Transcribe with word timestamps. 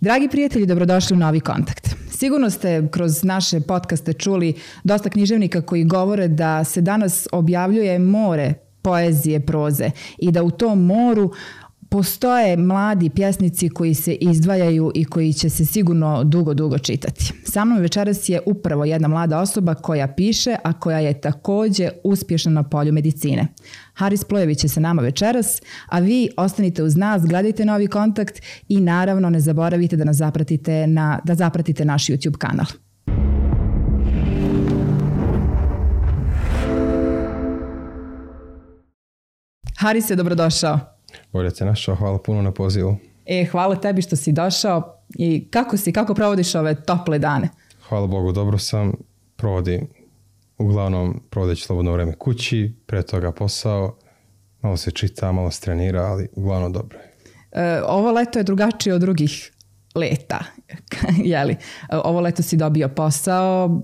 Dragi 0.00 0.28
prijatelji, 0.28 0.66
dobrodošli 0.66 1.16
u 1.16 1.18
Novi 1.18 1.40
kontakt. 1.40 1.96
Sigurno 2.10 2.50
ste 2.50 2.88
kroz 2.90 3.24
naše 3.24 3.60
podcaste 3.60 4.12
čuli 4.12 4.54
dosta 4.84 5.10
književnika 5.10 5.62
koji 5.62 5.84
govore 5.84 6.28
da 6.28 6.64
se 6.64 6.80
danas 6.80 7.28
objavljuje 7.32 7.98
more 7.98 8.54
poezije, 8.82 9.46
proze 9.46 9.90
i 10.18 10.32
da 10.32 10.42
u 10.42 10.50
tom 10.50 10.86
moru 10.86 11.32
postoje 11.88 12.56
mladi 12.56 13.10
pjesnici 13.10 13.68
koji 13.68 13.94
se 13.94 14.14
izdvajaju 14.14 14.92
i 14.94 15.04
koji 15.04 15.32
će 15.32 15.50
se 15.50 15.66
sigurno 15.66 16.24
dugo, 16.24 16.54
dugo 16.54 16.78
čitati. 16.78 17.32
Sa 17.44 17.64
mnom 17.64 17.78
večeras 17.78 18.28
je 18.28 18.40
upravo 18.46 18.84
jedna 18.84 19.08
mlada 19.08 19.40
osoba 19.40 19.74
koja 19.74 20.08
piše, 20.08 20.56
a 20.64 20.72
koja 20.72 20.98
je 20.98 21.20
također 21.20 21.90
uspješna 22.04 22.52
na 22.52 22.62
polju 22.62 22.92
medicine. 22.92 23.46
Haris 23.94 24.24
Plojević 24.24 24.64
je 24.64 24.68
sa 24.68 24.80
nama 24.80 25.02
večeras, 25.02 25.62
a 25.86 25.98
vi 25.98 26.28
ostanite 26.36 26.82
uz 26.82 26.96
nas, 26.96 27.22
gledajte 27.22 27.64
novi 27.64 27.86
kontakt 27.86 28.42
i 28.68 28.80
naravno 28.80 29.30
ne 29.30 29.40
zaboravite 29.40 29.96
da 29.96 30.04
nas 30.04 30.16
zapratite, 30.16 30.86
na, 30.86 31.20
da 31.24 31.34
zapratite 31.34 31.84
naš 31.84 32.06
YouTube 32.06 32.36
kanal. 32.36 32.66
Haris 39.76 40.10
je 40.10 40.16
dobrodošao. 40.16 40.97
Bolje 41.32 41.50
te 41.50 41.64
našao, 41.64 41.94
hvala 41.94 42.18
puno 42.18 42.42
na 42.42 42.52
pozivu. 42.52 42.96
E, 43.26 43.44
hvala 43.44 43.76
tebi 43.76 44.02
što 44.02 44.16
si 44.16 44.32
došao 44.32 44.94
i 45.14 45.48
kako 45.50 45.76
si, 45.76 45.92
kako 45.92 46.14
provodiš 46.14 46.54
ove 46.54 46.82
tople 46.82 47.18
dane? 47.18 47.48
Hvala 47.88 48.06
Bogu, 48.06 48.32
dobro 48.32 48.58
sam, 48.58 48.92
provodim, 49.36 49.88
uglavnom 50.58 51.22
provodeći 51.30 51.62
slobodno 51.62 51.92
vrijeme 51.92 52.12
kući, 52.12 52.74
pre 52.86 53.02
toga 53.02 53.32
posao, 53.32 53.96
malo 54.62 54.76
se 54.76 54.90
čita, 54.90 55.32
malo 55.32 55.50
se 55.50 55.60
trenira, 55.60 56.02
ali 56.02 56.28
uglavnom 56.32 56.72
dobro 56.72 56.98
je. 56.98 57.14
E, 57.52 57.82
ovo 57.82 58.12
leto 58.12 58.38
je 58.38 58.42
drugačije 58.42 58.94
od 58.94 59.00
drugih 59.00 59.52
leta, 59.94 60.38
jeli? 61.24 61.56
Ovo 61.90 62.20
leto 62.20 62.42
si 62.42 62.56
dobio 62.56 62.88
posao, 62.88 63.80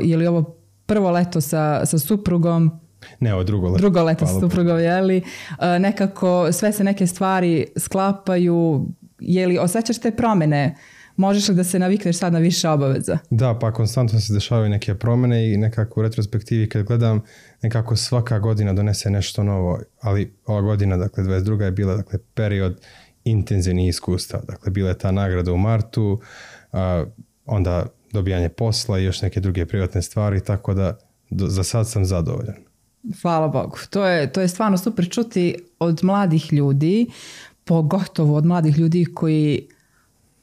e, 0.00 0.06
je 0.06 0.16
li 0.16 0.26
ovo 0.26 0.56
prvo 0.86 1.10
leto 1.10 1.40
sa, 1.40 1.86
sa 1.86 1.98
suprugom? 1.98 2.80
Ne, 3.20 3.34
ovo 3.34 3.44
drugo 3.44 3.68
leto. 3.68 3.78
Drugo 3.78 4.02
leto 4.02 4.26
sa 4.26 4.40
suprugom, 4.40 4.78
jeli? 4.78 5.22
E, 5.60 5.78
nekako 5.78 6.52
sve 6.52 6.72
se 6.72 6.84
neke 6.84 7.06
stvari 7.06 7.66
sklapaju, 7.76 8.86
je 9.18 9.46
li 9.46 9.58
osjećaš 9.58 9.98
te 9.98 10.10
promjene? 10.10 10.76
Možeš 11.16 11.48
li 11.48 11.54
da 11.54 11.64
se 11.64 11.78
navikneš 11.78 12.18
sad 12.18 12.32
na 12.32 12.38
više 12.38 12.68
obaveza? 12.68 13.18
Da, 13.30 13.58
pa 13.60 13.72
konstantno 13.72 14.20
se 14.20 14.32
dešavaju 14.32 14.68
neke 14.68 14.94
promjene 14.94 15.52
i 15.52 15.56
nekako 15.56 16.00
u 16.00 16.02
retrospektivi 16.02 16.68
kad 16.68 16.82
gledam 16.82 17.20
nekako 17.62 17.96
svaka 17.96 18.38
godina 18.38 18.72
donese 18.72 19.10
nešto 19.10 19.42
novo, 19.42 19.80
ali 20.00 20.36
ova 20.46 20.60
godina, 20.60 20.96
dakle 20.96 21.24
22. 21.24 21.62
je 21.62 21.70
bila 21.70 21.96
dakle, 21.96 22.18
period 22.34 22.80
intenzivnih 23.24 23.88
iskustva. 23.88 24.40
Dakle, 24.48 24.70
bila 24.70 24.88
je 24.88 24.98
ta 24.98 25.10
nagrada 25.10 25.52
u 25.52 25.56
martu, 25.56 26.20
a, 26.72 27.04
onda 27.46 27.86
dobijanje 28.12 28.48
posla 28.48 28.98
i 28.98 29.04
još 29.04 29.22
neke 29.22 29.40
druge 29.40 29.66
privatne 29.66 30.02
stvari, 30.02 30.40
tako 30.40 30.74
da 30.74 30.98
za 31.30 31.64
sad 31.64 31.88
sam 31.88 32.04
zadovoljan. 32.04 32.56
Hvala 33.22 33.48
Bogu. 33.48 33.76
To 33.90 34.04
je, 34.04 34.32
to 34.32 34.40
je 34.40 34.48
stvarno 34.48 34.78
super 34.78 35.10
čuti 35.10 35.54
od 35.78 36.00
mladih 36.02 36.52
ljudi, 36.52 37.06
pogotovo 37.64 38.36
od 38.36 38.46
mladih 38.46 38.78
ljudi 38.78 39.04
koji 39.14 39.68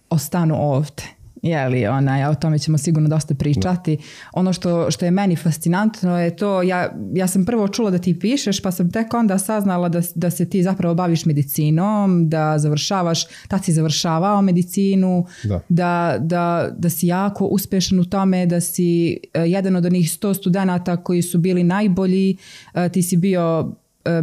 ostanu 0.09 0.55
ovdje. 0.73 1.20
Jeli, 1.41 1.87
onaj, 1.87 2.25
o 2.25 2.35
tome 2.35 2.59
ćemo 2.59 2.77
sigurno 2.77 3.09
dosta 3.09 3.33
pričati. 3.35 3.97
Ono 4.33 4.53
što, 4.53 4.91
što 4.91 5.05
je 5.05 5.11
meni 5.11 5.35
fascinantno 5.35 6.19
je 6.19 6.35
to, 6.35 6.61
ja, 6.61 6.95
ja 7.13 7.27
sam 7.27 7.45
prvo 7.45 7.67
čula 7.67 7.91
da 7.91 7.97
ti 7.97 8.19
pišeš, 8.19 8.61
pa 8.61 8.71
sam 8.71 8.91
tek 8.91 9.13
onda 9.13 9.37
saznala 9.37 9.89
da, 9.89 10.01
da 10.15 10.29
se 10.29 10.49
ti 10.49 10.63
zapravo 10.63 10.95
baviš 10.95 11.25
medicinom, 11.25 12.29
da 12.29 12.57
završavaš, 12.57 13.25
tad 13.47 13.65
si 13.65 13.73
završavao 13.73 14.41
medicinu, 14.41 15.25
Da. 15.43 15.59
da, 15.69 16.17
da, 16.19 16.69
da 16.77 16.89
si 16.89 17.07
jako 17.07 17.45
uspješan 17.45 17.99
u 17.99 18.05
tome, 18.05 18.45
da 18.45 18.61
si 18.61 19.17
e, 19.33 19.39
jedan 19.41 19.75
od 19.75 19.85
onih 19.85 20.11
sto 20.11 20.33
studenata 20.33 20.97
koji 20.97 21.21
su 21.21 21.37
bili 21.37 21.63
najbolji, 21.63 22.37
e, 22.73 22.89
ti 22.89 23.01
si 23.01 23.17
bio 23.17 23.71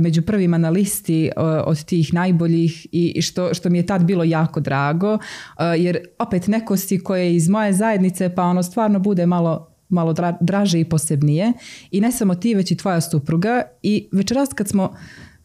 među 0.00 0.22
prvima 0.22 0.58
na 0.58 0.70
listi 0.70 1.26
e, 1.26 1.30
od 1.40 1.84
tih 1.84 2.14
najboljih 2.14 2.86
i 2.92 3.22
što, 3.22 3.54
što 3.54 3.70
mi 3.70 3.78
je 3.78 3.86
tad 3.86 4.04
bilo 4.04 4.24
jako 4.24 4.60
drago, 4.60 5.14
e, 5.14 5.64
jer 5.78 5.98
opet 6.18 6.46
neko 6.46 6.76
si 6.76 6.98
koje 6.98 7.24
je 7.24 7.34
iz 7.34 7.48
moje 7.48 7.72
zajednice 7.72 8.34
pa 8.34 8.42
ono 8.42 8.62
stvarno 8.62 8.98
bude 8.98 9.26
malo 9.26 9.74
malo 9.88 10.12
dra- 10.12 10.36
draže 10.40 10.80
i 10.80 10.84
posebnije. 10.84 11.52
I 11.90 12.00
ne 12.00 12.12
samo 12.12 12.34
ti 12.34 12.54
već 12.54 12.70
i 12.70 12.76
tvoja 12.76 13.00
supruga. 13.00 13.62
I 13.82 14.08
večeras 14.12 14.48
kad 14.54 14.68
smo 14.68 14.94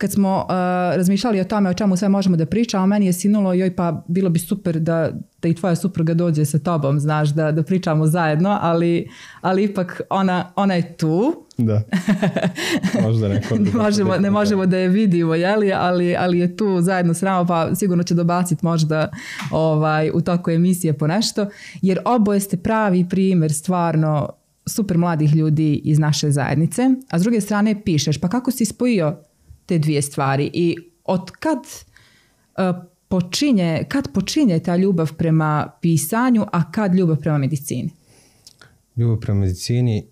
kad 0.04 0.12
smo 0.12 0.38
uh, 0.38 0.50
razmišljali 0.96 1.40
o 1.40 1.44
tome 1.44 1.70
o 1.70 1.74
čemu 1.74 1.98
sve 1.98 2.10
možemo 2.10 2.38
da 2.38 2.46
pričamo, 2.46 2.88
meni 2.88 3.06
je 3.06 3.14
sinulo 3.14 3.54
joj 3.54 3.76
pa 3.76 4.04
bilo 4.08 4.30
bi 4.30 4.40
super 4.40 4.80
da, 4.80 5.12
da 5.42 5.48
i 5.48 5.54
tvoja 5.54 5.76
supruga 5.76 6.14
dođe 6.14 6.46
sa 6.46 6.60
tobom, 6.60 7.00
znaš, 7.00 7.30
da, 7.30 7.52
da 7.52 7.64
pričamo 7.64 8.08
zajedno, 8.08 8.58
ali, 8.62 9.10
ali 9.42 9.64
ipak 9.64 10.02
ona, 10.10 10.52
ona 10.56 10.74
je 10.74 10.98
tu. 10.98 11.46
Da. 11.58 11.82
Možda 13.08 13.28
neko 13.28 13.56
ne 13.56 13.72
možemo, 13.72 14.18
ne 14.18 14.32
možemo 14.32 14.66
da 14.66 14.78
je 14.78 14.88
vidimo, 14.88 15.36
jeli? 15.36 15.74
Ali, 15.74 16.16
ali 16.16 16.40
je 16.40 16.58
tu 16.58 16.82
zajedno 16.82 17.14
s 17.14 17.22
nama, 17.22 17.46
pa 17.46 17.76
sigurno 17.76 18.04
će 18.04 18.14
dobaciti 18.14 18.66
možda 18.66 19.10
ovaj, 19.52 20.12
u 20.14 20.22
toku 20.22 20.52
emisije 20.52 20.94
po 20.94 21.08
nešto, 21.08 21.48
jer 21.82 22.00
oboje 22.06 22.40
ste 22.40 22.58
pravi 22.58 23.06
primjer 23.10 23.54
stvarno 23.54 24.30
super 24.66 24.98
mladih 24.98 25.36
ljudi 25.36 25.82
iz 25.84 26.00
naše 26.00 26.32
zajednice, 26.32 26.82
a 27.10 27.20
s 27.20 27.22
druge 27.22 27.42
strane 27.42 27.82
pišeš, 27.84 28.18
pa 28.18 28.28
kako 28.28 28.52
si 28.52 28.66
spojio 28.66 29.18
te 29.66 29.78
dvije 29.78 30.02
stvari 30.02 30.52
i 30.54 30.78
od 31.04 31.32
kad 31.32 31.60
uh, 31.60 32.84
počinje, 33.08 33.86
kad 33.90 34.14
počinje 34.14 34.60
ta 34.60 34.76
ljubav 34.76 35.14
prema 35.14 35.72
pisanju, 35.82 36.46
a 36.52 36.72
kad 36.72 36.96
ljubav 36.96 37.18
prema 37.18 37.38
medicini? 37.38 37.90
Ljubav 38.96 39.20
prema 39.20 39.40
medicini, 39.40 40.08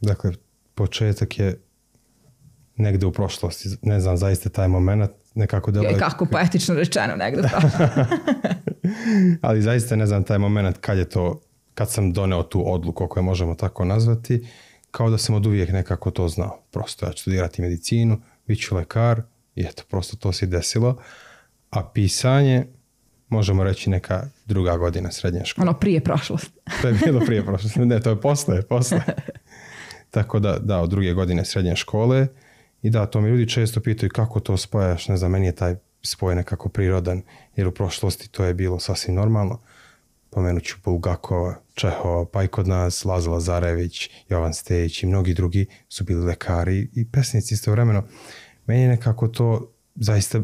dakle, 0.00 0.32
početak 0.74 1.38
je 1.38 1.60
negdje 2.76 3.06
u 3.06 3.12
prošlosti. 3.12 3.68
Ne 3.82 4.00
znam 4.00 4.16
zaista 4.16 4.48
taj 4.48 4.68
moment, 4.68 5.10
nekako 5.34 5.70
deluje... 5.70 5.98
Kako 5.98 6.26
poetično 6.26 6.74
rečeno 6.74 7.16
negdje 7.16 7.42
to. 7.42 7.60
Ali 9.46 9.62
zaista 9.62 9.96
ne 9.96 10.06
znam 10.06 10.24
taj 10.24 10.38
moment 10.38 10.78
kad 10.78 10.98
je 10.98 11.08
to, 11.08 11.40
kad 11.74 11.90
sam 11.90 12.12
doneo 12.12 12.42
tu 12.42 12.72
odluku, 12.72 13.04
ako 13.04 13.18
je 13.18 13.22
možemo 13.22 13.54
tako 13.54 13.84
nazvati, 13.84 14.46
kao 14.90 15.10
da 15.10 15.18
sam 15.18 15.34
od 15.34 15.46
uvijek 15.46 15.72
nekako 15.72 16.10
to 16.10 16.28
znao. 16.28 16.62
Prosto 16.70 17.06
ja 17.06 17.12
ću 17.12 17.22
studirati 17.22 17.62
medicinu, 17.62 18.20
bit 18.52 18.60
ću 18.60 18.76
lekar 18.76 19.22
i 19.54 19.64
eto, 19.64 19.82
prosto 19.88 20.16
to 20.16 20.32
se 20.32 20.44
i 20.44 20.48
desilo. 20.48 20.96
A 21.70 21.84
pisanje, 21.94 22.66
možemo 23.28 23.64
reći 23.64 23.90
neka 23.90 24.28
druga 24.46 24.76
godina 24.76 25.10
srednje 25.10 25.44
škole. 25.44 25.68
ono 25.68 25.78
prije 25.78 26.00
prošlosti. 26.00 26.50
To 26.82 26.88
je 26.88 26.94
bilo 27.04 27.20
prije 27.20 27.44
prošlosti. 27.44 27.80
Ne, 27.80 28.00
to 28.00 28.10
je 28.10 28.20
posle, 28.20 28.62
posle. 28.62 29.00
Tako 30.14 30.38
da, 30.38 30.58
da, 30.58 30.80
od 30.80 30.90
druge 30.90 31.12
godine 31.12 31.44
srednje 31.44 31.76
škole. 31.76 32.26
I 32.82 32.90
da, 32.90 33.06
to 33.06 33.20
mi 33.20 33.30
ljudi 33.30 33.48
često 33.48 33.80
pitaju 33.80 34.10
kako 34.10 34.40
to 34.40 34.56
spojaš. 34.56 35.08
Ne 35.08 35.16
znam, 35.16 35.30
meni 35.30 35.46
je 35.46 35.54
taj 35.54 35.76
spoj 36.02 36.34
nekako 36.34 36.68
prirodan, 36.68 37.22
jer 37.56 37.66
u 37.66 37.72
prošlosti 37.72 38.28
to 38.28 38.44
je 38.44 38.54
bilo 38.54 38.80
sasvim 38.80 39.14
normalno. 39.14 39.60
Pomenut 40.30 40.64
ću 40.64 40.76
Bulgakova, 40.84 41.54
Čehova, 41.74 42.26
pa 42.32 42.42
i 42.42 42.48
kod 42.48 42.68
nas 42.68 43.04
Lazo 43.04 43.30
Lazarević, 43.30 44.10
Jovan 44.28 44.54
Stejić 44.54 45.02
i 45.02 45.06
mnogi 45.06 45.34
drugi 45.34 45.66
su 45.88 46.04
bili 46.04 46.24
lekari 46.24 46.88
i 46.94 47.10
pesnici 47.10 47.54
istovremeno. 47.54 48.02
Meni 48.66 48.82
je 48.82 48.88
nekako 48.88 49.28
to 49.28 49.72
zaista 49.94 50.40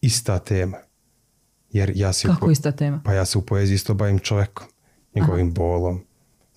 ista 0.00 0.38
tema. 0.38 0.78
Jer 1.70 1.92
ja 1.94 2.12
se 2.12 2.28
Kako 2.28 2.46
po- 2.46 2.50
ista 2.50 2.72
tema? 2.72 3.00
pa 3.04 3.12
ja 3.12 3.24
se 3.24 3.38
u 3.38 3.42
poeziji 3.42 3.74
isto 3.74 3.94
bavim 3.94 4.18
čovekom, 4.18 4.66
njegovim 5.14 5.54
bolom, 5.54 6.04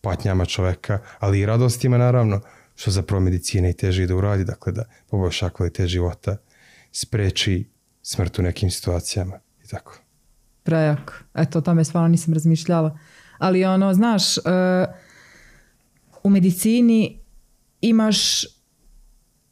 patnjama 0.02 0.46
čoveka, 0.46 1.00
ali 1.20 1.40
i 1.40 1.46
radostima 1.46 1.97
naravno, 1.97 2.42
što 2.76 2.92
zapravo 2.92 3.24
medicina 3.24 3.70
i 3.70 3.74
teži 3.74 4.08
da 4.08 4.16
uradi, 4.16 4.46
dakle 4.46 4.72
da 4.72 4.84
poboljša 5.09 5.50
kvalitet 5.50 5.88
života, 5.88 6.38
spreči 6.92 7.70
smrt 8.02 8.40
u 8.40 8.42
nekim 8.42 8.72
situacijama 8.72 9.40
i 9.66 9.68
tako. 9.68 9.97
Prejako. 10.64 11.14
Eto, 11.34 11.59
o 11.59 11.62
tome 11.62 11.84
stvarno 11.84 12.08
nisam 12.08 12.34
razmišljala. 12.34 12.97
Ali 13.38 13.66
ono, 13.66 13.94
znaš, 13.94 14.38
e, 14.38 14.41
u 16.23 16.29
medicini 16.29 17.20
imaš 17.82 18.44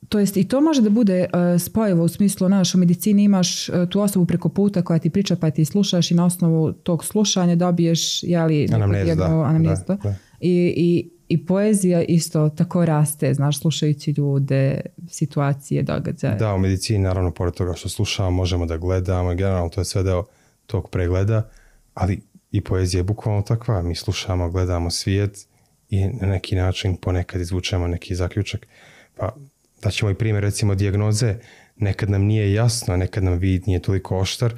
to 0.09 0.19
jest 0.19 0.37
i 0.37 0.47
to 0.47 0.61
može 0.61 0.81
da 0.81 0.89
bude 0.89 1.19
e, 1.19 1.59
spojivo 1.59 2.03
u 2.03 2.07
smislu, 2.07 2.47
znaš, 2.47 2.75
u 2.75 2.77
medicini 2.77 3.23
imaš 3.23 3.69
e, 3.69 3.89
tu 3.89 4.01
osobu 4.01 4.25
preko 4.25 4.49
puta 4.49 4.81
koja 4.81 4.99
ti 4.99 5.09
priča 5.09 5.35
pa 5.35 5.51
ti 5.51 5.65
slušaš 5.65 6.11
i 6.11 6.15
na 6.15 6.25
osnovu 6.25 6.73
tog 6.73 7.05
slušanja 7.05 7.55
dobiješ, 7.55 8.23
jeli, 8.23 8.67
Anamnezu, 8.73 9.15
da, 9.15 9.25
anamnezu, 9.25 9.83
da, 9.87 9.95
da. 9.95 10.15
I, 10.39 10.73
i, 10.77 11.09
I 11.29 11.45
poezija 11.45 12.03
isto 12.03 12.49
tako 12.49 12.85
raste, 12.85 13.33
znaš, 13.33 13.59
slušajući 13.59 14.11
ljude, 14.17 14.81
situacije, 15.09 15.83
događaje. 15.83 16.35
Da, 16.35 16.53
u 16.53 16.57
medicini 16.57 16.99
naravno 16.99 17.31
pored 17.31 17.53
toga 17.53 17.73
što 17.73 17.89
slušamo 17.89 18.31
možemo 18.31 18.65
da 18.65 18.77
gledamo, 18.77 19.35
generalno 19.35 19.69
to 19.69 19.81
je 19.81 19.85
sve 19.85 20.03
deo 20.03 20.23
tog 20.65 20.89
pregleda, 20.89 21.49
ali 21.93 22.21
i 22.51 22.61
poezija 22.61 22.99
je 22.99 23.03
bukvalno 23.03 23.41
takva. 23.41 23.81
Mi 23.81 23.95
slušamo, 23.95 24.49
gledamo 24.49 24.91
svijet 24.91 25.47
i 25.89 26.07
na 26.07 26.27
neki 26.27 26.55
način 26.55 26.95
ponekad 26.95 27.41
izvučemo 27.41 27.87
neki 27.87 28.15
zaključak. 28.15 28.67
Pa 29.15 29.35
da 29.81 29.91
ćemo 29.91 30.11
i 30.11 30.15
primjer 30.15 30.43
recimo 30.43 30.75
dijagnoze, 30.75 31.35
nekad 31.77 32.09
nam 32.09 32.21
nije 32.21 32.53
jasno, 32.53 32.97
nekad 32.97 33.23
nam 33.23 33.37
vid 33.37 33.67
nije 33.67 33.81
toliko 33.81 34.17
oštar, 34.17 34.53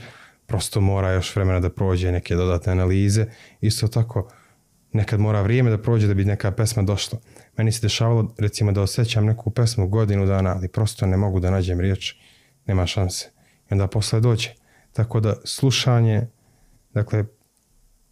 prosto 0.46 0.82
mora 0.82 1.12
još 1.12 1.36
vremena 1.36 1.60
da 1.60 1.70
prođe 1.70 2.12
neke 2.12 2.36
dodatne 2.36 2.72
analize. 2.72 3.26
Isto 3.62 3.88
tako, 3.88 4.32
nekad 4.94 5.20
mora 5.20 5.42
vrijeme 5.42 5.70
da 5.70 5.78
prođe 5.78 6.08
da 6.08 6.14
bi 6.14 6.26
neka 6.26 6.52
pesma 6.52 6.84
došla. 6.84 7.20
Meni 7.58 7.72
se 7.72 7.82
dešavalo 7.82 8.36
recimo 8.38 8.72
da 8.72 8.82
osjećam 8.82 9.26
neku 9.26 9.50
pesmu 9.50 9.88
godinu 9.88 10.26
dana, 10.26 10.56
ali 10.56 10.68
prosto 10.68 11.06
ne 11.06 11.18
mogu 11.18 11.40
da 11.40 11.52
nađem 11.52 11.80
riječ, 11.80 12.16
nema 12.66 12.86
šanse. 12.86 13.30
I 13.70 13.74
onda 13.74 13.88
posle 13.88 14.20
dođe. 14.20 14.50
Tako 14.94 15.20
da 15.20 15.36
slušanje, 15.46 16.28
dakle, 16.94 17.26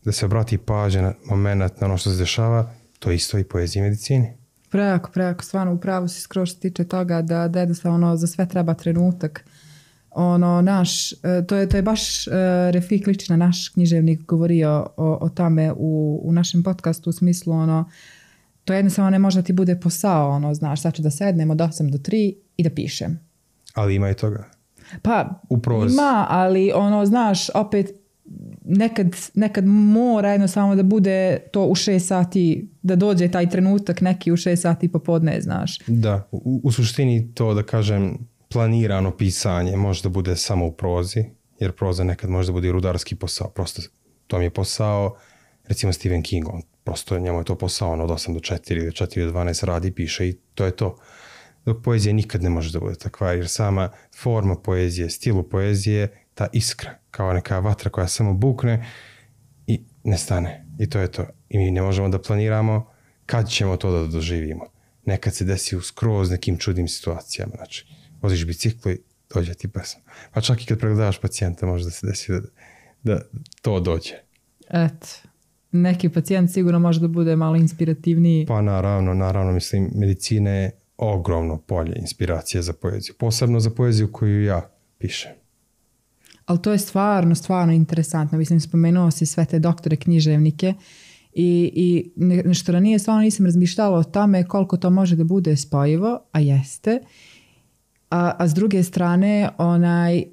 da 0.03 0.11
se 0.11 0.25
obrati 0.25 0.57
pažnja 0.57 1.01
na 1.01 1.13
moment, 1.25 1.81
na 1.81 1.87
ono 1.87 1.97
što 1.97 2.09
se 2.09 2.17
dešava, 2.17 2.73
to 2.99 3.11
isto 3.11 3.37
i 3.37 3.43
poezija 3.43 3.79
i 3.79 3.89
medicini. 3.89 4.44
Prejako, 4.75 5.11
prejako, 5.11 5.43
stvarno 5.43 5.73
u 5.73 5.77
pravu 5.77 6.07
si 6.07 6.21
skroz 6.21 6.49
što 6.49 6.59
tiče 6.59 6.83
toga 6.83 7.21
da, 7.21 7.47
da 7.47 7.59
jednostavno 7.59 8.15
za 8.17 8.27
sve 8.27 8.47
treba 8.47 8.73
trenutak. 8.73 9.45
Ono, 10.11 10.61
naš, 10.61 11.11
e, 11.11 11.15
to 11.47 11.55
je, 11.55 11.69
to 11.69 11.77
je 11.77 11.83
baš 11.83 12.27
uh, 12.27 12.33
Refik 12.71 13.07
Ličina, 13.07 13.37
naš 13.37 13.69
književnik, 13.69 14.21
govorio 14.25 14.87
o, 14.97 15.17
o 15.21 15.29
tome 15.29 15.71
u, 15.77 16.21
u 16.23 16.31
našem 16.31 16.63
podcastu 16.63 17.09
u 17.09 17.13
smislu 17.13 17.53
ono, 17.53 17.89
to 18.65 18.73
jednostavno 18.73 19.09
ne 19.09 19.19
može 19.19 19.41
da 19.41 19.45
ti 19.45 19.53
bude 19.53 19.79
posao, 19.79 20.29
ono, 20.29 20.53
znaš, 20.53 20.81
sad 20.81 20.93
ću 20.93 21.01
da 21.01 21.11
sednem 21.11 21.51
od 21.51 21.57
8 21.57 21.91
do 21.91 21.97
3 21.97 22.35
i 22.57 22.63
da 22.63 22.69
pišem. 22.69 23.19
Ali 23.73 23.95
ima 23.95 24.09
i 24.09 24.13
toga. 24.13 24.49
Pa, 25.01 25.41
U 25.49 25.61
ima, 25.91 26.25
ali 26.29 26.71
ono, 26.75 27.05
znaš, 27.05 27.49
opet 27.53 28.04
nekad, 28.67 29.07
nekad 29.33 29.65
mora 29.65 30.31
jednostavno 30.31 30.75
da 30.75 30.83
bude 30.83 31.39
to 31.51 31.65
u 31.65 31.75
6 31.75 31.99
sati, 31.99 32.69
da 32.81 32.95
dođe 32.95 33.31
taj 33.31 33.49
trenutak 33.49 34.01
neki 34.01 34.31
u 34.31 34.37
6 34.37 34.55
sati 34.55 34.91
popodne, 34.91 35.41
znaš. 35.41 35.79
Da, 35.87 36.27
u, 36.31 36.61
u 36.63 36.71
suštini 36.71 37.33
to 37.33 37.53
da 37.53 37.63
kažem 37.63 38.17
planirano 38.49 39.17
pisanje 39.17 39.75
može 39.75 40.03
da 40.03 40.09
bude 40.09 40.35
samo 40.35 40.65
u 40.65 40.71
prozi, 40.71 41.23
jer 41.59 41.71
proza 41.71 42.03
nekad 42.03 42.29
može 42.29 42.47
da 42.47 42.53
bude 42.53 42.67
i 42.67 42.71
rudarski 42.71 43.15
posao, 43.15 43.49
prosto 43.49 43.81
to 44.27 44.37
mi 44.37 44.43
je 44.43 44.49
posao, 44.49 45.15
recimo 45.67 45.93
Stephen 45.93 46.23
King, 46.23 46.49
on 46.49 46.61
prosto 46.83 47.19
njemu 47.19 47.39
je 47.39 47.43
to 47.43 47.55
posao, 47.55 47.91
on 47.91 48.01
od 48.01 48.09
8 48.09 48.33
do 48.33 48.39
4 48.39 48.71
ili 48.71 48.91
4 48.91 49.25
do 49.25 49.39
12 49.39 49.65
radi, 49.65 49.91
piše 49.91 50.27
i 50.27 50.33
to 50.33 50.65
je 50.65 50.71
to. 50.71 50.97
Dok 51.65 51.83
poezija 51.83 52.13
nikad 52.13 52.43
ne 52.43 52.49
može 52.49 52.71
da 52.71 52.79
bude 52.79 52.95
takva, 52.95 53.31
jer 53.31 53.47
sama 53.47 53.89
forma 54.15 54.55
poezije, 54.55 55.09
stilu 55.09 55.43
poezije, 55.43 56.24
ta 56.35 56.47
iskra, 56.53 56.91
kao 57.11 57.33
neka 57.33 57.59
vatra 57.59 57.89
koja 57.89 58.07
samo 58.07 58.33
bukne 58.33 58.85
i 59.67 59.83
nestane. 60.03 60.65
I 60.79 60.89
to 60.89 60.99
je 60.99 61.11
to. 61.11 61.25
I 61.49 61.57
mi 61.57 61.71
ne 61.71 61.81
možemo 61.81 62.09
da 62.09 62.21
planiramo 62.21 62.87
kad 63.25 63.49
ćemo 63.49 63.77
to 63.77 63.91
da 63.91 64.07
doživimo. 64.07 64.65
Nekad 65.05 65.33
se 65.33 65.45
desi 65.45 65.75
u 65.75 65.81
skroz 65.81 66.31
nekim 66.31 66.57
čudnim 66.57 66.87
situacijama. 66.87 67.53
Znači, 67.55 67.87
voziš 68.21 68.45
biciklu 68.45 68.91
i 68.91 69.01
dođe 69.33 69.53
ti 69.53 69.67
pesma. 69.67 70.01
Pa 70.33 70.41
čak 70.41 70.63
i 70.63 70.65
kad 70.65 70.79
pregledavaš 70.79 71.21
pacijenta 71.21 71.65
može 71.65 71.83
da 71.83 71.91
se 71.91 72.07
desi 72.07 72.31
da, 72.31 72.41
da 73.03 73.21
to 73.61 73.79
dođe. 73.79 74.13
Eto, 74.69 75.07
neki 75.71 76.09
pacijent 76.09 76.51
sigurno 76.51 76.79
može 76.79 76.99
da 76.99 77.07
bude 77.07 77.35
malo 77.35 77.55
inspirativniji. 77.55 78.45
Pa 78.45 78.61
naravno, 78.61 79.13
naravno, 79.13 79.51
mislim, 79.51 79.91
medicina 79.95 80.49
je 80.49 80.71
ogromno 80.97 81.57
polje 81.57 81.95
inspiracije 81.95 82.61
za 82.61 82.73
poeziju. 82.73 83.15
Posebno 83.19 83.59
za 83.59 83.69
poeziju 83.69 84.11
koju 84.11 84.43
ja 84.43 84.69
pišem. 84.97 85.31
Ali 86.45 86.61
to 86.61 86.71
je 86.71 86.77
stvarno, 86.77 87.35
stvarno 87.35 87.73
interesantno. 87.73 88.37
Mislim, 88.37 88.59
spomenuo 88.59 89.11
si 89.11 89.25
sve 89.25 89.45
te 89.45 89.59
doktore 89.59 89.95
književnike 89.95 90.73
i, 91.33 91.71
i 91.75 92.11
nešto 92.45 92.71
ranije 92.71 92.99
stvarno 92.99 93.21
nisam 93.21 93.45
razmišljala 93.45 93.97
o 93.97 94.03
tome 94.03 94.43
koliko 94.43 94.77
to 94.77 94.89
može 94.89 95.15
da 95.15 95.23
bude 95.23 95.57
spojivo, 95.57 96.19
a 96.31 96.39
jeste. 96.39 96.99
A, 98.09 98.31
a 98.39 98.47
s 98.47 98.53
druge 98.53 98.83
strane, 98.83 99.49
onaj, 99.57 100.17
e, 100.17 100.25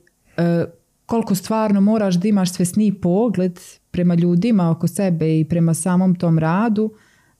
koliko 1.06 1.34
stvarno 1.34 1.80
moraš 1.80 2.14
da 2.14 2.28
imaš 2.28 2.52
svesniji 2.52 2.92
pogled 2.92 3.60
prema 3.90 4.14
ljudima 4.14 4.70
oko 4.70 4.88
sebe 4.88 5.40
i 5.40 5.44
prema 5.44 5.74
samom 5.74 6.14
tom 6.14 6.38
radu, 6.38 6.92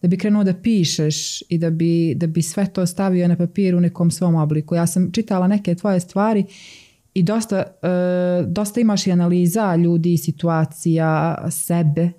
da 0.02 0.08
bi 0.08 0.18
krenuo 0.18 0.44
da 0.44 0.54
pišeš 0.54 1.42
i 1.48 1.58
da 1.58 1.70
bi, 1.70 2.14
da 2.16 2.26
bi 2.26 2.42
sve 2.42 2.66
to 2.66 2.86
stavio 2.86 3.28
na 3.28 3.36
papir 3.36 3.74
u 3.74 3.80
nekom 3.80 4.10
svom 4.10 4.34
obliku. 4.34 4.74
Ja 4.74 4.86
sam 4.86 5.12
čitala 5.12 5.46
neke 5.48 5.74
tvoje 5.74 6.00
stvari 6.00 6.44
i 7.14 7.22
dosta, 7.22 7.56
e, 7.56 7.88
dosta 8.46 8.80
imaš 8.80 9.06
i 9.06 9.12
analiza 9.12 9.76
ljudi, 9.76 10.16
situacija, 10.16 11.36
sebe 11.50 12.10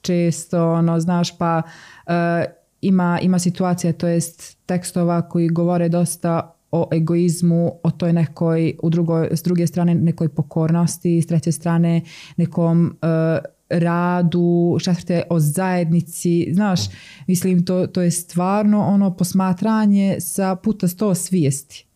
često, 0.00 0.72
ono, 0.72 1.00
znaš, 1.00 1.38
pa 1.38 1.62
e, 2.06 2.44
ima, 2.80 3.18
ima 3.22 3.38
situacija, 3.38 3.92
to 3.92 4.06
jest 4.06 4.58
tekstova 4.66 5.28
koji 5.28 5.48
govore 5.48 5.88
dosta 5.88 6.52
o 6.72 6.88
egoizmu, 6.92 7.72
o 7.82 7.90
toj 7.90 8.12
nekoj, 8.12 8.76
u 8.82 8.90
drugoj, 8.90 9.28
s 9.32 9.42
druge 9.42 9.66
strane 9.66 9.94
nekoj 9.94 10.28
pokornosti, 10.28 11.22
s 11.22 11.26
treće 11.26 11.52
strane 11.52 12.00
nekom 12.36 12.96
e, 13.02 13.38
radu, 13.68 14.78
četvrte 14.84 15.22
o 15.30 15.40
zajednici, 15.40 16.48
znaš, 16.52 16.80
mislim 17.26 17.64
to, 17.64 17.86
to 17.86 18.02
je 18.02 18.10
stvarno 18.10 18.80
ono 18.80 19.16
posmatranje 19.16 20.16
sa 20.20 20.56
puta 20.56 20.88
sto 20.88 21.14
svijesti. 21.14 21.86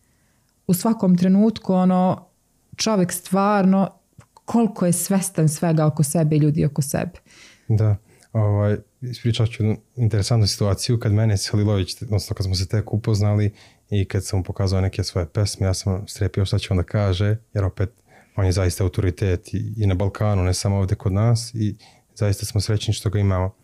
U 0.67 0.73
svakom 0.73 1.17
trenutku 1.17 1.73
ono 1.73 2.30
čovjek 2.75 3.11
stvarno 3.11 4.01
koliko 4.45 4.85
je 4.85 4.93
svestan 4.93 5.49
svega 5.49 5.85
oko 5.85 6.03
sebe 6.03 6.35
i 6.35 6.39
ljudi 6.39 6.65
oko 6.65 6.81
sebe. 6.81 7.19
Da, 7.67 7.95
ovaj, 8.33 8.77
ispričat 9.01 9.49
ću 9.49 9.63
interesantnu 9.95 10.47
situaciju 10.47 10.99
kad 10.99 11.13
mene 11.13 11.35
Halilović, 11.51 12.01
odnosno 12.01 12.35
kad 12.35 12.45
smo 12.45 12.55
se 12.55 12.67
tek 12.67 12.93
upoznali 12.93 13.53
i 13.89 14.05
kad 14.05 14.25
sam 14.25 14.39
mu 14.39 14.43
pokazao 14.43 14.81
neke 14.81 15.03
svoje 15.03 15.27
pesme, 15.27 15.67
ja 15.67 15.73
sam 15.73 16.07
strepio 16.07 16.45
šta 16.45 16.59
će 16.59 16.67
on 16.71 16.77
da 16.77 16.83
kaže, 16.83 17.37
jer 17.53 17.63
opet 17.63 17.89
on 18.35 18.45
je 18.45 18.51
zaista 18.51 18.83
autoritet 18.83 19.53
i, 19.53 19.73
i 19.77 19.87
na 19.87 19.95
Balkanu, 19.95 20.43
ne 20.43 20.53
samo 20.53 20.77
ovdje 20.77 20.97
kod 20.97 21.13
nas 21.13 21.51
i 21.53 21.75
zaista 22.15 22.45
smo 22.45 22.61
srećni 22.61 22.93
što 22.93 23.09
ga 23.09 23.19
imamo. 23.19 23.55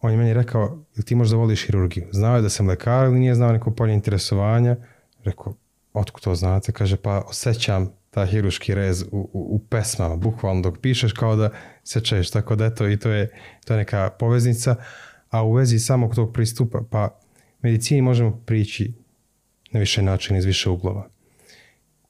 On 0.00 0.10
je 0.10 0.16
meni 0.16 0.34
rekao, 0.34 0.84
ili 0.94 1.04
ti 1.04 1.14
možda 1.14 1.36
voliš 1.36 1.66
hirurgiju? 1.66 2.08
Znao 2.12 2.36
je 2.36 2.42
da 2.42 2.48
sam 2.48 2.68
lekar 2.68 3.06
ili 3.06 3.18
nije 3.18 3.34
znao 3.34 3.52
neko 3.52 3.70
polje 3.70 3.94
interesovanja? 3.94 4.76
Rekao, 5.24 5.54
otkud 5.96 6.22
to 6.22 6.34
znate? 6.34 6.72
Kaže, 6.72 6.96
pa 6.96 7.20
osjećam 7.28 7.92
ta 8.10 8.26
hiruški 8.26 8.74
rez 8.74 9.02
u, 9.02 9.06
u, 9.12 9.28
u, 9.32 9.58
pesmama, 9.68 10.16
bukvalno 10.16 10.62
dok 10.62 10.78
pišeš 10.78 11.12
kao 11.12 11.36
da 11.36 11.50
se 11.84 12.00
češ, 12.00 12.30
tako 12.30 12.56
da 12.56 12.66
eto 12.66 12.88
i 12.88 12.96
to 12.98 13.10
je, 13.10 13.30
to 13.64 13.74
je 13.74 13.78
neka 13.78 14.10
poveznica, 14.18 14.76
a 15.30 15.42
u 15.42 15.52
vezi 15.52 15.78
samog 15.78 16.14
tog 16.14 16.32
pristupa, 16.32 16.82
pa 16.90 17.18
medicini 17.62 18.02
možemo 18.02 18.42
prići 18.46 18.92
na 19.72 19.80
više 19.80 20.02
načina 20.02 20.38
iz 20.38 20.44
više 20.44 20.70
uglova. 20.70 21.08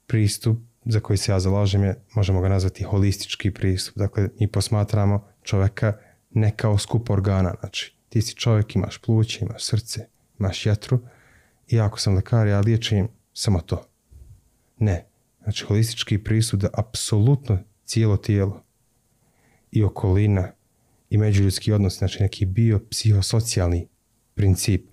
Pristup 0.07 0.57
za 0.85 0.99
koji 0.99 1.17
se 1.17 1.31
ja 1.31 1.39
zalažem 1.39 1.83
je, 1.83 1.95
možemo 2.15 2.41
ga 2.41 2.49
nazvati 2.49 2.83
holistički 2.83 3.51
pristup. 3.51 3.97
Dakle, 3.97 4.29
mi 4.39 4.47
posmatramo 4.47 5.27
čoveka 5.43 5.93
ne 6.31 6.51
kao 6.55 6.77
skup 6.77 7.09
organa. 7.09 7.53
Znači, 7.59 7.95
ti 8.09 8.21
si 8.21 8.35
čovjek, 8.35 8.75
imaš 8.75 8.97
pluće, 8.97 9.45
imaš 9.45 9.63
srce, 9.63 10.07
imaš 10.39 10.65
jetru 10.65 10.99
i 11.67 11.79
ako 11.79 11.99
sam 11.99 12.15
lekar, 12.15 12.47
ja 12.47 12.59
liječim 12.59 13.07
samo 13.37 13.61
to. 13.61 13.85
Ne. 14.79 15.05
Znači, 15.43 15.65
holistički 15.65 16.23
pristup 16.23 16.59
da 16.59 16.69
apsolutno 16.73 17.59
cijelo 17.85 18.17
tijelo 18.17 18.63
i 19.71 19.83
okolina 19.83 20.51
i 21.09 21.17
međuljudski 21.17 21.71
odnos, 21.71 21.97
znači 21.97 22.23
neki 22.23 22.45
biopsihosocijalni 22.45 23.87
princip. 24.33 24.85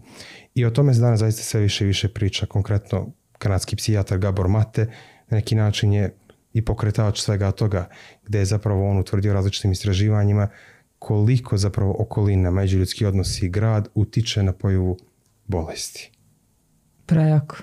I 0.54 0.64
o 0.64 0.70
tome 0.70 0.94
se 0.94 1.00
danas 1.00 1.20
zaista 1.20 1.42
sve 1.42 1.60
više 1.60 1.84
i 1.84 1.86
više 1.86 2.08
priča. 2.08 2.46
Konkretno, 2.46 3.12
kanadski 3.38 3.76
psihijatar 3.76 4.18
Gabor 4.18 4.48
Mate 4.48 4.84
na 5.28 5.36
neki 5.36 5.54
način 5.54 5.92
je 5.92 6.16
i 6.52 6.64
pokretač 6.64 7.20
svega 7.20 7.50
toga, 7.50 7.88
gdje 8.24 8.38
je 8.38 8.44
zapravo 8.44 8.90
on 8.90 8.98
utvrdio 8.98 9.32
različitim 9.32 9.72
istraživanjima 9.72 10.48
koliko 10.98 11.56
zapravo 11.56 11.96
okolina, 11.98 12.50
međuljudski 12.50 13.06
odnosi 13.06 13.46
i 13.46 13.48
grad 13.48 13.88
utiče 13.94 14.42
na 14.42 14.52
pojavu 14.52 14.98
bolesti. 15.46 16.12
Prejako. 17.06 17.56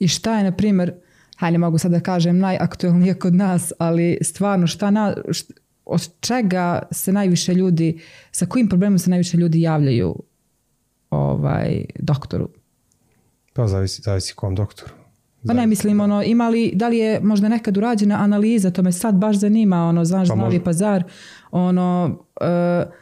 I 0.00 0.08
šta 0.08 0.38
je, 0.38 0.44
na 0.44 0.52
primjer, 0.52 0.92
hajde 1.36 1.58
mogu 1.58 1.78
sad 1.78 1.90
da 1.90 2.00
kažem 2.00 2.38
najaktualnije 2.38 3.14
kod 3.14 3.34
nas, 3.34 3.72
ali 3.78 4.18
stvarno 4.22 4.66
šta 4.66 4.90
na, 4.90 5.14
št, 5.30 5.52
od 5.84 6.08
čega 6.20 6.82
se 6.90 7.12
najviše 7.12 7.54
ljudi, 7.54 8.00
sa 8.32 8.46
kojim 8.46 8.68
problemom 8.68 8.98
se 8.98 9.10
najviše 9.10 9.36
ljudi 9.36 9.60
javljaju 9.60 10.22
ovaj, 11.10 11.84
doktoru? 11.98 12.48
Pa 13.52 13.66
zavisi, 13.66 14.02
zavisi 14.02 14.34
kom 14.34 14.54
doktoru. 14.54 14.92
Pa 15.46 15.52
ne 15.52 15.66
mislim, 15.66 16.00
ono, 16.00 16.22
ima 16.22 16.48
li, 16.48 16.72
da 16.74 16.88
li 16.88 16.98
je 16.98 17.20
možda 17.20 17.48
nekad 17.48 17.76
urađena 17.76 18.22
analiza, 18.22 18.70
to 18.70 18.82
me 18.82 18.92
sad 18.92 19.14
baš 19.14 19.36
zanima, 19.36 19.76
ono, 19.76 20.04
znaš, 20.04 20.28
pa 20.28 20.34
Novi 20.34 20.64
Pazar, 20.64 21.04
ono, 21.50 22.18
uh, 22.40 22.92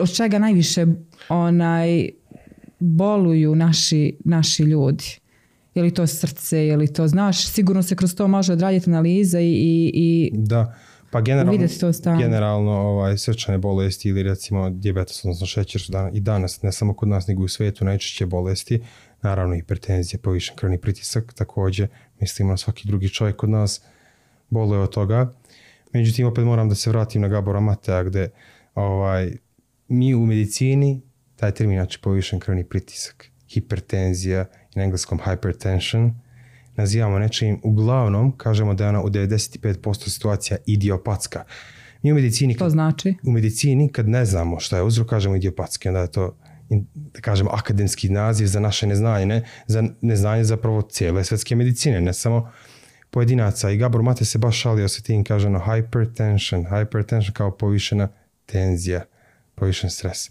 od 0.00 0.16
čega 0.16 0.38
najviše 0.38 0.86
onaj, 1.28 2.08
boluju 2.78 3.54
naši, 3.54 4.16
naši 4.24 4.62
ljudi? 4.62 5.04
Je 5.74 5.82
li 5.82 5.90
to 5.90 6.06
srce, 6.06 6.66
je 6.66 6.76
li 6.76 6.92
to, 6.92 7.08
znaš, 7.08 7.46
sigurno 7.46 7.82
se 7.82 7.96
kroz 7.96 8.14
to 8.14 8.28
može 8.28 8.52
odraditi 8.52 8.90
analiza 8.90 9.40
i, 9.40 9.52
i, 9.52 9.90
i 9.94 10.30
da. 10.34 10.74
Pa 11.10 11.20
generalno, 11.20 11.68
to 11.80 12.16
generalno 12.18 12.70
ovaj, 12.70 13.18
srčane 13.18 13.58
bolesti 13.58 14.08
ili 14.08 14.22
recimo 14.22 14.70
diabetes, 14.70 15.24
odnosno 15.24 15.46
šećer 15.46 15.80
su 15.80 15.92
dan, 15.92 16.16
i 16.16 16.20
danas, 16.20 16.62
ne 16.62 16.72
samo 16.72 16.94
kod 16.94 17.08
nas, 17.08 17.26
nego 17.26 17.42
i 17.42 17.44
u 17.44 17.48
svetu 17.48 17.84
najčešće 17.84 18.26
bolesti 18.26 18.82
naravno 19.22 19.54
hipertenzija, 19.54 20.20
povišen 20.22 20.56
krvni 20.56 20.80
pritisak, 20.80 21.32
također 21.32 21.88
mislimo 22.20 22.50
na 22.50 22.56
svaki 22.56 22.88
drugi 22.88 23.08
čovjek 23.08 23.36
kod 23.36 23.50
nas 23.50 23.80
boluje 24.50 24.80
od 24.80 24.90
toga. 24.90 25.34
Međutim, 25.92 26.26
opet 26.26 26.44
moram 26.44 26.68
da 26.68 26.74
se 26.74 26.90
vratim 26.90 27.22
na 27.22 27.28
Gabora 27.28 27.60
Matea 27.60 28.02
gde 28.02 28.30
ovaj, 28.74 29.32
mi 29.88 30.14
u 30.14 30.26
medicini, 30.26 31.02
taj 31.36 31.52
termin 31.52 31.78
znači 31.78 31.98
povišen 32.02 32.40
krvni 32.40 32.64
pritisak, 32.64 33.30
hipertenzija 33.48 34.46
na 34.74 34.82
engleskom 34.82 35.20
hypertension, 35.24 36.14
nazivamo 36.76 37.18
nečim, 37.18 37.60
uglavnom 37.62 38.36
kažemo 38.36 38.74
da 38.74 38.84
je 38.84 38.88
ona 38.88 39.02
u 39.02 39.08
95% 39.08 40.08
situacija 40.08 40.56
idiopatska. 40.66 41.44
Mi 42.02 42.12
u 42.12 42.14
medicini, 42.14 42.56
To 42.56 42.70
znači? 42.70 43.14
u 43.22 43.32
medicini 43.32 43.88
kad 43.88 44.08
ne 44.08 44.24
znamo 44.24 44.60
šta 44.60 44.76
je 44.76 44.82
uzrok, 44.82 45.08
kažemo 45.08 45.36
idiopatski, 45.36 45.88
onda 45.88 46.00
je 46.00 46.12
to 46.12 46.36
da 46.94 47.20
kažemo 47.20 47.50
akademski 47.50 48.08
naziv 48.08 48.46
za 48.46 48.60
naše 48.60 48.86
neznanje, 48.86 49.26
ne 49.26 49.44
za 49.66 49.84
neznanje 50.00 50.44
zapravo 50.44 50.82
cijele 50.82 51.24
svetske 51.24 51.56
medicine, 51.56 52.00
ne 52.00 52.12
samo 52.12 52.50
pojedinaca. 53.10 53.70
I 53.70 53.76
Gabor 53.76 54.02
Mate 54.02 54.24
se 54.24 54.38
baš 54.38 54.60
šalio 54.60 54.88
sa 54.88 55.02
tim, 55.02 55.24
kaže 55.24 55.46
ono 55.46 55.58
hypertension, 55.58 56.66
hypertension 56.70 57.32
kao 57.32 57.50
povišena 57.50 58.08
tenzija, 58.46 59.04
povišen 59.54 59.90
stres. 59.90 60.30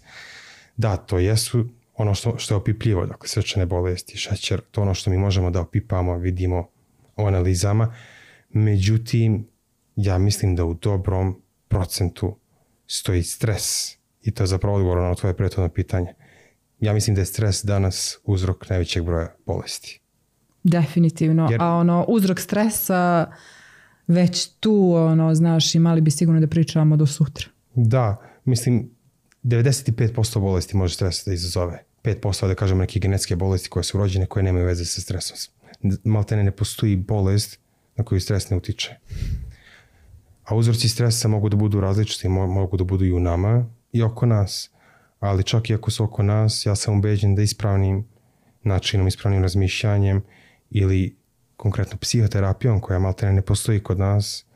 Da, 0.76 0.96
to 0.96 1.18
jesu 1.18 1.68
ono 1.96 2.14
što, 2.14 2.38
što 2.38 2.54
je 2.54 2.58
opipljivo, 2.58 3.06
dakle 3.06 3.28
srčane 3.28 3.66
bolesti, 3.66 4.16
šećer, 4.16 4.60
to 4.60 4.82
ono 4.82 4.94
što 4.94 5.10
mi 5.10 5.18
možemo 5.18 5.50
da 5.50 5.60
opipamo, 5.60 6.16
vidimo 6.18 6.68
u 7.16 7.26
analizama. 7.26 7.94
Međutim, 8.50 9.48
ja 9.96 10.18
mislim 10.18 10.56
da 10.56 10.64
u 10.64 10.74
dobrom 10.74 11.42
procentu 11.68 12.36
stoji 12.86 13.22
stres 13.22 13.96
i 14.22 14.30
to 14.30 14.42
je 14.42 14.46
zapravo 14.46 14.76
odgovor 14.76 14.98
na 14.98 15.14
tvoje 15.14 15.36
prethodno 15.36 15.68
pitanje. 15.68 16.14
Ja 16.80 16.92
mislim 16.92 17.14
da 17.14 17.20
je 17.20 17.26
stres 17.26 17.64
danas 17.64 18.18
uzrok 18.24 18.68
najvećeg 18.68 19.04
broja 19.04 19.34
bolesti. 19.46 20.00
Definitivno. 20.62 21.48
Jer- 21.50 21.62
A 21.62 21.66
ono, 21.66 22.04
uzrok 22.08 22.40
stresa 22.40 23.32
već 24.06 24.46
tu, 24.60 24.94
ono, 24.94 25.34
znaš, 25.34 25.74
imali 25.74 26.00
bi 26.00 26.10
sigurno 26.10 26.40
da 26.40 26.46
pričamo 26.46 26.96
do 26.96 27.06
sutra. 27.06 27.46
Da, 27.74 28.16
mislim 28.44 28.90
95% 29.44 30.40
bolesti 30.40 30.76
može 30.76 30.94
stres 30.94 31.24
da 31.26 31.32
izazove. 31.32 31.84
5% 32.02 32.46
da 32.46 32.54
kažemo 32.54 32.80
neke 32.80 32.98
genetske 33.00 33.36
bolesti 33.36 33.68
koje 33.68 33.84
su 33.84 33.98
rođene 33.98 34.26
koje 34.26 34.42
nemaju 34.42 34.66
veze 34.66 34.84
sa 34.84 35.00
stresom. 35.00 35.36
Maltene 36.04 36.44
ne 36.44 36.50
postoji 36.50 36.96
bolest 36.96 37.58
na 37.96 38.04
koju 38.04 38.20
stres 38.20 38.50
ne 38.50 38.56
utiče. 38.56 38.96
A 40.44 40.56
uzroci 40.56 40.88
stresa 40.88 41.28
mogu 41.28 41.48
da 41.48 41.56
budu 41.56 41.80
različiti, 41.80 42.28
mo- 42.28 42.46
mogu 42.46 42.76
da 42.76 42.84
budu 42.84 43.04
i 43.04 43.12
u 43.12 43.20
nama 43.20 43.66
i 43.92 44.02
oko 44.02 44.26
nas. 44.26 44.70
Ali 45.20 45.44
čak 45.44 45.70
i 45.70 45.74
ako 45.74 45.90
su 45.90 46.04
oko 46.04 46.22
nas, 46.22 46.66
ja 46.66 46.74
sam 46.74 46.98
ubeđen 46.98 47.34
da 47.34 47.42
ispravnim 47.42 48.08
načinom, 48.62 49.08
ispravnim 49.08 49.42
razmišljanjem 49.42 50.22
ili 50.70 51.16
konkretno 51.56 51.98
psihoterapijom 51.98 52.80
koja 52.80 52.98
maltene 52.98 53.32
ne 53.32 53.42
postoji 53.42 53.80
kod 53.80 53.98
nas, 53.98 54.46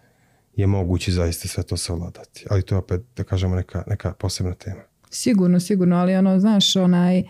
je 0.58 0.66
moguće 0.66 1.12
zaista 1.12 1.48
sve 1.48 1.62
to 1.62 1.76
savladati. 1.76 2.46
Ali 2.50 2.62
to 2.62 2.74
je 2.74 2.78
opet, 2.78 3.00
da 3.16 3.24
kažemo, 3.24 3.56
neka, 3.56 3.84
neka 3.86 4.12
posebna 4.12 4.54
tema. 4.54 4.80
Sigurno, 5.10 5.60
sigurno, 5.60 5.96
ali 5.96 6.16
ono, 6.16 6.40
znaš, 6.40 6.76
onaj, 6.76 7.18
uh, 7.20 7.24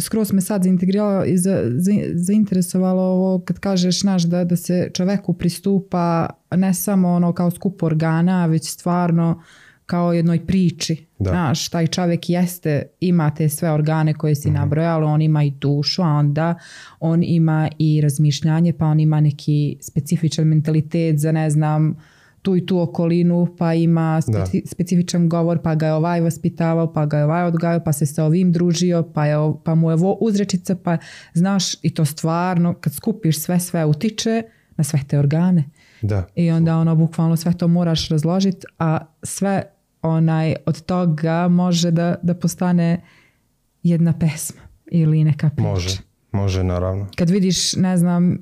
skroz 0.00 0.32
me 0.32 0.40
sad 0.40 0.62
zaintegriralo 0.62 1.24
i 1.24 1.38
za, 1.38 1.62
za, 1.76 1.92
zainteresovalo 2.14 3.02
ovo 3.02 3.40
kad 3.44 3.58
kažeš, 3.58 4.00
znaš, 4.00 4.22
da, 4.22 4.44
da 4.44 4.56
se 4.56 4.90
čoveku 4.94 5.34
pristupa 5.34 6.28
ne 6.50 6.74
samo 6.74 7.08
ono 7.08 7.32
kao 7.32 7.50
skup 7.50 7.82
organa, 7.82 8.46
već 8.46 8.70
stvarno 8.70 9.42
kao 9.86 10.12
jednoj 10.12 10.46
priči. 10.46 11.06
Da. 11.22 11.30
Znaš, 11.30 11.68
taj 11.68 11.86
čovjek 11.86 12.30
jeste, 12.30 12.82
ima 13.00 13.30
te 13.30 13.48
sve 13.48 13.70
organe 13.70 14.14
koje 14.14 14.34
si 14.34 14.50
nabrojala, 14.50 15.06
on 15.06 15.22
ima 15.22 15.44
i 15.44 15.50
dušu, 15.50 16.02
a 16.02 16.06
onda 16.06 16.54
on 17.00 17.22
ima 17.22 17.68
i 17.78 18.00
razmišljanje, 18.00 18.72
pa 18.72 18.86
on 18.86 19.00
ima 19.00 19.20
neki 19.20 19.76
specifičan 19.80 20.46
mentalitet 20.46 21.18
za, 21.18 21.32
ne 21.32 21.50
znam, 21.50 21.96
tu 22.42 22.56
i 22.56 22.66
tu 22.66 22.80
okolinu, 22.80 23.54
pa 23.58 23.74
ima 23.74 24.20
speci- 24.20 24.66
specifičan 24.66 25.28
govor, 25.28 25.58
pa 25.62 25.74
ga 25.74 25.86
je 25.86 25.94
ovaj 25.94 26.20
vaspitavao, 26.20 26.92
pa 26.92 27.06
ga 27.06 27.18
je 27.18 27.24
ovaj 27.24 27.44
odgajao, 27.44 27.80
pa 27.84 27.92
se 27.92 28.06
sa 28.06 28.24
ovim 28.24 28.52
družio, 28.52 29.02
pa, 29.14 29.26
je, 29.26 29.36
pa 29.64 29.74
mu 29.74 29.90
je 29.90 29.94
ovo 29.94 30.12
uzrečica, 30.20 30.76
pa 30.76 30.96
znaš, 31.34 31.74
i 31.82 31.94
to 31.94 32.04
stvarno, 32.04 32.74
kad 32.74 32.94
skupiš 32.94 33.40
sve, 33.40 33.60
sve 33.60 33.84
utiče 33.84 34.42
na 34.76 34.84
sve 34.84 35.00
te 35.08 35.18
organe. 35.18 35.64
Da, 36.02 36.26
I 36.34 36.50
onda 36.50 36.76
ono, 36.76 36.96
bukvalno 36.96 37.36
sve 37.36 37.52
to 37.52 37.68
moraš 37.68 38.08
razložiti, 38.08 38.66
a 38.78 38.98
sve 39.22 39.62
onaj 40.02 40.54
od 40.66 40.84
toga 40.84 41.48
može 41.48 41.90
da, 41.90 42.14
da 42.22 42.34
postane 42.34 43.00
jedna 43.82 44.18
pesma 44.18 44.60
ili 44.90 45.24
neka 45.24 45.50
priča. 45.50 45.68
može. 45.68 45.98
Može, 46.32 46.64
naravno. 46.64 47.06
Kad 47.16 47.30
vidiš, 47.30 47.76
ne 47.76 47.96
znam, 47.96 48.38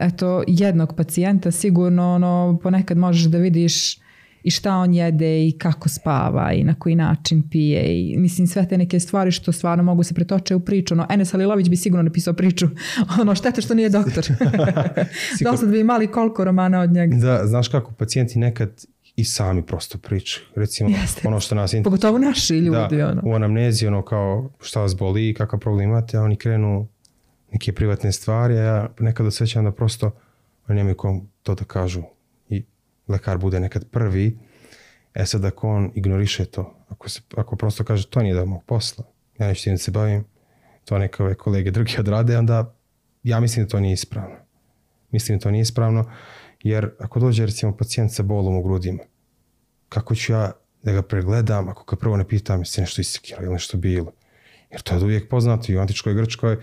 eto, 0.00 0.42
jednog 0.46 0.96
pacijenta, 0.96 1.50
sigurno 1.50 2.14
ono, 2.14 2.58
ponekad 2.62 2.98
možeš 2.98 3.24
da 3.24 3.38
vidiš 3.38 4.02
i 4.42 4.50
šta 4.50 4.76
on 4.76 4.94
jede 4.94 5.48
i 5.48 5.52
kako 5.58 5.88
spava 5.88 6.52
i 6.52 6.64
na 6.64 6.74
koji 6.74 6.94
način 6.94 7.48
pije 7.50 7.82
i 7.86 8.16
mislim 8.18 8.46
sve 8.46 8.68
te 8.68 8.78
neke 8.78 9.00
stvari 9.00 9.30
što 9.30 9.52
stvarno 9.52 9.84
mogu 9.84 10.02
se 10.02 10.14
pretoče 10.14 10.54
u 10.54 10.60
priču. 10.60 10.94
Ono, 10.94 11.06
Enes 11.10 11.34
Alilović 11.34 11.68
bi 11.68 11.76
sigurno 11.76 12.02
napisao 12.02 12.34
priču. 12.34 12.68
Ono, 13.20 13.34
šteta 13.34 13.60
što 13.60 13.74
nije 13.74 13.88
doktor. 13.88 14.24
Do 15.44 15.56
sad 15.56 15.70
bi 15.70 15.80
imali 15.80 16.06
koliko 16.06 16.44
romana 16.44 16.80
od 16.80 16.90
njega. 16.90 17.16
Da, 17.16 17.46
znaš 17.46 17.68
kako 17.68 17.92
pacijenti 17.92 18.38
nekad 18.38 18.84
i 19.16 19.24
sami 19.24 19.66
prosto 19.66 19.98
pričaju. 19.98 20.46
Recimo, 20.54 20.90
Jeste. 20.90 21.28
ono 21.28 21.40
što 21.40 21.54
nas... 21.54 21.74
Pogotovo 21.84 22.18
naši 22.18 22.54
ljudi. 22.58 22.96
da, 22.96 23.08
ono. 23.08 23.22
u 23.24 23.34
anamnezi, 23.34 23.86
ono 23.86 24.02
kao 24.02 24.50
šta 24.60 24.80
vas 24.80 24.96
boli, 24.96 25.34
kakav 25.34 25.58
problem 25.58 25.88
imate, 25.90 26.16
a 26.16 26.22
oni 26.22 26.36
krenu 26.36 26.88
neke 27.52 27.72
privatne 27.72 28.12
stvari, 28.12 28.58
a 28.58 28.62
ja 28.62 28.88
nekad 29.00 29.26
osjećam 29.26 29.64
da 29.64 29.72
prosto 29.72 30.10
oni 30.68 30.76
nemaju 30.76 30.96
kom 30.96 31.28
to 31.42 31.54
da 31.54 31.64
kažu 31.64 32.02
i 32.48 32.64
lekar 33.08 33.38
bude 33.38 33.60
nekad 33.60 33.84
prvi, 33.90 34.38
e 35.14 35.26
sad 35.26 35.44
ako 35.44 35.68
on 35.68 35.90
ignoriše 35.94 36.44
to, 36.44 36.84
ako, 36.88 37.08
se, 37.08 37.20
ako 37.36 37.56
prosto 37.56 37.84
kaže 37.84 38.06
to 38.06 38.22
nije 38.22 38.34
da 38.34 38.44
mog 38.44 38.64
posla, 38.64 39.04
ja 39.38 39.46
neću 39.46 39.64
tim 39.64 39.74
da 39.74 39.78
se 39.78 39.90
bavim, 39.90 40.24
to 40.84 40.98
neke 40.98 41.22
ove 41.22 41.34
kolege 41.34 41.70
drugi 41.70 41.96
odrade, 42.00 42.38
onda 42.38 42.74
ja 43.22 43.40
mislim 43.40 43.66
da 43.66 43.70
to 43.70 43.80
nije 43.80 43.92
ispravno. 43.92 44.36
Mislim 45.10 45.38
da 45.38 45.42
to 45.42 45.50
nije 45.50 45.62
ispravno, 45.62 46.10
jer 46.62 46.90
ako 46.98 47.20
dođe 47.20 47.46
recimo 47.46 47.76
pacijent 47.76 48.12
sa 48.12 48.22
bolom 48.22 48.56
u 48.56 48.62
grudima, 48.62 49.02
kako 49.88 50.14
ću 50.14 50.32
ja 50.32 50.52
da 50.82 50.92
ga 50.92 51.02
pregledam 51.02 51.68
ako 51.68 51.84
ga 51.84 51.96
prvo 51.96 52.16
ne 52.16 52.28
pitam 52.28 52.60
jesi 52.60 52.80
nešto 52.80 53.00
isekirao 53.00 53.44
ili 53.44 53.52
nešto 53.52 53.76
bilo. 53.76 54.12
Jer 54.70 54.80
to 54.80 54.94
je 54.94 55.04
uvijek 55.04 55.28
poznato 55.28 55.72
i 55.72 55.76
u 55.76 55.80
antičkoj 55.80 56.14
Grčkoj 56.14 56.56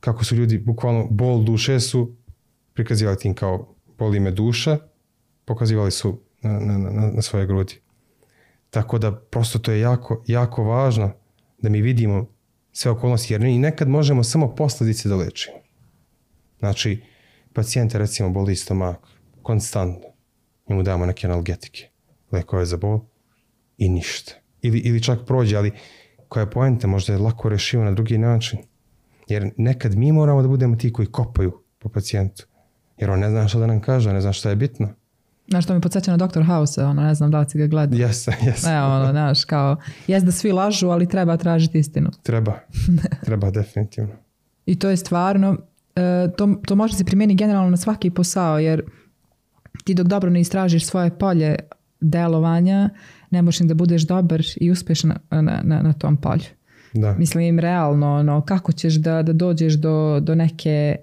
kako 0.00 0.24
su 0.24 0.36
ljudi 0.36 0.58
bukvalno 0.58 1.06
bol 1.10 1.44
duše 1.44 1.80
su 1.80 2.16
prikazivali 2.74 3.18
tim 3.18 3.34
kao 3.34 3.74
boli 3.98 4.20
me 4.20 4.30
duša, 4.30 4.78
pokazivali 5.44 5.90
su 5.90 6.20
na, 6.42 6.60
na, 6.60 6.78
na, 6.78 7.10
na 7.10 7.22
svoje 7.22 7.46
grudi. 7.46 7.80
Tako 8.70 8.98
da 8.98 9.16
prosto 9.16 9.58
to 9.58 9.72
je 9.72 9.80
jako, 9.80 10.22
jako 10.26 10.64
važno 10.64 11.12
da 11.58 11.68
mi 11.68 11.82
vidimo 11.82 12.26
sve 12.72 12.90
okolnosti 12.90 13.34
jer 13.34 13.40
mi 13.40 13.58
nekad 13.58 13.88
možemo 13.88 14.24
samo 14.24 14.54
posljedice 14.54 15.08
da 15.08 15.16
lečimo. 15.16 15.56
Znači, 16.58 17.02
pacijenta 17.52 17.98
recimo 17.98 18.30
boli 18.30 18.56
stomak 18.56 18.98
konstantno, 19.42 20.08
mi 20.68 20.74
mu 20.74 20.82
damo 20.82 21.06
neke 21.06 21.26
analgetike, 21.26 21.88
lekove 22.32 22.66
za 22.66 22.76
bol 22.76 23.00
i 23.78 23.88
ništa. 23.88 24.32
Ili, 24.62 24.78
ili 24.78 25.02
čak 25.02 25.18
prođe, 25.26 25.56
ali 25.56 25.72
koja 26.28 26.42
je 26.42 26.50
poenta, 26.50 26.86
možda 26.86 27.12
je 27.12 27.18
lako 27.18 27.48
rešivo 27.48 27.84
na 27.84 27.92
drugi 27.92 28.18
način. 28.18 28.58
Jer 29.28 29.50
nekad 29.56 29.94
mi 29.94 30.12
moramo 30.12 30.42
da 30.42 30.48
budemo 30.48 30.76
ti 30.76 30.92
koji 30.92 31.06
kopaju 31.06 31.62
po 31.78 31.88
pacijentu. 31.88 32.46
Jer 32.98 33.10
on 33.10 33.20
ne 33.20 33.30
zna 33.30 33.48
šta 33.48 33.58
da 33.58 33.66
nam 33.66 33.80
kaže, 33.80 34.12
ne 34.12 34.20
zna 34.20 34.32
šta 34.32 34.50
je 34.50 34.56
bitno. 34.56 34.88
Znaš, 35.48 35.66
to 35.66 35.74
mi 35.74 35.80
podsjeća 35.80 36.16
na 36.16 36.26
Dr. 36.26 36.42
House, 36.42 36.84
ono, 36.84 37.02
ne 37.02 37.14
znam 37.14 37.30
da 37.30 37.40
li 37.40 37.46
si 37.50 37.58
ga 37.58 37.66
gledao. 37.66 37.98
Jeste, 37.98 38.36
jeste. 38.46 38.70
Evo, 38.70 38.86
ono, 38.86 39.10
znaš, 39.10 39.44
kao, 39.44 39.76
jest 40.06 40.26
da 40.26 40.32
svi 40.32 40.52
lažu, 40.52 40.88
ali 40.88 41.08
treba 41.08 41.36
tražiti 41.36 41.78
istinu. 41.78 42.10
Treba. 42.22 42.58
Treba 43.24 43.50
definitivno. 43.50 44.14
I 44.66 44.78
to 44.78 44.90
je 44.90 44.96
stvarno, 44.96 45.56
e, 45.96 46.28
to, 46.36 46.54
to 46.66 46.76
može 46.76 46.94
se 46.94 47.04
primijeniti 47.04 47.36
generalno 47.36 47.70
na 47.70 47.76
svaki 47.76 48.10
posao, 48.10 48.58
jer 48.58 48.82
ti 49.84 49.94
dok 49.94 50.06
dobro 50.06 50.30
ne 50.30 50.40
istražiš 50.40 50.86
svoje 50.86 51.18
polje 51.18 51.56
delovanja, 52.00 52.90
ne 53.30 53.42
možeš 53.42 53.66
da 53.66 53.74
budeš 53.74 54.02
dobar 54.02 54.42
i 54.56 54.70
uspješan 54.70 55.12
na, 55.30 55.42
na, 55.62 55.82
na, 55.82 55.92
tom 55.92 56.16
polju. 56.16 56.44
Da. 56.94 57.14
Mislim, 57.18 57.58
realno, 57.58 58.14
ono, 58.14 58.40
kako 58.40 58.72
ćeš 58.72 58.94
da, 58.94 59.22
da 59.22 59.32
dođeš 59.32 59.74
do, 59.74 60.20
do 60.20 60.34
neke 60.34 60.96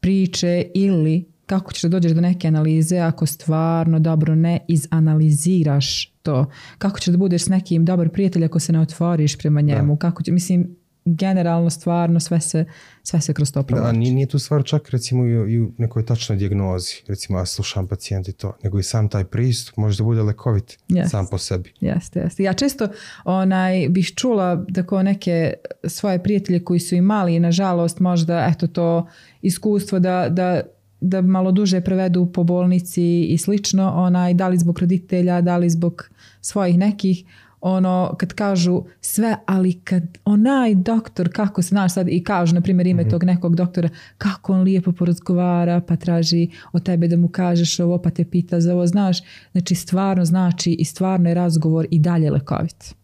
priče 0.00 0.64
ili 0.74 1.32
kako 1.46 1.72
ćeš 1.72 1.82
da 1.82 1.88
dođeš 1.88 2.12
do 2.12 2.20
neke 2.20 2.48
analize 2.48 2.98
ako 2.98 3.26
stvarno 3.26 3.98
dobro 3.98 4.34
ne 4.34 4.58
izanaliziraš 4.68 6.06
to. 6.22 6.46
Kako 6.78 7.00
ćeš 7.00 7.06
da 7.06 7.18
budeš 7.18 7.44
s 7.44 7.48
nekim 7.48 7.84
dobar 7.84 8.08
prijatelj 8.08 8.44
ako 8.44 8.58
se 8.58 8.72
ne 8.72 8.80
otvoriš 8.80 9.38
prema 9.38 9.60
njemu. 9.60 9.96
Kako 9.96 10.22
će, 10.22 10.32
mislim, 10.32 10.76
generalno 11.04 11.70
stvarno 11.70 12.20
sve 12.20 12.40
se, 12.40 12.64
sve 13.02 13.20
se 13.20 13.34
kroz 13.34 13.52
to 13.52 13.60
Da, 13.60 13.66
provlači. 13.66 13.98
nije, 13.98 14.14
nije 14.14 14.26
tu 14.26 14.38
stvar 14.38 14.64
čak 14.64 14.90
recimo 14.90 15.26
i, 15.26 15.52
i 15.52 15.60
u 15.60 15.72
nekoj 15.78 16.06
tačnoj 16.06 16.38
dijagnozi. 16.38 16.94
Recimo 17.06 17.38
ja 17.38 17.46
slušam 17.46 17.88
pacijent 17.88 18.28
i 18.28 18.32
to. 18.32 18.56
Nego 18.64 18.78
i 18.78 18.82
sam 18.82 19.08
taj 19.08 19.24
pristup 19.24 19.76
može 19.76 19.98
da 19.98 20.04
bude 20.04 20.22
lekovit 20.22 20.78
Yes. 20.88 21.08
sam 21.08 21.26
po 21.26 21.38
sebi. 21.38 21.72
Jeste, 21.80 22.20
jeste. 22.20 22.42
Ja 22.42 22.52
često 22.52 22.88
onaj, 23.24 23.88
bih 23.88 24.12
čula 24.16 24.64
da 24.68 24.82
kao 24.82 25.02
neke 25.02 25.52
svoje 25.84 26.22
prijatelje 26.22 26.64
koji 26.64 26.80
su 26.80 26.94
imali, 26.94 27.40
nažalost, 27.40 28.00
možda 28.00 28.46
eto 28.46 28.66
to 28.66 29.06
iskustvo 29.42 29.98
da, 29.98 30.28
da 30.30 30.62
da 31.04 31.20
malo 31.20 31.52
duže 31.52 31.80
prevedu 31.80 32.26
po 32.26 32.44
bolnici 32.44 33.22
i 33.22 33.38
slično, 33.38 33.92
onaj, 33.92 34.34
da 34.34 34.48
li 34.48 34.58
zbog 34.58 34.78
roditelja, 34.78 35.40
da 35.40 35.56
li 35.56 35.70
zbog 35.70 36.08
svojih 36.40 36.78
nekih, 36.78 37.24
ono 37.62 38.14
kad 38.18 38.32
kažu 38.32 38.82
sve, 39.00 39.36
ali 39.46 39.72
kad 39.72 40.02
onaj 40.24 40.74
doktor, 40.74 41.32
kako 41.32 41.62
se 41.62 41.68
znaš 41.68 41.94
sad 41.94 42.08
i 42.08 42.24
kažu, 42.24 42.54
na 42.54 42.60
primjer 42.60 42.86
ime 42.86 43.08
tog 43.08 43.24
nekog 43.24 43.56
doktora, 43.56 43.88
kako 44.18 44.52
on 44.52 44.62
lijepo 44.62 44.92
porazgovara, 44.92 45.80
pa 45.80 45.96
traži 45.96 46.50
od 46.72 46.82
tebe 46.82 47.08
da 47.08 47.16
mu 47.16 47.28
kažeš 47.28 47.80
ovo, 47.80 47.98
pa 47.98 48.10
te 48.10 48.24
pita 48.24 48.60
za 48.60 48.74
ovo, 48.74 48.86
znaš, 48.86 49.18
znači 49.52 49.74
stvarno 49.74 50.24
znači 50.24 50.72
i 50.72 50.84
stvarno 50.84 51.28
je 51.28 51.34
razgovor 51.34 51.86
i 51.90 51.98
dalje 51.98 52.30
lekovit. 52.30 52.94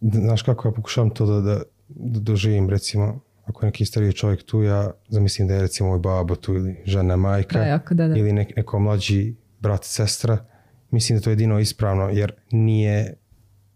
Znaš 0.00 0.42
kako 0.42 0.68
ja 0.68 0.72
pokušavam 0.72 1.10
to 1.10 1.26
da, 1.26 1.40
da, 1.40 1.62
da 1.88 2.20
doživim, 2.20 2.70
recimo, 2.70 3.20
ako 3.44 3.66
je 3.66 3.66
neki 3.66 3.84
stariji 3.84 4.12
čovjek 4.12 4.42
tu, 4.42 4.62
ja 4.62 4.90
zamislim 5.08 5.48
da 5.48 5.54
je 5.54 5.60
recimo 5.62 5.88
moj 5.88 5.98
babo 5.98 6.36
tu 6.36 6.54
ili 6.54 6.76
žena, 6.84 7.16
majka 7.16 7.58
Da, 7.58 7.64
jako, 7.64 7.94
da, 7.94 8.08
da. 8.08 8.16
ili 8.16 8.32
nek, 8.32 8.56
neko 8.56 8.78
mlađi 8.78 9.34
brat, 9.60 9.84
sestra. 9.84 10.38
Mislim 10.90 11.18
da 11.18 11.22
to 11.24 11.30
je 11.30 11.32
jedino 11.32 11.58
ispravno 11.58 12.08
jer 12.08 12.32
nije, 12.50 13.14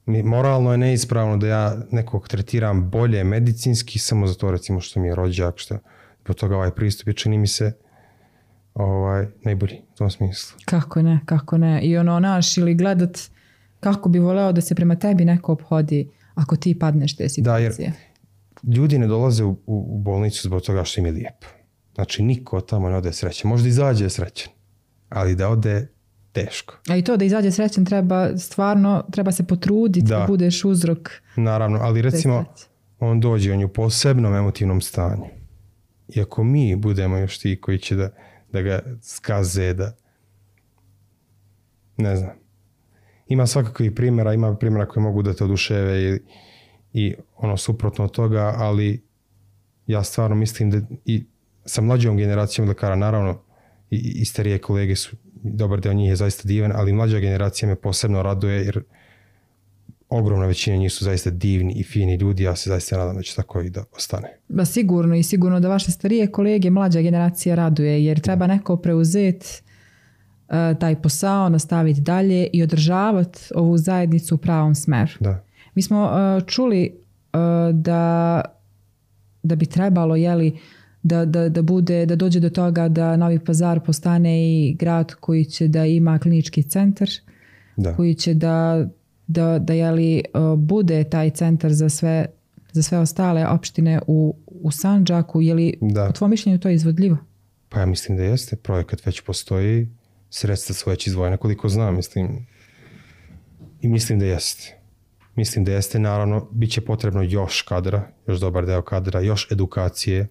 moralno 0.07 0.73
je 0.73 0.79
neispravno 0.79 1.37
da 1.37 1.47
ja 1.47 1.77
nekog 1.91 2.29
tretiram 2.29 2.91
bolje 2.91 3.25
medicinski 3.25 3.99
samo 3.99 4.27
za 4.27 4.35
to 4.35 4.51
recimo 4.51 4.81
što 4.81 5.01
mi 5.01 5.09
je 5.09 5.15
rođak, 5.15 5.55
što 5.59 5.79
zbog 6.25 6.37
toga 6.37 6.57
ovaj 6.57 6.71
pristup 6.71 7.09
je 7.09 7.15
čini 7.15 7.39
mi 7.39 7.47
se 7.47 7.73
ovaj, 8.75 9.27
najbolji 9.45 9.81
u 9.93 9.97
tom 9.97 10.11
smislu. 10.11 10.59
Kako 10.65 11.03
ne, 11.03 11.21
kako 11.27 11.59
ne. 11.59 11.83
I 11.83 11.97
ono 11.97 12.21
naš 12.21 12.57
ili 12.59 12.75
gledat 12.75 13.19
kako 13.81 14.09
bi 14.09 14.19
voleo 14.19 14.53
da 14.53 14.61
se 14.61 14.75
prema 14.75 14.97
tebi 14.97 15.25
neko 15.25 15.53
obhodi 15.53 16.11
ako 16.35 16.57
ti 16.57 16.79
padneš 16.79 17.17
te 17.17 17.27
Da, 17.39 17.59
jer 17.59 17.73
situacije. 17.73 17.93
ljudi 18.77 18.99
ne 18.99 19.07
dolaze 19.07 19.45
u, 19.45 19.51
u, 19.51 19.57
u 19.67 19.99
bolnicu 19.99 20.49
zbog 20.49 20.63
toga 20.63 20.85
što 20.85 21.01
im 21.01 21.07
je 21.07 21.13
lijepo. 21.13 21.47
Znači 21.95 22.23
niko 22.23 22.61
tamo 22.61 22.89
ne 22.89 22.97
ode 22.97 23.13
srećan. 23.13 23.49
Možda 23.49 23.69
izađe 23.69 24.11
srećan, 24.11 24.53
ali 25.09 25.35
da 25.37 25.49
ode 25.49 25.89
teško. 26.35 26.75
A 26.89 26.97
i 26.97 27.03
to 27.03 27.17
da 27.17 27.25
izađe 27.25 27.51
srećan 27.51 27.85
treba 27.85 28.39
stvarno, 28.39 29.05
treba 29.13 29.33
se 29.33 29.47
potruditi 29.47 30.07
da, 30.07 30.19
Da. 30.19 30.27
budeš 30.27 30.65
uzrok. 30.65 31.11
Naravno, 31.37 31.79
ali 31.83 32.03
recimo 32.03 32.45
on 32.99 33.21
dođe, 33.21 33.53
on 33.53 33.61
je 33.61 33.67
u 33.67 33.73
posebnom 33.73 34.35
emotivnom 34.35 34.81
stanju. 34.81 35.25
I 36.09 36.21
ako 36.21 36.45
mi 36.45 36.77
budemo 36.77 37.17
još 37.17 37.39
ti 37.39 37.61
koji 37.61 37.79
će 37.79 37.97
da, 37.97 38.11
da 38.53 38.63
ga 38.63 38.81
skaze, 39.03 39.75
da 39.75 39.97
ne 41.97 42.17
znam. 42.17 42.33
Ima 43.27 43.47
svakakvih 43.47 43.93
primjera, 43.93 44.33
ima 44.35 44.57
primjera 44.57 44.89
koji 44.89 45.03
mogu 45.03 45.23
da 45.23 45.35
te 45.35 45.45
oduševe 45.45 46.03
i, 46.03 46.21
i 46.93 47.15
ono 47.37 47.57
suprotno 47.57 48.05
od 48.05 48.11
toga, 48.11 48.55
ali 48.57 49.05
ja 49.87 50.03
stvarno 50.03 50.37
mislim 50.37 50.71
da 50.71 50.81
i 51.05 51.25
sa 51.65 51.81
mlađom 51.81 52.17
generacijom 52.17 52.69
lekara, 52.69 52.97
naravno 52.97 53.43
i, 53.91 53.97
i 53.97 54.25
starije 54.25 54.59
kolege 54.59 54.97
su, 54.97 55.17
dobar 55.45 55.81
deo 55.81 55.93
njih 55.93 56.09
je 56.09 56.17
zaista 56.17 56.49
divan, 56.49 56.73
ali 56.75 56.93
mlađa 56.93 57.19
generacija 57.19 57.69
me 57.69 57.77
posebno 57.77 58.23
raduje 58.23 58.65
jer 58.65 58.83
ogromna 60.09 60.47
većina 60.47 60.77
njih 60.77 60.93
su 60.93 61.05
zaista 61.05 61.31
divni 61.31 61.73
i 61.73 61.83
fini 61.83 62.17
ljudi, 62.17 62.43
ja 62.43 62.57
se 62.57 62.71
zaista 62.71 62.99
nadam 62.99 63.17
da 63.17 63.23
će 63.23 63.37
tako 63.37 63.61
i 63.61 63.71
da 63.71 63.85
ostane. 63.97 64.39
Ba 64.49 64.65
sigurno 64.65 65.15
i 65.15 65.23
sigurno 65.23 65.61
da 65.61 65.69
vaše 65.69 65.91
starije 65.91 66.27
kolege, 66.27 66.71
mlađa 66.71 67.01
generacija 67.01 67.55
raduje 67.55 68.05
jer 68.05 68.21
treba 68.21 68.47
neko 68.47 68.77
preuzeti 68.77 69.47
e, 70.49 70.75
taj 70.81 71.03
posao, 71.03 71.49
nastaviti 71.49 72.01
dalje 72.01 72.49
i 72.53 72.63
održavati 72.63 73.41
ovu 73.55 73.79
zajednicu 73.79 74.35
u 74.35 74.39
pravom 74.39 74.75
smeru. 74.75 75.13
Da. 75.21 75.45
Mi 75.75 75.83
smo 75.83 76.05
e, 76.07 76.41
čuli 76.47 76.85
e, 76.85 76.93
da, 77.73 78.41
da 79.43 79.57
bi 79.57 79.67
trebalo 79.67 80.17
jeli, 80.17 80.59
da, 81.05 81.25
da, 81.25 81.49
da, 81.49 81.63
bude, 81.63 82.07
da 82.07 82.17
dođe 82.17 82.41
do 82.41 82.51
toga 82.51 82.89
da 82.89 83.17
Novi 83.17 83.39
Pazar 83.39 83.81
postane 83.81 84.45
i 84.49 84.75
grad 84.75 85.15
koji 85.15 85.45
će 85.45 85.69
da 85.69 85.87
ima 85.87 86.19
klinički 86.19 86.63
centar, 86.63 87.09
Da. 87.77 87.97
koji 87.97 88.15
će 88.15 88.35
da, 88.35 88.89
da, 89.27 89.59
da 89.59 89.73
jeli, 89.73 90.19
e, 90.19 90.23
bude 90.57 91.05
taj 91.05 91.31
centar 91.31 91.73
za 91.73 91.89
sve, 91.89 92.27
za 92.73 92.83
sve 92.83 92.99
ostale 92.99 93.47
opštine 93.47 94.01
u, 94.07 94.37
u 94.47 94.71
Sanđaku. 94.71 95.41
Je 95.41 95.55
li 95.55 95.79
Da. 95.81 96.09
u 96.09 96.13
tvojom 96.13 96.31
mišljenju 96.31 96.59
to 96.59 96.69
izvodljivo? 96.69 97.17
Pa 97.69 97.81
ja 97.81 97.87
mislim 97.87 98.19
da 98.19 98.25
jeste. 98.25 98.57
Projekat 98.57 99.07
već 99.07 99.21
postoji. 99.21 99.89
Sredstva 100.31 100.75
su 100.75 100.91
već 100.91 101.07
izdvojena 101.07 101.37
koliko 101.37 101.69
znam. 101.69 101.97
Mislim, 101.97 102.47
I 103.81 103.89
mislim 103.89 104.19
da 104.19 104.25
jeste. 104.25 104.79
Mislim 105.37 105.65
da 105.65 105.73
jeste. 105.73 105.99
Naravno, 105.99 106.49
bit 106.53 106.71
će 106.71 106.81
potrebno 106.81 107.23
još 107.23 107.63
kadra, 107.63 108.09
još 108.27 108.41
dobar 108.41 108.67
deo 108.67 108.83
kadra, 108.83 109.21
još 109.21 109.51
edukacije. 109.51 110.29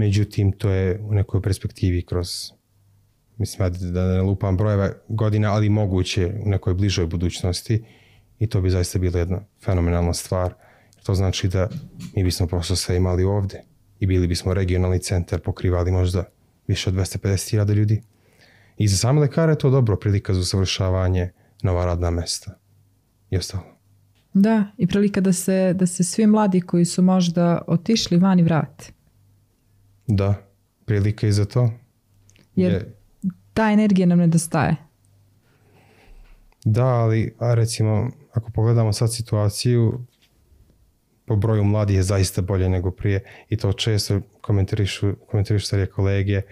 Međutim, 0.00 0.52
to 0.52 0.70
je 0.70 1.00
u 1.02 1.14
nekoj 1.14 1.42
perspektivi 1.42 2.02
kroz 2.02 2.52
mislim 3.38 3.66
ja 3.66 3.70
da 3.70 4.06
ne 4.06 4.22
lupam 4.22 4.56
brojeve 4.56 4.92
godina, 5.08 5.52
ali 5.52 5.68
moguće 5.68 6.32
u 6.44 6.48
nekoj 6.48 6.74
bližoj 6.74 7.06
budućnosti 7.06 7.84
i 8.38 8.46
to 8.46 8.60
bi 8.60 8.70
zaista 8.70 8.98
bila 8.98 9.18
jedna 9.18 9.40
fenomenalna 9.64 10.14
stvar. 10.14 10.54
To 11.02 11.14
znači 11.14 11.48
da 11.48 11.68
mi 12.16 12.24
bismo 12.24 12.46
prosto 12.46 12.76
sve 12.76 12.96
imali 12.96 13.24
ovde 13.24 13.62
i 13.98 14.06
bili 14.06 14.26
bismo 14.26 14.54
regionalni 14.54 14.98
centar, 14.98 15.40
pokrivali 15.40 15.92
možda 15.92 16.24
više 16.66 16.90
od 16.90 16.96
250.000 16.96 17.74
ljudi. 17.74 18.02
I 18.78 18.88
za 18.88 18.96
same 18.96 19.20
lekare 19.20 19.52
je 19.52 19.58
to 19.58 19.70
dobro, 19.70 19.96
prilika 19.96 20.34
za 20.34 20.40
usavršavanje, 20.40 21.32
nova 21.62 21.84
radna 21.84 22.10
mesta 22.10 22.58
i 23.30 23.36
ostalo. 23.36 23.64
Da, 24.34 24.66
i 24.76 24.86
prilika 24.86 25.20
da 25.20 25.32
se, 25.32 25.72
da 25.74 25.86
se 25.86 26.04
svi 26.04 26.26
mladi 26.26 26.60
koji 26.60 26.84
su 26.84 27.02
možda 27.02 27.62
otišli 27.66 28.16
vani 28.16 28.42
vrate. 28.42 28.99
Da, 30.10 30.34
prilika 30.84 31.26
i 31.26 31.32
za 31.32 31.44
to. 31.44 31.70
Jer 32.56 32.72
Je- 32.72 32.94
ta 33.54 33.70
energija 33.72 34.06
nam 34.06 34.18
nedostaje. 34.18 34.76
Da, 36.64 36.84
ali 36.86 37.34
a 37.38 37.54
recimo 37.54 38.10
ako 38.32 38.50
pogledamo 38.50 38.92
sad 38.92 39.14
situaciju 39.14 40.00
po 41.24 41.36
broju 41.36 41.64
mladih 41.64 41.96
je 41.96 42.02
zaista 42.02 42.42
bolje 42.42 42.68
nego 42.68 42.90
prije 42.90 43.20
i 43.48 43.56
to 43.56 43.72
često 43.72 44.20
komentarišu, 44.40 45.14
komentarišu 45.30 45.66
starije 45.66 45.86
kolege 45.86 46.42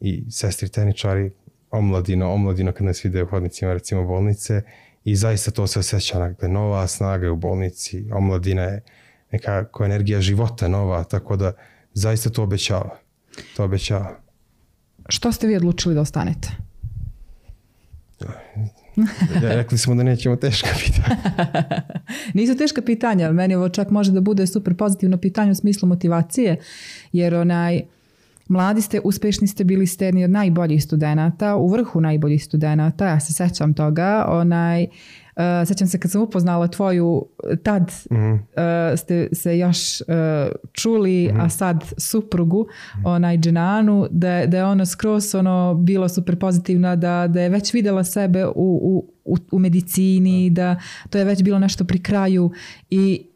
i 0.00 0.24
sestri 0.30 0.68
tehničari 0.68 1.30
omladino, 1.70 2.32
omladino 2.32 2.72
kad 2.72 2.86
nas 2.86 3.04
vide 3.04 3.22
u 3.22 3.26
hodnicima 3.26 3.72
recimo 3.72 4.04
bolnice 4.06 4.62
i 5.04 5.16
zaista 5.16 5.50
to 5.50 5.66
se 5.66 5.78
osjeća 5.78 6.18
dakle, 6.18 6.48
nova 6.48 6.86
snaga 6.86 7.24
je 7.26 7.30
u 7.30 7.36
bolnici, 7.36 8.10
omladina 8.12 8.62
je 8.62 8.82
nekako 9.32 9.84
energija 9.84 10.20
života 10.20 10.68
nova, 10.68 11.04
tako 11.04 11.36
da 11.36 11.52
zaista 11.92 12.30
to 12.30 12.42
obećava. 12.42 12.98
To 13.56 13.64
obećava. 13.64 14.16
Što 15.08 15.32
ste 15.32 15.46
vi 15.46 15.56
odlučili 15.56 15.94
da 15.94 16.00
ostanete? 16.00 16.48
Rekli 19.42 19.78
smo 19.78 19.94
da 19.94 20.02
nećemo 20.02 20.36
teška 20.36 20.68
pitanja. 20.84 21.20
Nisu 22.34 22.56
teška 22.56 22.82
pitanja, 22.82 23.32
meni 23.32 23.54
ovo 23.54 23.68
čak 23.68 23.90
može 23.90 24.12
da 24.12 24.20
bude 24.20 24.46
super 24.46 24.76
pozitivno 24.76 25.16
pitanje 25.18 25.50
u 25.50 25.54
smislu 25.54 25.88
motivacije, 25.88 26.56
jer 27.12 27.34
onaj, 27.34 27.82
mladi 28.48 28.82
ste, 28.82 29.00
uspešni 29.04 29.48
ste, 29.48 29.64
bili 29.64 29.86
ste 29.86 30.04
jedni 30.04 30.24
od 30.24 30.30
najboljih 30.30 30.84
studenata, 30.84 31.56
u 31.56 31.68
vrhu 31.68 32.00
najboljih 32.00 32.44
studenata, 32.44 33.06
ja 33.06 33.20
se 33.20 33.32
sećam 33.32 33.74
toga, 33.74 34.24
onaj, 34.28 34.84
uh, 34.84 34.90
sećam 35.66 35.88
se 35.88 36.00
kad 36.00 36.10
sam 36.10 36.22
upoznala 36.22 36.68
tvoju, 36.68 37.26
tad 37.62 37.92
Mhm. 38.10 38.32
uh, 38.32 38.38
ste 38.96 39.28
se 39.32 39.58
još 39.58 40.00
uh, 40.00 40.06
čuli, 40.72 41.30
a 41.40 41.48
sad 41.48 41.84
suprugu, 41.96 42.66
onaj 43.04 43.38
Dženanu, 43.38 44.06
da, 44.10 44.46
da 44.46 44.56
je 44.56 44.64
ona 44.64 44.86
skroz 44.86 45.34
ono 45.34 45.74
bilo 45.74 46.08
super 46.08 46.38
pozitivna, 46.38 46.96
da, 46.96 47.26
da 47.28 47.40
je 47.40 47.48
već 47.48 47.74
videla 47.74 48.04
sebe 48.04 48.46
u, 48.46 48.52
u, 48.54 49.12
u, 49.24 49.36
u 49.52 49.58
medicini, 49.58 50.50
da 50.50 50.76
to 51.10 51.18
je 51.18 51.24
već 51.24 51.42
bilo 51.42 51.58
nešto 51.58 51.84
pri 51.84 51.98
kraju 52.02 52.50
i 52.90 53.26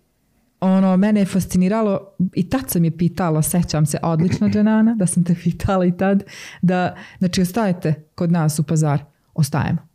ono, 0.61 0.97
mene 0.97 1.21
je 1.21 1.27
fasciniralo 1.27 2.01
i 2.35 2.49
tad 2.51 2.71
sam 2.71 2.85
je 2.85 2.97
pitala, 2.97 3.43
sećam 3.43 3.87
se 3.87 3.99
odlično 4.03 4.49
Dženana, 4.53 4.95
da 4.95 5.07
sam 5.07 5.25
te 5.25 5.35
pitala 5.45 5.85
i 5.85 5.97
tad, 5.97 6.25
da, 6.63 6.97
znači 7.19 7.43
ostajete 7.43 7.95
kod 8.15 8.33
nas 8.33 8.59
u 8.59 8.63
pazar, 8.63 9.05
ostajemo. 9.35 9.90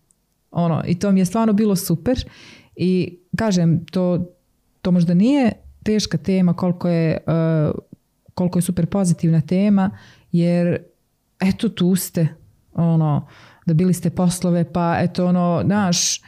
Ono, 0.55 0.83
I 0.87 0.99
to 0.99 1.11
mi 1.11 1.19
je 1.19 1.25
stvarno 1.25 1.53
bilo 1.53 1.75
super. 1.75 2.25
I 2.75 3.19
kažem, 3.37 3.85
to, 3.85 4.25
to 4.81 4.91
možda 4.91 5.13
nije 5.13 5.51
teška 5.83 6.17
tema 6.17 6.53
koliko 6.53 6.89
je, 6.89 7.17
uh, 7.27 7.75
koliko 8.33 8.57
je 8.57 8.63
super 8.63 8.85
pozitivna 8.85 9.41
tema, 9.41 9.91
jer 10.31 10.77
eto 11.39 11.69
tu 11.69 11.95
ste, 11.95 12.27
ono, 12.73 13.27
dobili 13.65 13.93
ste 13.93 14.09
poslove, 14.09 14.73
pa 14.73 14.97
eto 14.99 15.25
ono, 15.25 15.61
naš, 15.65 16.21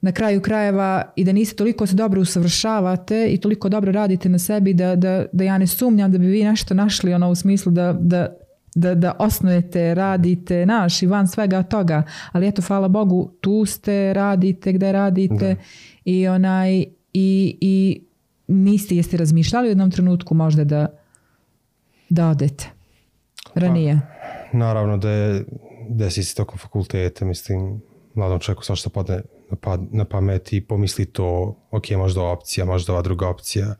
na 0.00 0.12
kraju 0.12 0.40
krajeva 0.40 1.12
i 1.16 1.24
da 1.24 1.32
niste 1.32 1.56
toliko 1.56 1.86
se 1.86 1.94
dobro 1.94 2.20
usavršavate 2.20 3.26
i 3.26 3.38
toliko 3.38 3.68
dobro 3.68 3.92
radite 3.92 4.28
na 4.28 4.38
sebi 4.38 4.74
da, 4.74 4.96
da, 4.96 5.24
da 5.32 5.44
ja 5.44 5.58
ne 5.58 5.66
sumnjam 5.66 6.12
da 6.12 6.18
bi 6.18 6.26
vi 6.26 6.44
nešto 6.44 6.74
našli 6.74 7.14
ono 7.14 7.30
u 7.30 7.34
smislu 7.34 7.72
da, 7.72 7.92
da, 8.00 8.36
da, 8.74 8.94
da 8.94 9.16
osnujete, 9.18 9.94
radite, 9.94 10.66
naš 10.66 11.02
i 11.02 11.06
van 11.06 11.28
svega 11.28 11.62
toga. 11.62 12.02
Ali 12.32 12.48
eto, 12.48 12.62
hvala 12.62 12.88
Bogu, 12.88 13.30
tu 13.40 13.66
ste, 13.66 14.12
radite 14.14 14.72
gde 14.72 14.92
radite 14.92 15.56
i 16.04 16.28
onaj 16.28 16.84
i, 17.12 17.58
i 17.60 18.02
niste, 18.48 18.96
jeste 18.96 19.16
razmišljali 19.16 19.68
u 19.68 19.70
jednom 19.70 19.90
trenutku 19.90 20.34
možda 20.34 20.64
da, 20.64 20.86
da 22.08 22.28
odete 22.28 22.70
ranije? 23.54 24.00
naravno 24.52 24.96
da 24.96 25.10
je 25.10 25.44
desi 25.88 26.24
se 26.24 26.34
tokom 26.34 26.58
fakulteta, 26.58 27.24
mislim, 27.24 27.82
mladom 28.14 28.38
čovjeku 28.38 28.64
svašta 28.64 28.90
padne 28.90 29.22
na, 29.50 29.56
pa, 29.60 29.78
na 29.90 30.04
pamet 30.04 30.52
i 30.52 30.60
pomisli 30.60 31.06
to, 31.06 31.56
ok, 31.70 31.90
možda 31.90 32.22
opcija, 32.22 32.64
možda 32.64 32.92
ova 32.92 33.02
druga 33.02 33.28
opcija. 33.28 33.74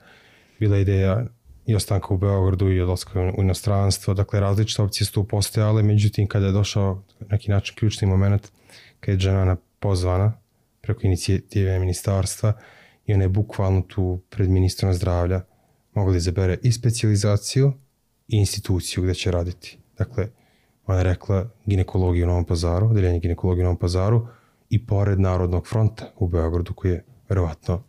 Bila 0.59 0.79
ideja 0.79 1.27
i 1.67 1.75
ostanka 1.75 2.15
u 2.15 2.19
Beogradu 2.19 2.71
i 2.71 2.81
odlaska 2.81 3.33
u 3.39 3.43
inostranstvo, 3.43 4.15
dakle 4.15 4.41
različite 4.41 4.83
opcije 4.83 5.07
su 5.07 5.13
tu 5.13 5.25
postojale, 5.25 5.83
međutim 5.83 6.29
kada 6.29 6.47
je 6.47 6.53
došao 6.53 7.03
neki 7.31 7.51
način 7.51 7.77
ključni 7.77 8.09
moment, 8.09 8.49
kada 9.01 9.13
je 9.13 9.19
žena 9.19 9.57
pozvana 9.79 10.33
preko 10.81 11.01
inicijative 11.03 11.79
ministarstva 11.79 12.53
i 13.07 13.15
ona 13.15 13.23
je 13.23 13.29
bukvalno 13.29 13.83
tu 13.83 14.21
pred 14.31 14.51
ministrom 14.51 14.95
zdravlja 14.95 15.41
mogla 15.95 16.13
da 16.13 16.19
izabere 16.19 16.59
i 16.63 16.73
specializaciju 16.73 17.73
i 18.29 18.37
instituciju 18.37 19.03
gde 19.03 19.15
će 19.15 19.31
raditi. 19.31 19.79
Dakle, 19.99 20.29
ona 20.87 20.99
je 20.99 21.05
rekla 21.05 21.51
ginekologiju 21.67 22.25
u 22.25 22.29
Novom 22.29 22.45
pazaru, 22.45 22.93
deljenje 22.95 23.19
ginekologije 23.19 23.63
u 23.63 23.65
Novom 23.65 23.79
pazaru 23.79 24.27
i 24.71 24.87
pored 24.87 25.21
Narodnog 25.21 25.69
fronta 25.69 26.13
u 26.17 26.29
Beogradu 26.29 26.75
koji 26.75 26.93
je 26.93 27.05
verovatno 27.29 27.83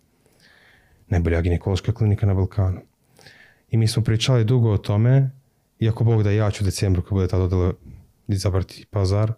najbolja 1.08 1.42
ginekološka 1.42 1.94
klinika 1.94 2.26
na 2.26 2.34
Balkanu. 2.34 2.82
I 3.72 3.78
mi 3.78 3.88
smo 3.88 4.04
pričali 4.04 4.46
dugo 4.46 4.72
o 4.72 4.78
tome, 4.78 5.32
iako 5.80 6.04
Bog 6.04 6.24
da 6.24 6.32
ja 6.32 6.52
ću 6.52 6.64
u 6.64 6.66
decembru 6.66 7.02
kad 7.02 7.10
bude 7.10 7.28
ta 7.28 7.38
dodala 7.38 7.74
izabrati 8.28 8.86
pazar, 8.90 9.34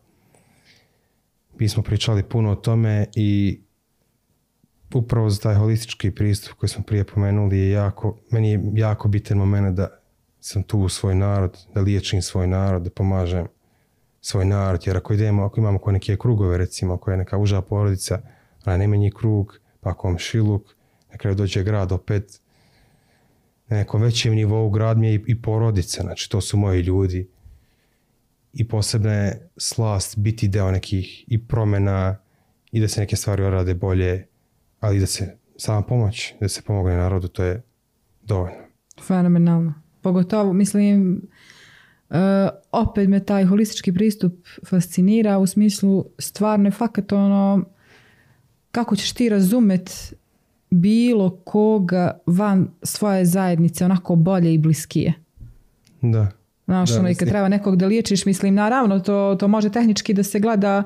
mi 1.60 1.70
smo 1.70 1.84
pričali 1.84 2.24
puno 2.24 2.52
o 2.52 2.56
tome 2.56 3.06
i 3.16 3.62
upravo 4.94 5.30
za 5.30 5.40
taj 5.42 5.56
holistički 5.56 6.12
pristup 6.12 6.54
koji 6.54 6.70
smo 6.70 6.84
prije 6.84 7.04
pomenuli 7.04 7.58
je 7.58 7.70
jako, 7.70 8.18
meni 8.32 8.52
je 8.52 8.62
jako 8.74 9.08
bitan 9.08 9.38
moment 9.38 9.78
da 9.78 10.00
sam 10.40 10.64
tu 10.64 10.80
u 10.80 10.90
svoj 10.90 11.16
narod, 11.16 11.58
da 11.74 11.82
liječim 11.82 12.22
svoj 12.22 12.48
narod, 12.48 12.84
da 12.84 12.90
pomažem 12.90 13.48
svoj 14.22 14.46
narod, 14.46 14.88
jer 14.88 14.98
ako 14.98 15.14
idemo, 15.14 15.44
ako 15.44 15.60
imamo 15.60 15.80
koje 15.80 15.94
neke 15.94 16.18
krugove, 16.18 16.58
recimo, 16.58 16.94
ako 16.94 17.12
je 17.12 17.18
neka 17.18 17.38
uža 17.38 17.62
porodica, 17.62 18.20
a 18.64 18.78
najmanji 18.78 19.12
krug, 19.12 19.60
pa 19.82 19.90
ako 19.90 20.08
vam 20.08 20.18
šiluk, 20.18 20.64
na 21.12 21.18
kraju 21.18 21.36
dođe 21.36 21.64
grad 21.64 21.92
opet, 21.92 22.42
na 23.68 23.78
nekom 23.78 24.02
većem 24.02 24.36
nivou 24.36 24.70
grad 24.70 24.98
mi 24.98 25.08
je 25.08 25.16
i, 25.16 25.24
i 25.28 25.42
porodica, 25.42 26.02
znači 26.02 26.30
to 26.30 26.42
su 26.42 26.58
moji 26.58 26.82
ljudi 26.82 27.28
i 28.54 28.68
posebna 28.68 29.14
je 29.14 29.50
slast 29.58 30.18
biti 30.18 30.48
deo 30.48 30.72
nekih 30.72 31.24
i 31.28 31.48
promena 31.48 32.18
i 32.72 32.80
da 32.80 32.88
se 32.88 33.02
neke 33.02 33.16
stvari 33.16 33.44
orade 33.44 33.74
bolje, 33.74 34.28
ali 34.80 35.00
da 35.00 35.06
se 35.06 35.38
sama 35.58 35.82
pomoć, 35.82 36.34
da 36.40 36.50
se 36.50 36.62
pomogne 36.62 36.98
narodu, 36.98 37.28
to 37.28 37.44
je 37.44 37.64
dovoljno. 38.22 38.58
Fenomenalno. 39.02 39.74
Pogotovo, 40.02 40.54
mislim, 40.54 41.22
uh, 42.10 42.18
opet 42.72 43.10
me 43.10 43.26
taj 43.26 43.46
holistički 43.46 43.94
pristup 43.94 44.34
fascinira 44.70 45.38
u 45.38 45.48
smislu 45.48 46.06
stvarno 46.20 46.68
je 46.68 46.72
fakat 46.72 47.12
ono 47.12 47.66
kako 48.72 48.96
ćeš 48.96 49.14
ti 49.14 49.30
razumet 49.30 50.14
bilo 50.74 51.30
koga 51.30 52.18
van 52.26 52.68
svoje 52.84 53.26
zajednice 53.26 53.86
onako 53.86 54.16
bolje 54.16 54.54
i 54.54 54.58
bliskije. 54.58 55.14
Da. 56.02 56.28
Znaš, 56.66 56.90
Da, 56.90 57.00
ono, 57.00 57.10
i 57.10 57.16
kad 57.16 57.28
treba 57.30 57.48
nekog 57.48 57.76
da 57.76 57.88
liječiš, 57.88 58.26
mislim, 58.26 58.54
naravno, 58.56 59.00
to, 59.00 59.36
to 59.40 59.48
može 59.48 59.70
tehnički 59.70 60.14
da 60.14 60.24
se 60.24 60.40
gleda 60.40 60.84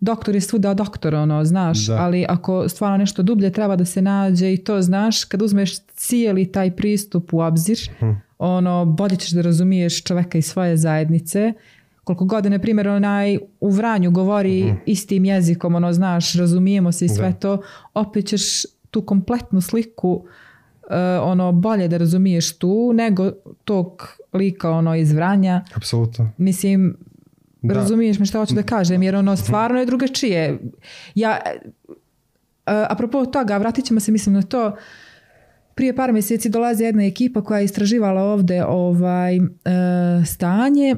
doktor 0.00 0.34
je 0.34 0.40
svuda 0.40 0.74
doktor, 0.74 1.14
ono, 1.14 1.44
znaš, 1.44 1.86
Da. 1.86 1.96
ali 1.96 2.26
ako 2.28 2.68
stvarno 2.68 2.96
nešto 2.96 3.22
dublje 3.22 3.52
treba 3.52 3.76
da 3.76 3.84
se 3.84 4.02
nađe 4.02 4.52
i 4.52 4.56
to, 4.56 4.82
znaš, 4.82 5.24
kad 5.24 5.42
uzmeš 5.42 5.80
cijeli 5.86 6.52
taj 6.52 6.70
pristup 6.76 7.34
u 7.34 7.40
obzir, 7.40 7.78
Hm. 7.98 8.10
ono, 8.38 8.84
bolje 8.84 9.16
ćeš 9.16 9.30
da 9.30 9.42
razumiješ 9.42 10.02
čoveka 10.02 10.38
i 10.38 10.42
svoje 10.42 10.76
zajednice, 10.76 11.52
koliko 12.04 12.24
god, 12.24 12.46
na 12.46 12.58
primjer, 12.58 12.88
onaj 12.88 13.38
u 13.60 13.70
Vranju 13.70 14.10
govori 14.10 14.74
istim 14.86 15.24
jezikom, 15.24 15.74
ono, 15.74 15.92
znaš, 15.92 16.32
razumijemo 16.34 16.92
se 16.92 17.04
i 17.04 17.08
sve. 17.08 17.30
Da. 17.30 17.38
to, 17.38 17.62
opet 17.94 18.26
ćeš 18.26 18.42
tu 18.92 19.02
kompletnu 19.02 19.60
sliku 19.60 20.24
e, 20.90 20.96
ono, 21.18 21.52
bolje 21.52 21.88
da 21.88 21.96
razumiješ 21.96 22.58
tu 22.58 22.92
nego 22.94 23.30
tog 23.64 24.08
lika 24.32 24.70
ono, 24.70 24.94
iz 24.96 25.12
Vranja. 25.12 25.64
Apsolutno. 25.74 26.30
Mislim, 26.38 26.96
Da. 27.62 27.74
razumiješ 27.74 28.18
me 28.18 28.26
šta 28.26 28.38
hoću 28.38 28.54
da 28.54 28.62
kažem, 28.62 29.02
jer 29.02 29.16
ono 29.16 29.36
stvarno 29.36 29.78
je 29.80 29.86
drugačije. 29.86 30.58
Ja, 31.14 31.38
e, 31.44 31.58
apropo 32.66 33.26
toga, 33.26 33.56
vratit 33.56 33.84
ćemo 33.84 34.00
se 34.00 34.12
mislim 34.12 34.34
na 34.34 34.42
to, 34.42 34.76
prije 35.74 35.96
par 35.96 36.12
mjeseci 36.12 36.48
dolazi 36.48 36.84
jedna 36.84 37.04
ekipa 37.04 37.44
koja 37.44 37.58
je 37.58 37.64
istraživala 37.64 38.22
ovde 38.22 38.64
ovaj, 38.64 39.36
e, 39.36 39.40
stanje 40.26 40.96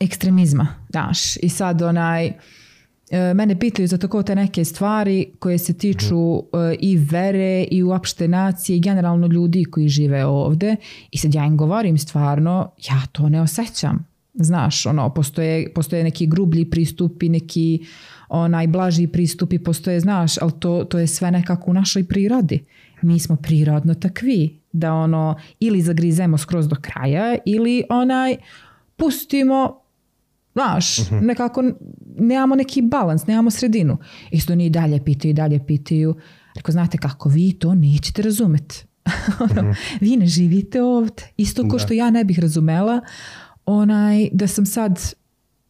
ekstremizma, 0.00 0.66
znaš, 0.90 1.36
i 1.36 1.48
sad 1.48 1.82
onaj, 1.82 2.32
mene 3.34 3.58
pitaju 3.58 3.88
za 3.88 3.98
tako 3.98 4.22
te 4.22 4.34
neke 4.34 4.64
stvari 4.64 5.26
koje 5.38 5.58
se 5.58 5.72
tiču 5.72 6.36
e, 6.38 6.40
i 6.80 6.96
vere 6.96 7.64
i 7.70 7.82
uopšte 7.82 8.28
nacije 8.28 8.76
i 8.76 8.80
generalno 8.80 9.26
ljudi 9.26 9.64
koji 9.64 9.88
žive 9.88 10.24
ovde 10.24 10.76
i 11.10 11.18
sad 11.18 11.34
ja 11.34 11.46
im 11.46 11.56
govorim 11.56 11.98
stvarno, 11.98 12.70
ja 12.90 13.02
to 13.12 13.28
ne 13.28 13.40
osjećam. 13.40 14.06
Znaš, 14.34 14.86
ono, 14.86 15.14
postoje, 15.14 15.72
postoje 15.74 16.04
neki 16.04 16.26
grublji 16.26 16.70
pristupi, 16.70 17.28
neki 17.28 17.86
onaj 18.28 18.66
blaži 18.66 19.06
pristupi, 19.06 19.58
postoje, 19.58 20.00
znaš, 20.00 20.38
ali 20.38 20.52
to, 20.58 20.84
to 20.84 20.98
je 20.98 21.06
sve 21.06 21.30
nekako 21.30 21.70
u 21.70 21.74
našoj 21.74 22.04
prirodi. 22.04 22.64
Mi 23.02 23.18
smo 23.18 23.36
prirodno 23.36 23.94
takvi, 23.94 24.58
da 24.72 24.92
ono, 24.92 25.36
ili 25.60 25.82
zagrizemo 25.82 26.38
skroz 26.38 26.68
do 26.68 26.76
kraja, 26.80 27.36
ili 27.46 27.84
onaj, 27.90 28.36
pustimo 28.96 29.80
Znaš, 30.58 31.10
nekako 31.10 31.62
nemamo 32.18 32.54
neki 32.54 32.82
balans, 32.82 33.26
nemamo 33.26 33.50
sredinu. 33.50 33.98
Isto 34.30 34.54
ni 34.54 34.66
i 34.66 34.70
dalje 34.70 35.04
pitaju 35.04 35.30
i 35.30 35.34
dalje 35.34 35.66
pitaju. 35.66 36.14
Rekao, 36.54 36.72
znate 36.72 36.98
kako, 36.98 37.28
vi 37.28 37.52
to 37.52 37.74
nećete 37.74 38.22
razumeti. 38.22 38.84
ono, 39.50 39.74
Vi 40.00 40.16
ne 40.16 40.26
živite 40.26 40.82
ovdje. 40.82 41.24
Isto 41.36 41.68
kao 41.68 41.78
što 41.78 41.94
ja 41.94 42.10
ne 42.10 42.24
bih 42.24 42.38
razumela 42.38 43.00
onaj, 43.66 44.28
da 44.32 44.46
sam 44.46 44.66
sad 44.66 45.14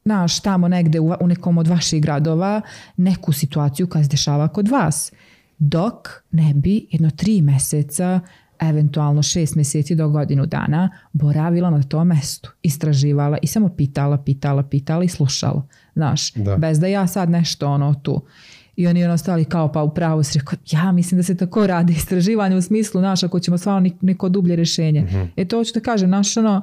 znaš, 0.04 0.40
tamo 0.40 0.68
negde 0.68 1.00
u, 1.00 1.14
u 1.20 1.26
nekom 1.26 1.58
od 1.58 1.66
vaših 1.66 2.02
gradova 2.02 2.60
neku 2.96 3.32
situaciju 3.32 3.88
koja 3.88 4.04
se 4.04 4.10
dešava 4.10 4.48
kod 4.48 4.68
vas. 4.68 5.12
Dok 5.58 6.08
ne 6.30 6.54
bi 6.54 6.86
jedno 6.90 7.10
tri 7.10 7.42
meseca 7.42 8.20
eventualno 8.60 9.22
šest 9.22 9.54
mjeseci 9.54 9.94
do 9.94 10.08
godinu 10.08 10.46
dana 10.46 10.90
boravila 11.12 11.70
na 11.70 11.82
tom 11.82 12.06
mestu, 12.06 12.52
istraživala 12.62 13.38
i 13.42 13.46
samo 13.46 13.68
pitala, 13.68 14.18
pitala, 14.18 14.62
pitala 14.62 15.04
i 15.04 15.08
slušala, 15.08 15.66
znaš, 15.94 16.32
Da. 16.32 16.56
bez 16.56 16.78
da 16.80 16.86
ja 16.86 17.06
sad 17.06 17.30
nešto 17.30 17.68
ono 17.68 17.94
tu. 17.94 18.22
I 18.76 18.86
oni 18.86 19.04
ono 19.04 19.18
stali 19.18 19.44
kao 19.44 19.72
pa 19.72 19.82
upravo 19.82 20.22
si 20.22 20.38
rekao, 20.38 20.58
ja 20.70 20.92
mislim 20.92 21.18
da 21.18 21.22
se 21.22 21.36
tako 21.36 21.66
radi 21.66 21.92
istraživanje 21.92 22.56
u 22.56 22.62
smislu, 22.62 23.00
znaš, 23.00 23.22
ako 23.22 23.40
ćemo 23.40 23.58
stvarno 23.58 23.90
neko 24.00 24.28
dublje 24.28 24.56
rješenje. 24.56 25.06
E 25.36 25.44
to 25.44 25.56
hoću 25.56 25.70
da 25.74 25.80
kažem, 25.80 26.08
znaš, 26.08 26.36
ono, 26.36 26.62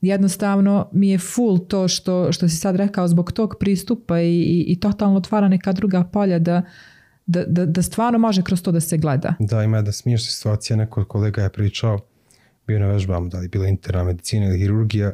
jednostavno 0.00 0.88
mi 0.92 1.10
je 1.10 1.18
full 1.18 1.58
to 1.58 1.88
što, 1.88 2.32
što 2.32 2.48
si 2.48 2.56
sad 2.56 2.76
rekao 2.76 3.08
zbog 3.08 3.32
tog 3.32 3.54
pristupa 3.60 4.20
i, 4.20 4.26
i, 4.26 4.64
i 4.68 4.80
totalno 4.80 5.16
otvara 5.16 5.48
neka 5.48 5.72
druga 5.72 6.04
polja 6.04 6.38
da, 6.38 6.62
da, 7.26 7.44
da, 7.44 7.66
da 7.66 7.82
stvarno 7.82 8.18
može 8.18 8.42
kroz 8.42 8.62
to 8.62 8.72
da 8.72 8.80
se 8.80 8.98
gleda. 8.98 9.34
Da, 9.38 9.62
ima 9.62 9.76
jedna 9.76 9.92
smiješna 9.92 10.30
situacija, 10.30 10.76
neko 10.76 11.00
od 11.00 11.08
kolega 11.08 11.42
je 11.42 11.52
pričao, 11.52 11.98
bio 12.66 12.78
na 12.78 12.86
vežbama, 12.86 13.28
da 13.28 13.38
li 13.38 13.48
bila 13.48 13.66
interna 13.66 14.04
medicina 14.04 14.46
ili 14.46 14.58
hirurgija 14.58 15.12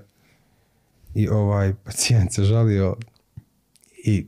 i 1.14 1.28
ovaj 1.28 1.74
pacijent 1.84 2.32
se 2.32 2.44
žalio 2.44 2.96
i 4.04 4.26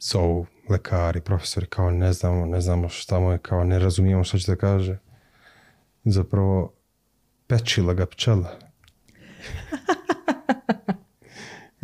zovu 0.00 0.46
lekari, 0.68 1.20
profesori 1.20 1.66
kao 1.66 1.90
ne 1.90 2.12
znamo, 2.12 2.46
ne 2.46 2.60
znamo 2.60 2.88
šta 2.88 3.20
mu 3.20 3.32
je, 3.32 3.38
kao 3.38 3.64
ne 3.64 3.78
razumijemo 3.78 4.24
što 4.24 4.38
će 4.38 4.52
da 4.52 4.56
kaže. 4.56 4.98
Zapravo 6.04 6.72
pečila 7.46 7.94
ga 7.94 8.06
pčela. 8.06 8.58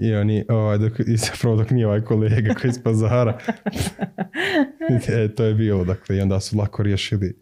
I 0.00 0.14
oni, 0.14 0.44
ovaj, 0.48 0.78
dok, 0.78 0.92
i 1.06 1.16
zapravo 1.16 1.56
dok 1.56 1.70
nije 1.70 1.86
ovaj 1.86 2.00
kolega 2.00 2.54
koji 2.54 2.68
iz 2.70 2.82
pazara, 2.84 3.38
e, 5.08 5.28
to 5.28 5.44
je 5.44 5.54
bilo, 5.54 5.84
dakle, 5.84 6.16
i 6.16 6.20
onda 6.20 6.40
su 6.40 6.58
lako 6.58 6.82
riješili, 6.82 7.36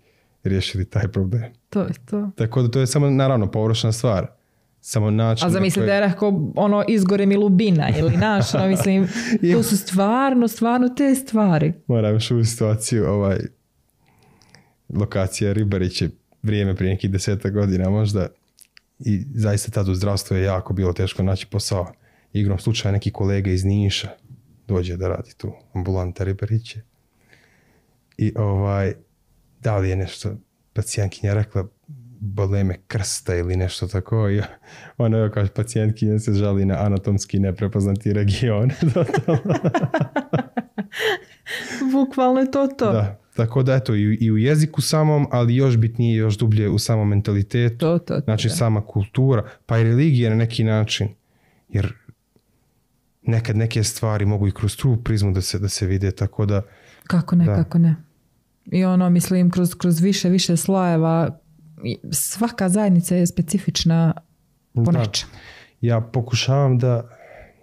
riješili 0.45 0.85
taj 0.85 1.09
problem. 1.09 1.53
To 1.71 1.81
je 1.81 1.93
to. 2.11 2.31
Tako 2.37 2.63
da 2.63 2.71
to 2.71 2.81
je 2.81 2.87
samo, 2.87 3.11
naravno, 3.11 3.51
površna 3.51 3.93
stvar. 3.93 4.27
Samo 4.81 5.11
način... 5.11 5.47
A 5.47 5.51
zamisli 5.51 5.87
da 5.87 5.95
je 5.95 6.01
rekao 6.01 6.53
ono 6.57 6.85
izgore 6.89 7.27
mi 7.27 7.37
lubina 7.37 7.89
ili 7.99 8.17
naš, 8.17 8.55
ono, 8.55 8.69
mislim, 8.69 9.09
to 9.55 9.63
su 9.63 9.77
stvarno, 9.77 10.49
stvarno 10.49 10.89
te 10.89 11.15
stvari. 11.15 11.73
Moram 11.87 12.15
još 12.15 12.31
u 12.31 12.45
situaciju, 12.45 13.07
ovaj, 13.07 13.39
lokacija 14.95 15.53
Ribarić 15.53 16.03
je 16.03 16.11
vrijeme 16.43 16.77
prije 16.77 16.93
nekih 16.93 17.11
deseta 17.11 17.51
godina 17.51 17.91
možda 17.91 18.29
i 18.99 19.25
zaista 19.35 19.71
tad 19.71 19.89
u 19.89 19.95
zdravstvu 19.95 20.37
je 20.37 20.43
jako 20.43 20.73
bilo 20.73 20.93
teško 20.93 21.23
naći 21.23 21.47
posao. 21.47 21.93
Igrom 22.33 22.59
slučaja 22.59 22.93
neki 22.93 23.11
kolega 23.13 23.51
iz 23.51 23.65
Niša 23.65 24.09
dođe 24.69 24.97
da 24.97 25.09
radi 25.09 25.35
tu 25.37 25.53
ambulanta 25.73 26.25
Ribariće. 26.25 26.81
I 28.19 28.33
ovaj, 28.37 28.95
da 29.61 29.77
li 29.79 29.91
je 29.91 29.97
nešto 29.97 30.37
pacijentkinja 30.73 31.35
rekla, 31.35 31.69
bole 32.21 32.65
me 32.65 32.79
krsta 32.87 33.35
ili 33.35 33.57
nešto 33.57 33.89
tako. 33.89 34.31
I 34.31 34.43
ona 34.99 35.19
je 35.19 35.31
kao 35.31 35.47
pacijentkinja 35.55 36.19
se 36.19 36.33
žali 36.33 36.65
na 36.65 36.75
anatomski 36.75 37.39
neprepoznati 37.39 38.13
region. 38.13 38.71
Bukvalno 41.93 42.41
je 42.41 42.51
to 42.51 42.67
to. 42.67 42.93
da. 42.93 43.19
Tako 43.37 43.63
da 43.63 43.75
eto 43.75 43.95
i, 43.95 44.19
i 44.21 44.31
u 44.31 44.39
jeziku 44.39 44.81
samom, 44.81 45.27
ali 45.31 45.57
još 45.57 45.77
bitnije, 45.77 46.17
još 46.17 46.39
dublje 46.39 46.69
u 46.69 46.79
samom 46.79 47.09
mentalitetu. 47.09 47.79
To, 47.79 47.99
to, 47.99 48.15
to, 48.15 48.21
Znači 48.25 48.49
da. 48.49 48.55
sama 48.55 48.87
kultura, 48.87 49.49
pa 49.67 49.79
i 49.79 49.85
religija 49.85 50.31
na 50.31 50.37
neki 50.37 50.65
način. 50.65 51.09
Jer 51.69 51.93
nekad 53.29 53.57
neke 53.57 53.85
stvari 53.85 54.27
mogu 54.27 54.49
i 54.49 54.53
kroz 54.53 54.77
tu 54.77 54.97
prizmu 55.05 55.33
da 55.33 55.41
se, 55.41 55.59
da 55.59 55.69
se 55.69 55.87
vide, 55.87 56.11
tako 56.11 56.47
da 56.47 56.63
Kako 57.07 57.37
ne, 57.37 57.45
Da. 57.45 57.55
kako 57.55 57.79
ne. 57.79 57.97
I 58.65 58.85
ono, 58.85 59.11
mislim, 59.11 59.51
kroz, 59.51 59.75
kroz 59.75 60.01
više, 60.01 60.29
više 60.29 60.57
slojeva, 60.57 61.41
svaka 62.13 62.69
zajednica 62.69 63.17
je 63.17 63.27
specifična 63.27 64.15
po 64.75 64.93
Da. 64.93 65.07
ja 65.81 66.01
pokušavam 66.01 66.79
da 66.79 67.09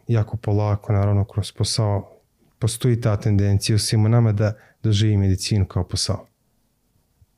jako 0.08 0.38
polako, 0.38 0.94
naravno 0.94 1.26
kroz 1.26 1.52
posao, 1.52 2.12
postoji 2.60 3.02
ta 3.02 3.18
tendencija 3.18 3.76
u 3.76 3.80
svima 3.80 4.10
nama 4.10 4.32
da 4.32 4.54
doživi 4.84 5.18
medicinu 5.18 5.66
kao 5.66 5.88
posao. 5.88 6.28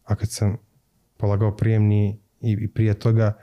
A 0.03 0.15
kad 0.15 0.31
sam 0.31 0.57
polagao 1.17 1.55
prijemni 1.55 2.19
i, 2.41 2.57
i 2.61 2.67
prije 2.67 2.93
toga, 2.93 3.37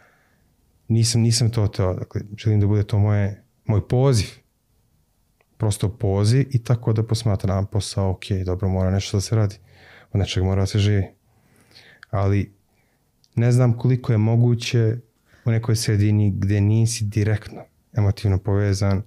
nisam, 0.89 1.21
nisam 1.21 1.51
to 1.51 1.69
teo. 1.69 1.95
Dakle, 1.95 2.21
želim 2.37 2.61
da 2.61 2.67
bude 2.67 2.83
to 2.83 2.99
moje, 2.99 3.45
moj 3.65 3.89
poziv. 3.89 4.44
Prosto 5.57 5.89
poziv 5.89 6.47
i 6.51 6.65
tako 6.65 6.93
da 6.93 7.03
posmatram 7.03 7.67
posao, 7.67 8.11
ok, 8.11 8.25
dobro, 8.47 8.69
mora 8.69 8.91
nešto 8.91 9.17
da 9.17 9.21
se 9.21 9.37
radi. 9.37 9.57
Od 10.13 10.21
nečega 10.21 10.47
mora 10.47 10.63
da 10.63 10.67
se 10.67 10.79
živi. 10.79 11.07
Ali 12.11 12.53
ne 13.35 13.53
znam 13.53 13.79
koliko 13.79 14.13
je 14.13 14.19
moguće 14.19 14.97
u 15.45 15.51
nekoj 15.51 15.77
sredini 15.77 16.31
gdje 16.37 16.61
nisi 16.61 17.05
direktno 17.05 17.63
emotivno 17.93 18.39
povezan 18.39 19.03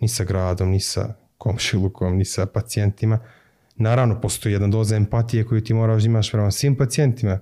ni 0.00 0.08
sa 0.08 0.24
gradom, 0.24 0.70
ni 0.70 0.80
sa 0.80 1.14
komšilukom, 1.38 2.16
ni 2.16 2.24
sa 2.24 2.46
pacijentima. 2.46 3.18
Naravno, 3.76 4.20
postoji 4.20 4.52
jedna 4.52 4.68
doza 4.68 4.96
empatije 4.96 5.46
koju 5.46 5.64
ti 5.64 5.74
moraš 5.74 6.02
da 6.02 6.06
imaš 6.06 6.32
prema 6.32 6.50
svim 6.50 6.76
pacijentima. 6.76 7.38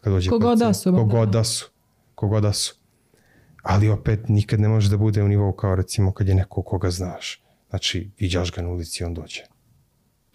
Kad 0.00 0.12
dođe 0.12 0.30
Ko 0.30 0.38
god 0.38 0.58
da 0.58 0.64
pacijent. 0.66 0.76
su, 0.76 1.08
Ko 1.10 1.24
da. 1.26 1.30
da 1.30 1.44
su. 1.44 1.70
Ko 2.14 2.28
god 2.28 2.42
da 2.42 2.52
su. 2.52 2.74
Ali 3.62 3.88
opet 3.88 4.28
nikad 4.28 4.60
ne 4.60 4.68
može 4.68 4.90
da 4.90 4.96
bude 4.96 5.22
u 5.22 5.28
nivou 5.28 5.52
kao 5.52 5.74
recimo 5.74 6.12
kad 6.12 6.28
je 6.28 6.34
neko 6.34 6.62
koga 6.62 6.90
znaš. 6.90 7.42
Znači, 7.76 8.10
viđaš 8.18 8.52
ga 8.52 8.62
na 8.62 8.68
ulici 8.68 9.02
i 9.02 9.06
on 9.06 9.14
dođe. 9.14 9.40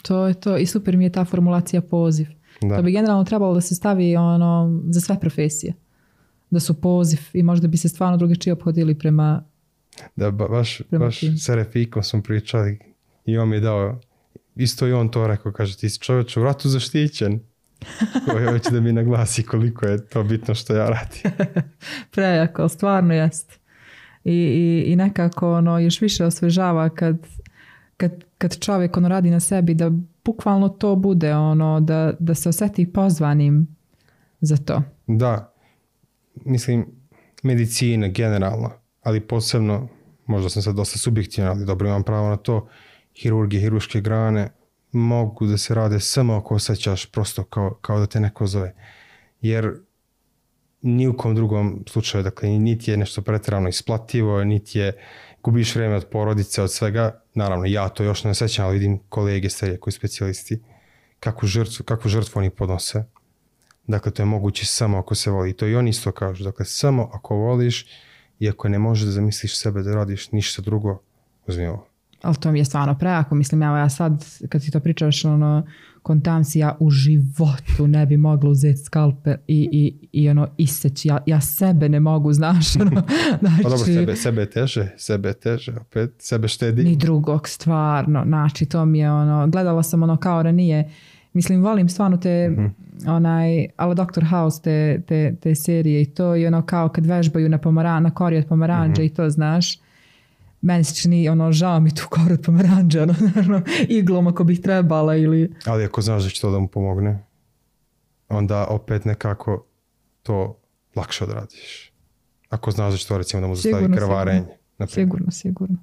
To 0.04 0.28
je 0.28 0.34
to. 0.34 0.58
I 0.58 0.66
super 0.66 0.98
mi 0.98 1.04
je 1.04 1.12
ta 1.12 1.26
formulacija 1.26 1.82
poziv. 1.82 2.28
Da. 2.62 2.78
To 2.78 2.84
bi 2.84 2.92
generalno 2.92 3.24
trebalo 3.24 3.54
da 3.54 3.62
se 3.62 3.76
stavi 3.76 4.16
ono, 4.16 4.82
za 4.90 5.02
sve 5.02 5.20
profesije. 5.20 5.74
Da 6.50 6.60
su 6.60 6.82
poziv 6.82 7.20
i 7.34 7.44
možda 7.44 7.68
bi 7.68 7.78
se 7.78 7.90
stvarno 7.90 8.18
drugačije 8.18 8.54
obhodili 8.54 9.00
prema... 9.00 9.44
Da, 10.16 10.32
ba, 10.32 10.48
baš, 10.48 10.82
Prema 10.90 11.06
baš 11.06 11.20
tim. 11.20 11.38
sa 11.38 11.56
Refikom 11.56 12.04
smo 12.04 12.22
pričali 12.22 12.80
i 13.26 13.38
on 13.38 13.50
mi 13.50 13.56
je 13.56 13.60
dao, 13.60 14.00
isto 14.56 14.88
i 14.88 14.94
on 14.94 15.10
to 15.10 15.28
rekao, 15.28 15.52
kaže 15.52 15.78
ti 15.78 15.90
si 15.90 16.00
čovječ 16.00 16.38
u 16.38 16.44
ratu 16.44 16.70
zaštićen. 16.70 17.40
Koji 18.32 18.46
hoće 18.46 18.70
da 18.70 18.82
mi 18.82 18.94
naglasi 18.94 19.44
koliko 19.44 19.86
je 19.86 20.08
to 20.08 20.24
bitno 20.24 20.56
što 20.56 20.76
ja 20.76 20.90
radim. 20.90 21.48
Prejako, 22.12 22.70
stvarno 22.70 23.14
jest. 23.14 23.61
I, 24.24 24.34
i, 24.34 24.92
i 24.92 24.96
nekako 24.96 25.54
ono, 25.54 25.80
još 25.80 26.02
više 26.02 26.26
osvežava 26.26 26.90
kad, 26.90 27.28
kad, 27.98 28.24
kad 28.38 28.60
čovjek 28.60 28.98
ono 28.98 29.08
radi 29.08 29.30
na 29.30 29.40
sebi 29.40 29.74
da 29.74 29.92
bukvalno 30.26 30.70
to 30.70 30.96
bude 30.96 31.36
ono, 31.36 31.80
da, 31.80 32.14
da 32.20 32.36
se 32.36 32.50
osjeti 32.50 32.94
pozvanim 32.94 33.76
za 34.42 34.58
to. 34.58 34.84
Da, 35.08 35.54
mislim, 36.46 36.86
medicina 37.44 38.08
generalno, 38.08 38.72
ali 39.04 39.20
posebno, 39.20 39.88
možda 40.26 40.50
sam 40.50 40.62
sad 40.62 40.76
dosta 40.76 40.98
subjektivan, 40.98 41.50
ali 41.50 41.66
dobro 41.66 41.88
imam 41.88 42.04
pravo 42.04 42.30
na 42.30 42.38
to, 42.38 42.68
hirurgije, 43.14 43.62
hiruške 43.62 44.02
grane 44.02 44.50
mogu 44.92 45.46
da 45.46 45.58
se 45.58 45.76
rade 45.76 46.00
samo 46.00 46.34
ako 46.34 46.56
osjećaš 46.56 47.06
prosto 47.06 47.44
kao, 47.44 47.74
kao 47.82 48.00
da 48.00 48.06
te 48.06 48.20
neko 48.20 48.48
zove. 48.48 48.74
Jer 49.42 49.74
ni 50.82 51.08
u 51.08 51.18
kom 51.18 51.36
drugom 51.36 51.84
slučaju, 51.88 52.24
dakle, 52.24 52.50
niti 52.50 52.92
je 52.92 52.98
nešto 52.98 53.22
pretjerano 53.22 53.70
isplativo, 53.70 54.44
niti 54.44 54.80
je 54.80 54.94
gubiš 55.44 55.76
vrijeme 55.76 55.96
od 55.96 56.06
porodice, 56.12 56.62
od 56.62 56.72
svega. 56.72 57.22
Naravno, 57.34 57.66
ja 57.66 57.90
to 57.90 58.04
još 58.04 58.24
ne 58.24 58.32
osjećam, 58.32 58.66
ali 58.66 58.74
vidim 58.74 59.00
kolege 59.10 59.50
starije 59.50 59.80
koji 59.80 59.94
specijalisti, 59.94 60.62
kakvu 61.20 61.48
žrtvu, 61.48 61.84
kakvu 61.84 62.10
žrtvu 62.10 62.40
oni 62.40 62.50
podnose. 62.50 63.04
Dakle, 63.88 64.12
to 64.12 64.22
je 64.22 64.26
moguće 64.26 64.66
samo 64.66 64.98
ako 64.98 65.16
se 65.16 65.32
voli. 65.32 65.54
To 65.54 65.68
i 65.68 65.76
oni 65.76 65.90
isto 65.90 66.12
kažu. 66.12 66.44
Dakle, 66.44 66.66
samo 66.66 67.10
ako 67.14 67.36
voliš 67.36 67.86
i 68.40 68.50
ako 68.50 68.70
ne 68.70 68.80
možeš 68.80 69.06
da 69.06 69.12
zamisliš 69.12 69.58
sebe 69.58 69.82
da 69.82 69.96
radiš 69.96 70.32
ništa 70.32 70.62
drugo, 70.62 71.02
uzmi 71.48 71.68
ovo. 71.68 71.88
Ali 72.22 72.36
to 72.36 72.52
mi 72.52 72.60
je 72.60 72.66
stvarno 72.66 72.98
prejako. 72.98 73.36
Mislim, 73.36 73.64
evo 73.64 73.78
ja 73.78 73.90
sad, 73.90 74.26
kad 74.50 74.62
ti 74.62 74.72
to 74.72 74.80
pričaš, 74.80 75.26
ono, 75.26 75.68
kontam 76.04 76.44
si, 76.44 76.60
ja 76.60 76.78
u 76.80 76.90
životu 76.90 77.88
ne 77.88 78.06
bi 78.06 78.18
mogla 78.18 78.50
uzeti 78.50 78.78
skalpel 78.78 79.34
i, 79.48 79.70
i, 79.72 79.94
i 80.14 80.30
ono, 80.30 80.48
iseći. 80.58 81.08
Ja, 81.08 81.18
ja 81.26 81.42
sebe 81.42 81.90
ne 81.90 82.00
mogu, 82.00 82.34
znaš, 82.34 82.76
ono, 82.82 83.02
znači, 83.40 83.64
Pa 83.64 83.70
dobro, 83.70 83.78
sebe, 83.78 84.16
sebe 84.16 84.42
je 84.42 84.50
teže, 84.50 84.90
sebe 84.98 85.30
je 85.30 85.34
teže, 85.34 85.74
opet 85.82 86.14
sebe 86.20 86.48
štedi. 86.48 86.84
ni 86.84 86.96
drugog, 86.96 87.48
stvarno. 87.48 88.24
Znači, 88.26 88.66
to 88.66 88.86
mi 88.86 89.00
je 89.00 89.12
ono, 89.12 89.48
gledala 89.48 89.84
sam 89.84 90.04
ono 90.04 90.18
kao 90.18 90.44
ranije, 90.44 90.90
mislim, 91.34 91.64
volim 91.64 91.90
stvarno 91.90 92.18
te, 92.18 92.50
Mhm. 92.50 92.66
onaj, 93.08 93.68
ali 93.78 93.96
Dr. 93.96 94.26
House, 94.26 94.62
te, 94.62 95.02
te, 95.02 95.36
te 95.36 95.56
serije 95.56 96.02
i 96.02 96.06
to, 96.06 96.36
i 96.36 96.48
ono 96.48 96.62
kao 96.62 96.90
kad 96.90 97.06
vežbaju 97.06 97.50
na, 97.50 97.58
pomara, 97.58 98.00
na 98.00 98.12
kori 98.12 98.38
od 98.38 98.46
pomaranđa 98.46 98.94
Mhm. 98.94 99.04
i 99.04 99.10
to, 99.10 99.30
znaš, 99.30 99.80
meni 100.62 100.84
se 100.84 100.96
čini, 100.96 101.30
ono, 101.30 101.52
žao 101.52 101.80
mi 101.80 101.96
tu 101.96 102.04
koru 102.10 102.34
od 102.34 102.42
pomaranđa, 102.46 103.04
ono, 103.04 103.14
ono, 103.40 103.62
iglom 103.90 104.28
ako 104.28 104.44
bih 104.44 104.62
trebala 104.62 105.16
ili... 105.16 105.54
Ali 105.66 105.84
ako 105.84 106.02
znaš 106.02 106.24
da 106.24 106.30
će 106.30 106.42
to 106.42 106.52
da 106.52 106.60
mu 106.60 106.68
pomogne, 106.68 107.24
onda 108.30 108.68
opet 108.70 109.06
nekako 109.06 109.66
to 110.24 110.60
lakše 110.96 111.24
odradiš. 111.24 111.92
Ako 112.50 112.72
znaš 112.72 112.92
da 112.92 112.98
će 112.98 113.08
to 113.08 113.18
recimo 113.18 113.42
da 113.42 113.48
mu 113.48 113.56
zastavi 113.56 113.76
Sigurno, 113.76 113.98
krvarenje. 113.98 114.40
sigurno. 114.40 114.88
Sigurno, 114.88 115.32
sigurno. 115.32 115.78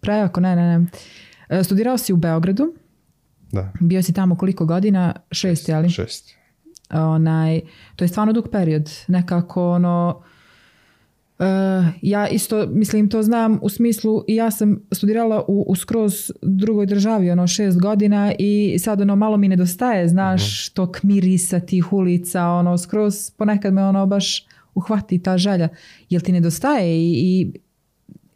Prejako, 0.00 0.40
ne, 0.40 0.56
ne, 0.56 0.78
ne. 0.78 0.86
E, 1.48 1.64
Studirao 1.64 1.98
si 1.98 2.12
u 2.12 2.16
Beogradu, 2.16 2.74
Da, 3.52 3.72
bio 3.80 4.02
si 4.02 4.12
tamo 4.12 4.36
koliko 4.36 4.64
godina? 4.66 5.14
Šest, 5.32 5.68
jeli? 5.68 5.90
šest. 5.90 6.34
onaj, 6.90 7.60
to 7.96 8.04
je 8.04 8.08
stvarno 8.08 8.32
dug 8.32 8.48
period. 8.52 8.90
Nekako 9.08 9.70
ono, 9.70 10.22
ja 12.02 12.28
isto, 12.28 12.66
mislim, 12.66 13.10
to 13.10 13.22
znam 13.22 13.58
u 13.62 13.68
smislu, 13.68 14.24
ja 14.28 14.50
sam 14.50 14.80
studirala 14.92 15.44
u, 15.48 15.64
u 15.68 15.76
skroz 15.76 16.32
drugoj 16.42 16.86
državi, 16.86 17.30
ono, 17.30 17.46
šest 17.46 17.80
godina 17.80 18.32
i 18.38 18.78
sad 18.78 19.00
ono, 19.00 19.16
malo 19.16 19.36
mi 19.36 19.48
nedostaje, 19.48 20.08
znaš, 20.08 20.68
tog 20.68 20.98
mirisa 21.02 21.60
tih 21.60 21.92
ulica, 21.92 22.46
ono, 22.46 22.78
skroz 22.78 23.30
ponekad 23.30 23.72
me 23.72 23.84
ono 23.84 24.06
baš 24.06 24.46
uhvati 24.74 25.22
ta 25.22 25.38
želja. 25.38 25.68
Jel 26.10 26.20
ti 26.20 26.32
nedostaje 26.32 26.98
i, 26.98 27.12
i 27.12 27.52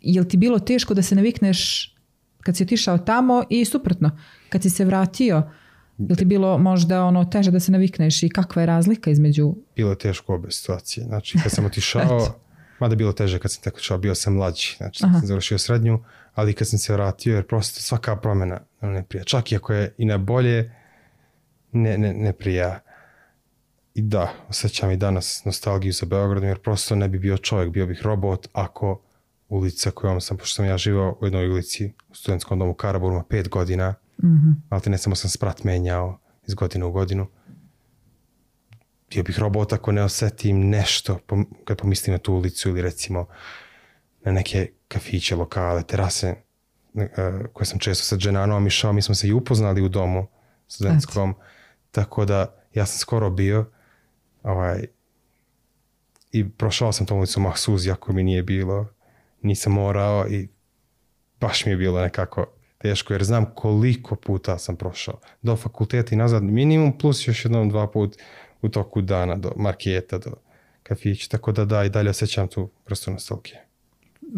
jel 0.00 0.24
ti 0.24 0.36
bilo 0.36 0.58
teško 0.58 0.94
da 0.94 1.02
se 1.02 1.14
navikneš 1.14 1.92
kad 2.40 2.56
si 2.56 2.62
otišao 2.62 2.98
tamo 2.98 3.44
i 3.50 3.64
suprotno, 3.64 4.18
kad 4.48 4.62
si 4.62 4.70
se 4.70 4.84
vratio, 4.84 5.42
jel 5.98 6.16
ti 6.16 6.24
bilo 6.24 6.58
možda 6.58 7.04
ono 7.04 7.24
teže 7.24 7.50
da 7.50 7.60
se 7.60 7.72
navikneš 7.72 8.22
i 8.22 8.28
kakva 8.28 8.62
je 8.62 8.66
razlika 8.66 9.10
između 9.10 9.54
Bilo 9.76 9.90
je 9.90 9.98
teško 9.98 10.34
obe 10.34 10.50
situacije. 10.50 11.06
Znači, 11.06 11.38
kad 11.42 11.52
sam 11.52 11.66
otišao, 11.70 12.41
mada 12.82 12.94
bilo 12.96 13.12
teže 13.12 13.38
kad 13.38 13.52
sam 13.52 13.62
tek 13.62 13.74
otišao, 13.74 13.98
bio 13.98 14.14
sam 14.14 14.34
mlađi. 14.34 14.74
Znači, 14.76 15.04
Aha. 15.04 15.18
sam 15.18 15.26
završio 15.26 15.58
srednju, 15.58 16.04
ali 16.34 16.54
kad 16.54 16.68
sam 16.68 16.78
se 16.78 16.92
vratio, 16.92 17.34
jer 17.34 17.46
prosto 17.46 17.80
svaka 17.80 18.16
promjena 18.16 18.60
ono, 18.80 18.92
ne 18.92 19.02
prija. 19.02 19.24
Čak 19.24 19.52
i 19.52 19.56
ako 19.56 19.72
je 19.72 19.94
i 19.98 20.04
na 20.04 20.18
bolje, 20.18 20.74
ne, 21.72 21.98
ne, 21.98 22.12
ne 22.14 22.32
prija. 22.32 22.80
I 23.94 24.02
da, 24.02 24.32
osjećam 24.48 24.90
i 24.90 24.96
danas 24.96 25.44
nostalgiju 25.44 25.92
za 25.92 26.06
Beogradom, 26.06 26.48
jer 26.48 26.58
prosto 26.58 26.94
ne 26.94 27.08
bi 27.08 27.18
bio 27.18 27.38
čovjek, 27.38 27.70
bio 27.70 27.86
bih 27.86 28.00
robot 28.02 28.48
ako 28.52 29.00
ulica 29.48 29.90
kojom 29.90 30.20
sam, 30.20 30.36
pošto 30.36 30.54
sam 30.54 30.64
ja 30.64 30.78
živao 30.78 31.18
u 31.20 31.26
jednoj 31.26 31.48
ulici 31.48 31.92
u 32.10 32.14
studentskom 32.14 32.58
domu 32.58 32.74
Karaburma 32.74 33.24
pet 33.28 33.48
godina, 33.48 33.94
Mhm. 34.22 34.50
ali 34.68 34.82
ne 34.86 34.98
samo 34.98 35.16
sam 35.16 35.30
sprat 35.30 35.64
menjao 35.64 36.18
iz 36.46 36.54
godine 36.54 36.84
u 36.84 36.92
godinu. 36.92 37.26
Bio 39.14 39.22
bih 39.22 39.38
robot 39.38 39.72
ako 39.72 39.92
ne 39.92 40.02
osetim 40.02 40.68
nešto 40.68 41.18
kad 41.64 41.78
pomislim 41.78 42.12
na 42.12 42.18
tu 42.18 42.34
ulicu 42.34 42.68
ili 42.68 42.82
recimo 42.82 43.26
na 44.24 44.32
neke 44.32 44.70
kafiće, 44.88 45.36
lokale, 45.36 45.82
terase 45.82 46.34
e, 46.94 47.08
koje 47.52 47.66
sam 47.66 47.78
često 47.78 48.04
sa 48.04 48.16
Dženanom 48.16 48.66
išao. 48.66 48.92
Mi 48.92 49.02
smo 49.02 49.14
se 49.14 49.28
i 49.28 49.32
upoznali 49.32 49.82
u 49.82 49.88
domu 49.88 50.26
studentskom. 50.68 51.34
Tako 51.90 52.24
da 52.24 52.54
ja 52.74 52.86
sam 52.86 52.98
skoro 52.98 53.30
bio 53.30 53.70
ovaj, 54.42 54.84
i 56.32 56.48
prošao 56.48 56.92
sam 56.92 57.06
tom 57.06 57.18
ulicu 57.18 57.40
Mahsuz, 57.40 57.86
jako 57.86 58.12
mi 58.12 58.22
nije 58.22 58.42
bilo. 58.42 58.86
Nisam 59.42 59.72
morao 59.72 60.28
i 60.28 60.48
baš 61.40 61.66
mi 61.66 61.72
je 61.72 61.76
bilo 61.76 62.00
nekako 62.00 62.46
teško 62.78 63.14
jer 63.14 63.24
znam 63.24 63.46
koliko 63.54 64.16
puta 64.16 64.58
sam 64.58 64.76
prošao. 64.76 65.20
Do 65.42 65.56
fakulteta 65.56 66.14
i 66.14 66.18
nazad 66.18 66.42
minimum 66.42 66.98
plus 66.98 67.28
još 67.28 67.44
jednom 67.44 67.68
dva 67.68 67.90
put 67.90 68.16
u 68.62 68.68
toku 68.68 69.00
dana 69.00 69.36
do 69.36 69.52
marketa, 69.56 70.18
do 70.18 70.30
kafića, 70.82 71.28
tako 71.28 71.52
da 71.52 71.64
da 71.64 71.84
i 71.84 71.90
dalje 71.90 72.10
osjećam 72.10 72.48
tu 72.48 72.70
vrstu 72.88 73.10
nostalgije. 73.10 73.64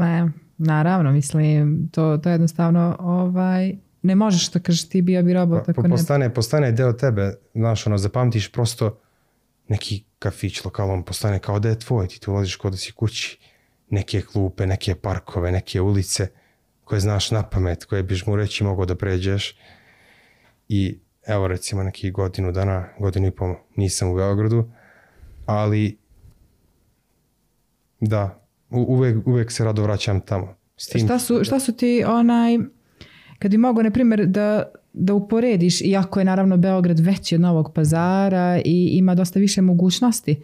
E, 0.00 0.28
naravno, 0.58 1.12
mislim, 1.12 1.88
to, 1.92 2.18
to 2.18 2.30
jednostavno 2.30 2.96
ovaj, 2.98 3.76
ne 4.02 4.14
možeš 4.14 4.46
što 4.46 4.60
kažeš 4.60 4.88
ti 4.88 5.02
bio 5.02 5.22
bi 5.22 5.32
robot. 5.32 5.64
Pa, 5.66 5.70
ako 5.70 5.82
ne... 5.82 5.88
postane, 5.88 6.34
postane 6.34 6.72
deo 6.72 6.92
tebe, 6.92 7.34
znaš, 7.54 7.86
ono, 7.86 7.98
zapamtiš 7.98 8.52
prosto 8.52 8.98
neki 9.68 10.04
kafić 10.18 10.64
lokalom, 10.64 11.04
postane 11.04 11.38
kao 11.38 11.58
da 11.58 11.68
je 11.68 11.78
tvoj, 11.78 12.08
ti 12.08 12.20
tu 12.20 12.32
ulaziš 12.32 12.56
kod 12.56 12.72
da 12.72 12.76
si 12.76 12.92
kući, 12.92 13.38
neke 13.90 14.20
klupe, 14.22 14.66
neke 14.66 14.94
parkove, 14.94 15.52
neke 15.52 15.80
ulice 15.80 16.28
koje 16.84 17.00
znaš 17.00 17.30
na 17.30 17.42
pamet, 17.42 17.84
koje 17.84 18.02
biš 18.02 18.26
mu 18.26 18.36
reći 18.36 18.64
mogao 18.64 18.86
da 18.86 18.94
pređeš 18.94 19.56
i 20.68 20.98
evo 21.26 21.48
recimo 21.48 21.82
neki 21.82 22.10
godinu 22.10 22.52
dana, 22.52 22.88
godinu 22.98 23.26
i 23.26 23.30
pol 23.30 23.54
nisam 23.76 24.10
u 24.10 24.14
Beogradu, 24.14 24.64
ali 25.46 25.98
da, 28.00 28.46
uvek, 28.70 29.26
uvek 29.26 29.52
se 29.52 29.64
rado 29.64 29.82
vraćam 29.82 30.20
tamo. 30.20 30.54
S 30.76 30.86
tim, 30.86 31.06
Šta 31.06 31.18
su, 31.18 31.44
šta 31.44 31.60
su 31.60 31.72
ti 31.72 32.04
onaj, 32.06 32.58
kad 33.38 33.50
bi 33.50 33.56
mogao, 33.56 33.82
na 33.82 33.90
primjer, 33.90 34.26
da, 34.26 34.72
da 34.92 35.14
uporediš, 35.14 35.80
iako 35.80 36.20
je 36.20 36.24
naravno 36.24 36.56
Beograd 36.56 37.00
veći 37.00 37.34
od 37.34 37.40
Novog 37.40 37.72
pazara 37.74 38.60
i 38.64 38.88
ima 38.92 39.14
dosta 39.14 39.38
više 39.38 39.62
mogućnosti, 39.62 40.36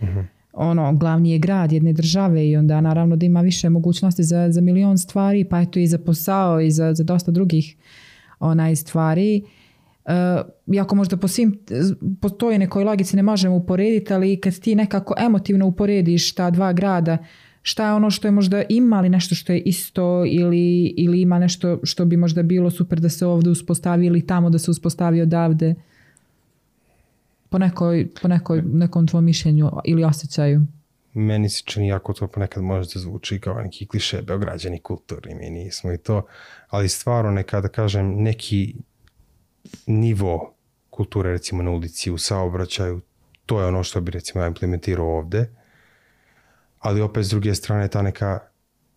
ono, 0.53 0.95
glavni 0.95 1.33
je 1.33 1.39
grad 1.39 1.73
jedne 1.73 1.93
države 1.93 2.49
i 2.49 2.57
onda 2.57 2.81
naravno 2.81 3.17
da 3.17 3.27
ima 3.27 3.41
više 3.41 3.69
mogućnosti 3.69 4.23
za, 4.23 4.51
za 4.51 4.61
milion 4.61 4.99
stvari, 4.99 5.45
pa 5.45 5.61
eto 5.61 5.79
i 5.79 5.87
za 5.87 5.99
posao 5.99 6.61
i 6.61 6.71
za, 6.71 6.95
za 6.95 7.05
dosta 7.05 7.31
drugih 7.31 7.77
onaj 8.39 8.77
stvari. 8.77 9.43
Uh, 9.45 9.60
iako 10.73 10.95
možda 10.95 11.17
po 11.17 11.29
svim, 11.29 11.59
po 12.21 12.29
toj 12.29 12.59
nekoj 12.59 12.85
logici 12.85 13.17
ne 13.17 13.23
možemo 13.23 13.57
uporediti, 13.57 14.15
ali 14.15 14.41
kad 14.41 14.59
ti 14.59 14.75
nekako 14.75 15.15
emotivno 15.19 15.67
uporediš 15.67 16.35
ta 16.35 16.51
dva 16.51 16.73
grada, 16.73 17.19
šta 17.63 17.87
je 17.87 17.93
ono 17.93 18.11
što 18.11 18.29
je 18.29 18.33
možda 18.33 18.63
ima 18.69 19.01
li 19.01 19.09
nešto 19.09 19.35
što 19.35 19.53
je 19.53 19.61
isto 19.61 20.25
ili, 20.27 20.95
ili 20.97 21.21
ima 21.21 21.39
nešto 21.39 21.81
što 21.83 22.05
bi 22.05 22.17
možda 22.17 22.43
bilo 22.43 22.71
super 22.71 23.01
da 23.01 23.09
se 23.09 23.27
ovdje 23.27 23.51
uspostavi 23.53 24.07
ili 24.07 24.27
tamo 24.27 24.51
da 24.51 24.59
se 24.59 24.71
uspostavi 24.71 25.23
odavde 25.23 25.75
po, 27.49 27.59
nekoj, 27.59 28.09
po 28.23 28.29
nekoj, 28.29 28.63
nekom 28.63 29.07
tvom 29.07 29.25
mišljenju 29.25 29.71
ili 29.85 30.05
osjećaju. 30.05 30.67
meni 31.15 31.49
se 31.49 31.63
čini 31.65 31.89
jako 31.89 32.13
to 32.13 32.29
ponekad 32.29 32.63
može 32.63 32.91
da 32.95 33.01
zvuči 33.01 33.41
kao 33.41 33.63
neki 33.63 33.87
kliše 33.87 34.23
beograđani 34.23 34.79
kulturni, 34.79 35.35
mi 35.35 35.51
nismo 35.51 35.93
i 35.93 35.99
to, 35.99 36.23
ali 36.69 36.89
stvarno 36.89 37.31
nekada 37.31 37.69
kažem 37.69 38.23
neki 38.23 38.75
nivo 39.87 40.55
kulture 40.91 41.31
recimo 41.31 41.63
na 41.63 41.71
ulici, 41.71 42.11
u 42.11 42.19
saobraćaju, 42.19 43.01
to 43.47 43.61
je 43.61 43.67
ono 43.67 43.83
što 43.83 44.01
bi 44.01 44.11
recimo 44.11 44.43
ja 44.43 44.49
implementirao 44.49 45.17
ovde, 45.19 45.51
ali 46.79 47.01
opet 47.01 47.25
s 47.25 47.31
druge 47.31 47.55
strane 47.55 47.89
ta 47.89 48.03
neka 48.03 48.39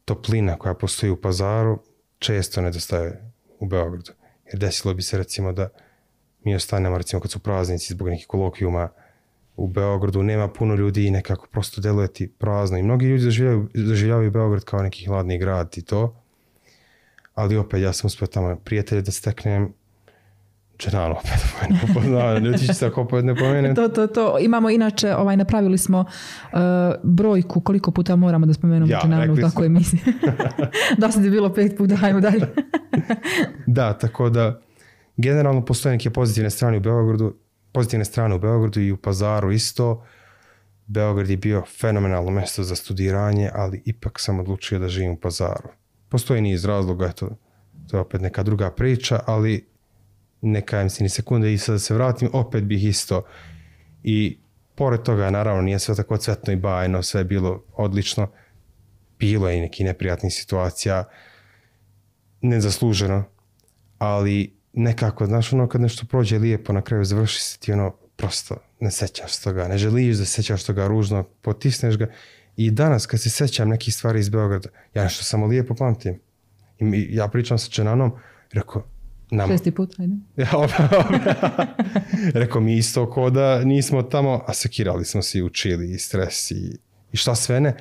toplina 0.05 0.57
koja 0.57 0.73
postoji 0.73 1.11
u 1.11 1.21
pazaru 1.21 1.79
često 2.19 2.61
nedostaje 2.61 3.31
u 3.59 3.65
Beogradu. 3.65 4.11
Jer 4.45 4.59
desilo 4.59 4.93
bi 4.93 5.01
se 5.01 5.17
recimo 5.17 5.51
da 5.51 5.69
mi 6.43 6.55
ostanemo 6.55 6.97
recimo 6.97 7.21
kad 7.21 7.31
su 7.31 7.39
praznici 7.39 7.93
zbog 7.93 8.09
nekih 8.09 8.27
kolokvijuma 8.27 8.89
u 9.55 9.67
Beogradu, 9.67 10.23
nema 10.23 10.47
puno 10.47 10.75
ljudi 10.75 11.05
i 11.05 11.11
nekako 11.11 11.47
prosto 11.47 11.81
deluje 11.81 12.13
ti 12.13 12.27
prazno. 12.27 12.77
I 12.77 12.83
mnogi 12.83 13.05
ljudi 13.05 13.23
doživljavaju, 13.23 13.69
doživljavaju 13.73 14.31
Beograd 14.31 14.63
kao 14.63 14.81
neki 14.81 15.05
hladni 15.05 15.37
grad 15.37 15.73
i 15.77 15.81
to. 15.81 16.23
Ali 17.33 17.57
opet 17.57 17.81
ja 17.81 17.93
sam 17.93 18.07
uspio 18.07 18.27
tamo 18.27 18.55
prijatelje 18.55 19.01
da 19.01 19.11
steknem 19.11 19.73
Dženano 20.79 21.15
opet 21.15 21.69
ne 21.69 21.93
poznavam, 21.93 22.43
ljudi 22.43 22.57
će 22.67 22.73
se 22.73 22.85
ako 22.85 23.01
opet 23.01 23.25
ne 23.25 23.35
pomenem. 23.35 23.75
To, 23.75 23.89
to, 23.89 24.07
to. 24.07 24.37
Imamo 24.39 24.69
inače, 24.69 25.15
ovaj, 25.15 25.37
napravili 25.37 25.77
smo 25.77 25.99
uh, 25.99 26.59
brojku 27.03 27.61
koliko 27.61 27.91
puta 27.91 28.15
moramo 28.15 28.45
da 28.45 28.53
spomenemo 28.53 28.91
Ja, 28.91 29.25
ja, 29.25 29.31
u 29.31 29.35
takvoj 29.35 29.65
emisiji. 29.65 29.99
da 30.99 31.11
sad 31.11 31.23
je 31.23 31.31
bilo 31.31 31.53
pet 31.53 31.77
puta, 31.77 31.95
hajmo 31.95 32.19
dalje. 32.19 32.47
Da, 33.65 33.97
tako 33.97 34.29
da 34.29 34.61
generalno 35.17 35.65
postoje 35.65 35.93
neke 35.93 36.09
pozitivne 36.09 36.49
strane 36.49 36.77
u 36.77 36.79
Beogradu, 36.79 37.35
pozitivne 37.71 38.05
strane 38.05 38.35
u 38.35 38.39
Beogradu 38.39 38.79
i 38.81 38.91
u 38.91 38.97
Pazaru 38.97 39.51
isto. 39.51 40.05
Beograd 40.87 41.29
je 41.29 41.37
bio 41.37 41.63
fenomenalno 41.79 42.31
mesto 42.31 42.63
za 42.63 42.75
studiranje, 42.75 43.49
ali 43.53 43.81
ipak 43.85 44.19
sam 44.19 44.39
odlučio 44.39 44.79
da 44.79 44.87
živim 44.87 45.11
u 45.11 45.17
Pazaru. 45.19 45.69
Postoji 46.09 46.41
niz 46.41 46.65
razloga, 46.65 47.05
eto, 47.05 47.29
to 47.89 47.97
je 47.97 48.01
opet 48.01 48.21
neka 48.21 48.43
druga 48.43 48.71
priča, 48.71 49.19
ali 49.25 49.72
ne 50.43 50.61
kajem 50.61 50.89
se 50.89 51.03
ni 51.03 51.09
sekunde 51.09 51.53
i 51.53 51.57
sad 51.57 51.75
da 51.75 51.79
se 51.79 51.93
vratim, 51.93 52.29
opet 52.33 52.63
bih 52.63 52.85
isto. 52.85 53.23
I 54.03 54.37
pored 54.75 55.03
toga, 55.03 55.29
naravno, 55.29 55.61
nije 55.61 55.79
sve 55.79 55.95
tako 55.95 56.17
cvetno 56.17 56.53
i 56.53 56.55
bajno, 56.55 57.03
sve 57.03 57.21
je 57.21 57.25
bilo 57.25 57.63
odlično. 57.73 58.27
Bilo 59.19 59.49
je 59.49 59.57
i 59.57 59.61
neki 59.61 59.83
neprijatnih 59.83 60.33
situacija, 60.33 61.03
nezasluženo, 62.41 63.23
ali 63.97 64.55
nekako, 64.73 65.25
znaš, 65.25 65.53
ono 65.53 65.67
kad 65.67 65.81
nešto 65.81 66.05
prođe 66.05 66.39
lijepo, 66.39 66.73
na 66.73 66.81
kraju 66.81 67.05
završi 67.05 67.41
se 67.41 67.59
ti 67.59 67.73
ono, 67.73 67.91
prosto 68.15 68.55
ne 68.79 68.91
sećaš 68.91 69.39
toga, 69.39 69.67
ne 69.67 69.77
želiš 69.77 70.17
da 70.17 70.25
se 70.25 70.31
sećaš 70.31 70.63
toga 70.63 70.87
ružno, 70.87 71.23
potisneš 71.41 71.97
ga 71.97 72.07
i 72.55 72.71
danas 72.71 73.05
kad 73.05 73.21
se 73.21 73.29
sećam 73.29 73.69
nekih 73.69 73.95
stvari 73.95 74.19
iz 74.19 74.29
Beograda, 74.29 74.69
ja 74.93 75.03
nešto 75.03 75.23
samo 75.23 75.45
lijepo 75.45 75.75
pamtim. 75.75 76.19
I 76.79 77.07
ja 77.15 77.27
pričam 77.27 77.57
sa 77.57 77.69
Čenanom, 77.69 78.11
rekao, 78.51 78.83
nam, 79.35 79.49
Šesti 79.49 79.71
put, 79.71 79.99
ajde. 79.99 80.13
ja, 80.37 80.67
rekao 82.41 82.61
mi 82.61 82.77
isto 82.77 83.09
ko 83.09 83.29
da 83.29 83.63
nismo 83.63 84.03
tamo, 84.03 84.43
a 84.47 84.53
sekirali 84.53 85.05
smo 85.05 85.21
se 85.21 85.37
i 85.37 85.43
učili 85.43 85.91
i 85.91 85.97
stres 85.97 86.51
i, 86.51 86.77
i 87.11 87.17
šta 87.17 87.35
sve 87.35 87.59
ne, 87.59 87.75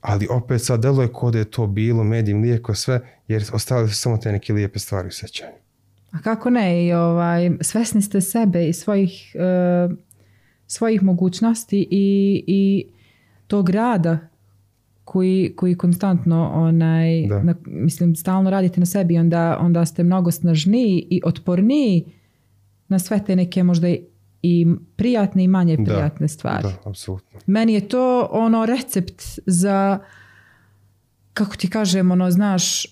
ali 0.00 0.26
opet 0.30 0.62
sad 0.62 0.82
deluje 0.82 1.08
ko 1.08 1.30
da 1.30 1.38
je 1.38 1.44
to 1.44 1.66
bilo, 1.66 2.04
medim, 2.04 2.42
lijeko, 2.42 2.74
sve, 2.74 3.00
jer 3.28 3.44
ostale 3.52 3.88
su 3.88 3.94
samo 3.94 4.18
te 4.18 4.32
neke 4.32 4.52
lijepe 4.52 4.78
stvari 4.78 5.08
u 5.08 5.12
sećanju. 5.12 5.52
A 6.10 6.22
kako 6.22 6.50
ne, 6.50 6.86
i 6.86 6.92
ovaj, 6.92 7.50
svesni 7.60 8.02
ste 8.02 8.20
sebe 8.20 8.68
i 8.68 8.72
svojih, 8.72 9.36
e, 9.38 9.88
svojih 10.66 11.02
mogućnosti 11.02 11.88
i, 11.90 12.44
i 12.46 12.86
tog 13.46 13.70
rada 13.70 14.18
koji, 15.06 15.52
koji 15.56 15.74
konstantno 15.74 16.50
onaj, 16.54 17.26
Da. 17.26 17.42
na, 17.42 17.54
mislim, 17.66 18.16
stalno 18.16 18.50
radite 18.50 18.80
na 18.80 18.86
sebi, 18.86 19.18
onda, 19.18 19.58
onda 19.60 19.86
ste 19.86 20.02
mnogo 20.02 20.30
snažniji 20.30 21.06
i 21.10 21.20
otporniji 21.24 22.04
na 22.88 22.98
sve 22.98 23.24
te 23.24 23.36
neke 23.36 23.62
možda 23.62 23.88
i 24.42 24.66
prijatne 24.96 25.44
i 25.44 25.48
manje 25.48 25.76
prijatne 25.76 26.28
stvari. 26.28 26.62
Da, 26.62 26.90
apsolutno. 26.90 27.40
Meni 27.46 27.74
je 27.74 27.88
to 27.88 28.28
ono 28.30 28.66
recept 28.66 29.22
za 29.46 29.98
kako 31.32 31.56
ti 31.56 31.70
kažem, 31.70 32.10
ono, 32.10 32.30
znaš, 32.30 32.84
e, 32.84 32.88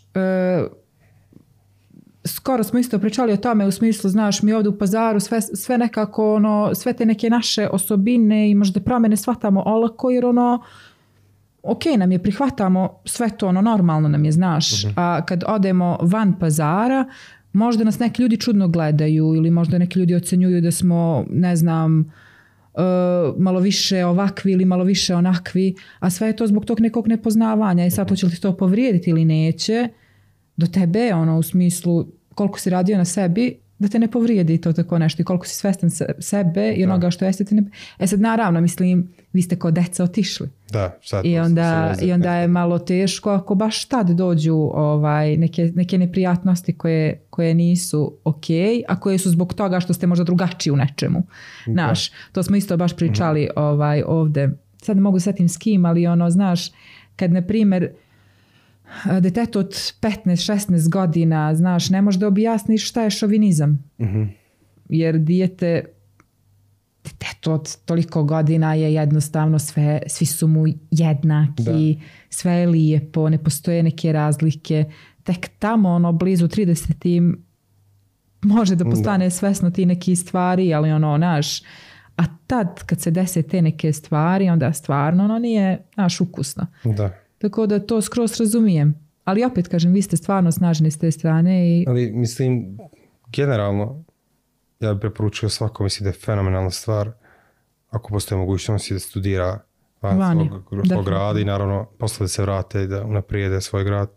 skoro 2.25 2.65
smo 2.65 2.79
isto 2.79 2.99
pričali 2.99 3.33
o 3.33 3.37
tome 3.37 3.67
u 3.67 3.71
smislu, 3.71 4.11
znaš, 4.11 4.43
mi 4.43 4.53
ovdje 4.53 4.69
u 4.69 4.79
pazaru 4.79 5.21
sve, 5.21 5.41
sve 5.43 5.79
nekako, 5.79 6.35
ono, 6.35 6.75
sve 6.75 6.93
te 6.93 7.07
neke 7.07 7.31
naše 7.31 7.69
osobine 7.69 8.51
i 8.51 8.55
možda 8.55 8.81
promjene 8.81 9.17
shvatamo 9.17 9.63
olako 9.67 10.11
jer 10.11 10.27
ono, 10.27 10.63
ok 11.65 11.85
nam 11.99 12.13
je, 12.13 12.23
prihvatamo 12.23 13.01
sve 13.05 13.31
to, 13.31 13.49
ono, 13.49 13.63
normalno 13.63 14.09
nam 14.09 14.25
je, 14.25 14.33
znaš, 14.33 14.85
a 14.97 15.27
kad 15.27 15.45
odemo 15.47 15.99
van 16.03 16.39
pazara, 16.39 17.05
možda 17.53 17.85
nas 17.85 17.99
neki 17.99 18.23
ljudi 18.23 18.37
čudno 18.37 18.69
gledaju 18.69 19.35
ili 19.35 19.51
možda 19.51 19.79
neki 19.79 19.99
ljudi 19.99 20.15
ocenjuju 20.15 20.61
da 20.61 20.71
smo, 20.71 21.25
ne 21.31 21.57
znam, 21.57 22.01
e, 22.01 22.81
malo 23.39 23.61
više 23.61 24.05
ovakvi 24.05 24.53
ili 24.53 24.65
malo 24.65 24.85
više 24.85 25.15
onakvi, 25.15 25.75
a 25.99 26.11
sve 26.11 26.27
je 26.27 26.37
to 26.37 26.47
zbog 26.47 26.65
tog 26.65 26.81
nekog 26.81 27.09
nepoznavanja. 27.09 27.87
I 27.87 27.91
sad 27.91 28.09
hoće 28.09 28.27
li 28.27 28.37
to 28.37 28.57
povrijediti 28.57 29.11
ili 29.11 29.25
neće, 29.25 29.89
do 30.57 30.67
tebe, 30.67 31.15
ono, 31.15 31.39
u 31.39 31.43
smislu 31.43 32.07
koliko 32.35 32.61
si 32.61 32.71
radio 32.71 32.99
na 32.99 33.05
sebi, 33.05 33.59
da 33.79 33.89
te 33.89 33.99
ne 33.99 34.11
povrijedi 34.11 34.61
to 34.61 34.73
tako 34.73 34.99
nešto 34.99 35.23
i 35.23 35.25
koliko 35.25 35.47
si 35.47 35.57
svestan 35.57 35.91
se- 35.91 36.15
sebe 36.19 36.73
i 36.73 36.85
onoga 36.85 37.11
što 37.11 37.25
jeste 37.25 37.45
ne... 37.51 37.63
E 37.99 38.07
sad 38.07 38.21
naravno, 38.21 38.61
mislim, 38.61 39.09
vi 39.33 39.43
ste 39.43 39.57
kao 39.57 39.71
deca 39.71 40.05
otišli. 40.05 40.49
Da, 40.71 40.99
sad 41.03 41.25
I 41.25 41.39
onda, 41.39 41.95
I 42.03 42.13
onda 42.13 42.35
je 42.35 42.49
malo 42.49 42.79
teško 42.79 43.31
ako 43.31 43.55
baš 43.55 43.85
tad 43.85 44.11
dođu 44.11 44.55
ovaj, 44.75 45.37
neke, 45.37 45.73
neke 45.75 45.99
neprijatnosti 45.99 46.73
koje, 46.73 47.21
koje 47.31 47.55
nisu 47.55 48.17
ok, 48.25 48.45
a 48.89 49.01
koje 49.01 49.19
su 49.19 49.31
zbog 49.31 49.55
toga 49.55 49.81
što 49.81 49.93
ste 49.93 50.07
možda 50.07 50.25
drugačiji 50.25 50.73
u 50.73 50.77
nečemu. 50.77 51.23
Znaš, 51.67 52.11
to 52.33 52.43
smo 52.43 52.57
isto 52.57 52.77
baš 52.77 52.97
pričali 52.97 53.49
ovaj, 53.57 54.03
ovde. 54.07 54.51
Sad 54.83 54.99
mogu 54.99 55.21
setim 55.21 55.49
s 55.49 55.57
kim, 55.57 55.85
ali 55.85 56.07
ono, 56.07 56.31
znaš, 56.31 56.71
kad 57.17 57.33
na 57.33 57.43
primjer 57.43 57.91
detetu 59.21 59.59
od 59.59 59.73
15-16 60.01 60.91
godina, 60.91 61.55
znaš, 61.55 61.91
ne 61.91 62.03
može 62.03 62.19
da 62.19 62.27
objasniš 62.27 62.89
šta 62.89 63.03
je 63.03 63.11
šovinizam. 63.11 63.91
Jer 64.89 65.19
dijete 65.19 65.85
detetu 67.05 67.53
od 67.53 67.77
toliko 67.85 68.25
godina 68.25 68.75
je 68.75 68.95
jednostavno 68.95 69.59
sve, 69.59 70.01
svi 70.07 70.27
su 70.27 70.49
mu 70.49 70.65
jednaki, 70.91 72.01
sve 72.31 72.53
je 72.53 72.67
lijepo, 72.67 73.29
ne 73.29 73.39
postoje 73.39 73.83
neke 73.83 74.13
razlike. 74.13 74.85
Tek 75.23 75.49
tamo, 75.59 75.89
ono, 75.89 76.13
blizu 76.13 76.49
30 76.49 77.35
može 78.43 78.77
da 78.77 78.85
postane 78.85 79.31
svesno 79.31 79.71
ti 79.71 79.87
neki 79.87 80.17
stvari, 80.17 80.75
ali 80.75 80.93
ono, 80.93 81.19
naš, 81.19 81.63
A 82.17 82.23
tad 82.47 82.85
kad 82.87 83.01
se 83.01 83.11
dese 83.11 83.43
te 83.43 83.63
neke 83.63 83.93
stvari, 83.93 84.51
onda 84.51 84.73
stvarno 84.73 85.25
ono 85.25 85.39
nije 85.39 85.83
naš 85.97 86.21
ukusno. 86.21 86.67
Da. 86.85 87.11
Tako 87.45 87.67
da 87.67 87.87
to 87.87 88.03
skroz 88.03 88.41
razumijem. 88.41 88.95
Ali 89.25 89.45
opet 89.45 89.69
kažem, 89.69 89.93
vi 89.93 90.03
ste 90.03 90.17
stvarno 90.17 90.53
snažni 90.53 90.91
s 90.91 90.99
te 90.99 91.11
strane 91.11 91.69
i 91.69 91.85
Ali 91.89 92.13
mislim, 92.13 92.79
generalno, 93.33 94.05
ja 94.81 94.95
bih 94.95 95.01
preporučio 95.01 95.49
svakom, 95.49 95.85
mislim 95.85 96.05
da 96.05 96.09
je 96.09 96.21
fenomenalna 96.21 96.71
stvar 96.71 97.11
ako 97.91 98.09
postoje 98.09 98.39
mogućnosti 98.39 98.95
da 98.95 99.01
studira 99.01 99.61
van 100.01 100.19
Vani, 100.19 100.49
svog, 100.49 100.87
svog 100.87 101.05
grada 101.05 101.41
i 101.41 101.45
naravno 101.45 101.87
posle 101.99 102.25
da 102.25 102.29
se 102.29 102.43
vrate 102.43 102.83
i 102.83 102.87
da 102.87 103.05
unaprijede 103.05 103.61
svoj 103.61 103.85
grad. 103.85 104.11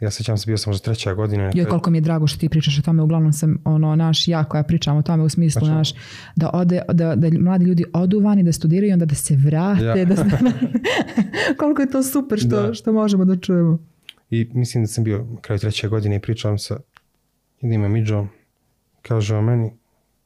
Ja 0.00 0.10
sećam 0.10 0.38
se, 0.38 0.46
bio 0.46 0.58
sam 0.58 0.70
možda 0.70 0.84
treća 0.84 1.14
godina. 1.14 1.44
Nekad- 1.44 1.68
koliko 1.68 1.90
mi 1.90 1.98
je 1.98 2.02
drago 2.02 2.26
što 2.26 2.38
ti 2.38 2.48
pričaš 2.48 2.78
o 2.78 2.82
tome, 2.82 3.02
uglavnom 3.02 3.32
sam 3.32 3.58
ono, 3.64 3.96
naš, 3.96 4.28
ja 4.28 4.44
koja 4.44 4.62
pričam 4.62 4.96
o 4.96 5.02
tome 5.02 5.22
u 5.22 5.28
smislu 5.28 5.60
Znači- 5.60 5.72
naš, 5.72 5.92
da, 6.36 6.50
ode, 6.52 6.82
da, 6.88 7.14
da 7.14 7.28
mladi 7.40 7.64
ljudi 7.64 7.84
odu 7.92 8.20
vani, 8.20 8.42
da 8.42 8.52
studiraju 8.52 8.90
i 8.90 8.92
onda 8.92 9.04
da 9.04 9.14
se 9.14 9.36
vrate. 9.36 9.84
Ja. 9.84 10.04
Da 10.04 10.14
koliko 11.58 11.82
je 11.82 11.90
to 11.90 12.02
super 12.02 12.38
što, 12.38 12.48
Da. 12.62 12.74
što 12.74 12.92
možemo 12.92 13.24
da 13.24 13.36
čujemo. 13.36 13.78
I 14.30 14.50
mislim 14.52 14.84
da 14.84 14.88
sam 14.88 15.04
bio 15.04 15.18
na 15.24 15.40
kraju 15.40 15.58
treće 15.58 15.88
godine 15.88 16.16
i 16.16 16.20
pričam 16.20 16.58
sa 16.58 16.76
jednim 17.60 17.84
amidžom. 17.84 18.28
Kaže 19.02 19.36
on 19.36 19.44
meni, 19.44 19.72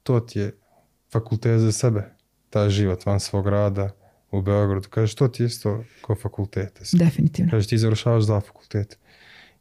to 0.02 0.20
ti 0.20 0.38
je 0.38 0.52
fakultet 1.12 1.60
za 1.60 1.72
sebe. 1.72 2.04
Taj 2.50 2.70
život 2.70 3.06
van 3.06 3.20
svog 3.20 3.48
rada 3.48 3.90
u 4.30 4.42
Beogradu. 4.42 4.88
Kaže, 4.90 5.16
to 5.16 5.28
ti 5.28 5.42
je 5.42 5.46
isto 5.46 5.84
kao 6.06 6.16
fakultet. 6.16 6.80
Definitivno. 6.92 7.50
Kaže, 7.50 7.68
ti 7.68 7.78
završavaš 7.78 8.24
dva 8.24 8.40
fakulteta. 8.40 8.96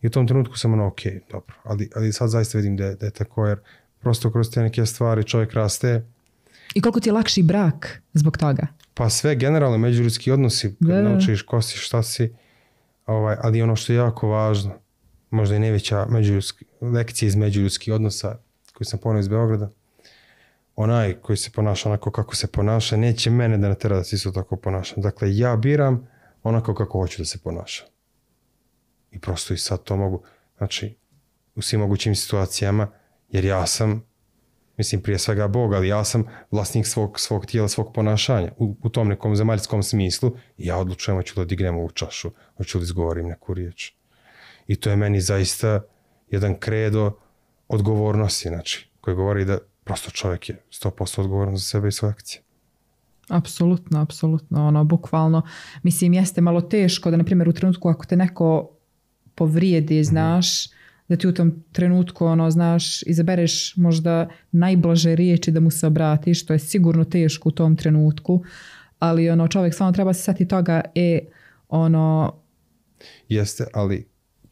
I 0.01 0.07
u 0.07 0.09
tom 0.09 0.27
trenutku 0.27 0.57
sam 0.57 0.73
ono, 0.73 0.87
ok, 0.87 0.99
dobro. 1.31 1.55
Ali, 1.63 1.89
ali 1.95 2.13
sad 2.13 2.29
zaista 2.29 2.57
vidim 2.57 2.77
da 2.77 2.85
je, 2.85 2.95
da 2.95 3.05
je 3.05 3.11
tako, 3.11 3.47
jer 3.47 3.59
prosto 3.99 4.31
kroz 4.31 4.49
te 4.51 4.61
neke 4.61 4.85
stvari 4.85 5.23
čovjek 5.23 5.53
raste. 5.53 6.05
I 6.75 6.81
koliko 6.81 6.99
ti 6.99 7.09
je 7.09 7.13
lakši 7.13 7.43
brak 7.43 8.01
zbog 8.13 8.37
toga? 8.37 8.67
Pa 8.93 9.09
sve 9.09 9.35
generalno 9.35 9.77
međuljudski 9.77 10.31
odnosi, 10.31 10.67
kad 10.67 10.87
Da, 10.87 10.95
da. 10.95 11.01
naučiš 11.01 11.41
ko 11.41 11.61
si, 11.61 11.77
šta 11.77 12.03
si, 12.03 12.33
ovaj, 13.05 13.35
ali 13.41 13.61
ono 13.61 13.75
što 13.75 13.93
je 13.93 13.97
jako 13.97 14.27
važno, 14.27 14.73
možda 15.29 15.55
i 15.55 15.59
najveća 15.59 16.05
međuljudski, 16.09 16.65
lekcija 16.81 17.27
iz 17.27 17.35
međuljudskih 17.35 17.93
odnosa 17.93 18.37
koju 18.73 18.85
sam 18.85 18.99
ponio 18.99 19.19
iz 19.19 19.27
Beograda, 19.27 19.69
onaj 20.75 21.13
koji 21.13 21.37
se 21.37 21.51
ponaša 21.51 21.89
onako 21.89 22.11
kako 22.11 22.35
se 22.35 22.47
ponaša, 22.47 22.97
neće 22.97 23.29
mene 23.29 23.57
da 23.57 23.69
natera 23.69 23.95
da 23.95 24.03
se 24.03 24.15
isto 24.15 24.31
tako 24.31 24.55
ponašam. 24.55 25.01
Dakle, 25.03 25.37
ja 25.37 25.55
biram 25.55 26.07
onako 26.43 26.75
kako 26.75 26.99
hoću 26.99 27.21
da 27.21 27.25
se 27.25 27.37
ponašam. 27.37 27.87
I 29.11 29.19
prosto 29.19 29.53
i 29.53 29.57
sad 29.57 29.83
to 29.83 29.97
mogu, 29.97 30.23
znači, 30.57 30.95
u 31.55 31.61
svim 31.61 31.81
mogućim 31.81 32.15
situacijama, 32.15 32.87
jer 33.29 33.45
ja 33.45 33.65
sam, 33.67 34.03
mislim 34.77 35.01
prije 35.01 35.19
svega 35.19 35.47
Bog, 35.47 35.73
ali 35.73 35.87
ja 35.87 36.03
sam 36.03 36.23
vlasnik 36.51 36.87
svog, 36.87 37.19
svog 37.19 37.45
tijela, 37.45 37.67
svog 37.67 37.93
ponašanja 37.93 38.51
u, 38.57 38.75
u 38.83 38.89
tom 38.89 39.07
nekom 39.07 39.35
zemaljskom 39.35 39.83
smislu 39.83 40.31
i 40.57 40.65
ja 40.65 40.77
odlučujem 40.77 41.17
hoću 41.17 41.35
da 41.35 41.45
dignem 41.45 41.75
ovu 41.75 41.91
čašu, 41.91 42.31
hoću 42.57 42.77
li 42.77 42.83
izgovorim 42.83 43.27
neku 43.27 43.53
riječ. 43.53 43.93
I 44.67 44.75
to 44.75 44.89
je 44.89 44.95
meni 44.95 45.21
zaista 45.21 45.81
jedan 46.29 46.59
kredo 46.59 47.11
odgovornosti, 47.67 48.49
znači, 48.49 48.89
koji 49.01 49.15
govori 49.15 49.45
da 49.45 49.57
prosto 49.83 50.11
čovjek 50.11 50.49
je 50.49 50.63
100% 50.71 51.21
odgovoran 51.21 51.57
za 51.57 51.63
sebe 51.63 51.87
i 51.87 51.91
svoje 51.91 52.11
akcije. 52.11 52.41
Apsolutno, 53.29 54.01
apsolutno, 54.01 54.67
ono, 54.67 54.83
bukvalno, 54.83 55.41
mislim, 55.83 56.13
jeste 56.13 56.41
malo 56.41 56.61
teško 56.61 57.11
da, 57.11 57.17
na 57.17 57.23
primjer, 57.23 57.49
u 57.49 57.53
trenutku 57.53 57.89
ako 57.89 58.05
te 58.05 58.15
neko 58.15 58.78
povrijedi, 59.39 60.03
znaš, 60.03 60.67
da 61.07 61.15
ti 61.15 61.27
u 61.27 61.33
tom 61.33 61.63
trenutku, 61.71 62.25
ono, 62.25 62.51
znaš, 62.51 63.01
izabereš 63.03 63.77
možda 63.77 64.27
najblaže 64.51 65.15
riječi 65.15 65.51
da 65.51 65.59
mu 65.59 65.71
se 65.71 65.87
obratiš, 65.87 66.45
to 66.45 66.53
je 66.53 66.59
sigurno 66.59 67.03
teško 67.03 67.49
u 67.49 67.51
tom 67.51 67.75
trenutku, 67.75 68.43
ali, 68.99 69.29
ono, 69.29 69.47
čovjek 69.47 69.73
stvarno 69.73 69.93
treba 69.93 70.13
se 70.13 70.21
sati 70.21 70.47
toga, 70.47 70.81
e, 70.95 71.19
ono, 71.69 72.35
Jeste, 73.29 73.65
ali 73.73 74.07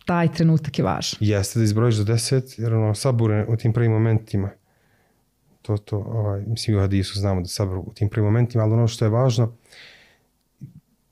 taj 0.05 0.31
trenutak 0.33 0.79
je 0.79 0.85
važan. 0.85 1.17
jeste 1.19 1.59
da 1.59 1.65
izbrojiš 1.65 1.95
do 1.95 2.03
deset, 2.03 2.59
jer 2.59 2.73
ono, 2.73 2.95
sabure 2.95 3.45
u 3.49 3.57
tim 3.57 3.73
prvim 3.73 3.91
momentima, 3.91 4.49
to, 5.61 5.77
to, 5.77 5.97
ovaj, 5.97 6.43
mislim 6.47 6.77
u 6.77 6.79
hadisu 6.79 7.19
znamo 7.19 7.41
da 7.41 7.47
sabur 7.47 7.77
u 7.77 7.93
tim 7.95 8.09
prvim 8.09 8.25
momentima, 8.25 8.63
ali 8.63 8.73
ono 8.73 8.87
što 8.87 9.05
je 9.05 9.09
važno, 9.09 9.53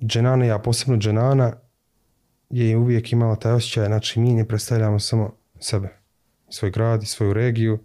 dženana, 0.01 0.45
ja 0.45 0.59
posebno 0.59 0.97
dženana, 0.97 1.53
je 2.49 2.77
uvijek 2.77 3.11
imala 3.11 3.35
taj 3.35 3.51
osjećaj, 3.51 3.85
znači 3.85 4.19
mi 4.19 4.33
ne 4.33 4.47
predstavljamo 4.47 4.99
samo 4.99 5.35
sebe, 5.59 5.89
svoj 6.49 6.71
grad 6.71 7.03
i 7.03 7.05
svoju 7.05 7.33
regiju 7.33 7.79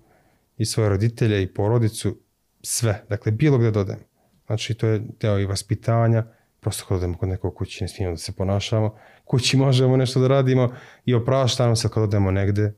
i 0.57 0.65
svoje 0.65 0.89
roditelje 0.89 1.43
i 1.43 1.55
porodicu, 1.55 2.19
sve, 2.63 3.05
dakle 3.09 3.33
bilo 3.33 3.59
gdje 3.59 3.71
dodem. 3.71 3.99
Znači 4.47 4.75
to 4.75 4.87
je 4.87 5.03
deo 5.21 5.39
i 5.39 5.47
vaspitanja, 5.47 6.27
prosto 6.61 6.85
kad 6.89 6.97
odemo 6.97 7.19
kod 7.19 7.29
nekog 7.29 7.55
kući 7.55 7.85
ne 7.85 7.89
smijemo 7.89 8.13
da 8.13 8.19
se 8.19 8.33
ponašamo, 8.33 8.97
kući 9.25 9.57
možemo 9.57 9.97
nešto 9.97 10.21
da 10.21 10.29
radimo 10.29 10.75
i 11.05 11.15
opraštamo 11.15 11.77
se 11.77 11.89
kad 11.89 12.03
odemo 12.03 12.31
negde, 12.31 12.73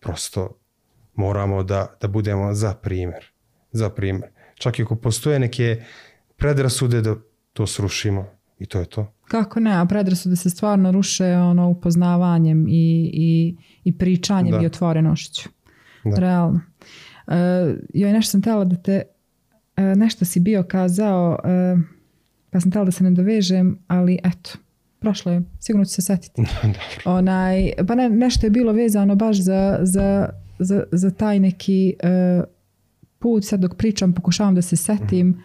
prosto 0.00 0.58
moramo 1.14 1.62
da, 1.62 1.96
da 2.00 2.08
budemo 2.08 2.54
za 2.54 2.74
primjer. 2.74 3.32
Za 3.72 3.90
primjer. 3.90 4.30
Čak 4.54 4.78
i 4.78 4.82
ako 4.82 4.96
postoje 4.96 5.38
neke 5.38 5.82
predrasude 6.36 7.00
da 7.00 7.16
to 7.52 7.66
srušimo 7.66 8.26
i 8.58 8.66
to 8.66 8.78
je 8.78 8.86
to. 8.86 9.15
Kako 9.28 9.60
ne, 9.60 9.72
a 9.80 9.84
predrasude 9.84 10.36
se 10.36 10.50
stvarno 10.50 10.92
ruše 10.92 11.36
ono, 11.36 11.68
upoznavanjem 11.68 12.66
i, 12.68 13.10
i, 13.14 13.56
i 13.84 13.98
pričanjem 13.98 14.52
Da. 14.52 14.62
i 14.62 14.66
otvorenošću. 14.66 15.48
Da. 16.04 16.16
Realno. 16.16 16.60
Uh, 17.26 17.34
joj, 17.94 18.12
nešto 18.12 18.30
sam 18.30 18.40
htjela 18.40 18.64
da 18.64 18.76
te, 18.76 19.02
e, 19.76 19.82
nešto 19.82 20.24
si 20.24 20.40
bio 20.40 20.62
kazao, 20.62 21.38
e, 21.44 21.76
pa 22.50 22.60
sam 22.60 22.70
htjela 22.70 22.84
da 22.84 22.90
se 22.90 23.04
ne 23.04 23.10
dovežem, 23.10 23.78
ali 23.86 24.18
eto, 24.24 24.50
prošlo 24.98 25.32
je, 25.32 25.42
sigurno 25.60 25.84
ću 25.84 25.90
se 25.90 26.02
setiti. 26.02 26.42
Onaj, 27.04 27.72
pa 27.88 27.94
ne, 27.94 28.10
nešto 28.10 28.46
je 28.46 28.50
bilo 28.50 28.72
vezano 28.72 29.14
baš 29.14 29.36
za, 29.36 29.78
za, 29.82 30.28
za, 30.58 30.84
za 30.92 31.10
taj 31.10 31.40
neki 31.40 31.94
e, 32.02 32.42
put, 33.18 33.44
sad 33.44 33.60
dok 33.60 33.76
pričam 33.76 34.12
pokušavam 34.12 34.54
da 34.54 34.62
se 34.62 34.76
setim, 34.76 35.42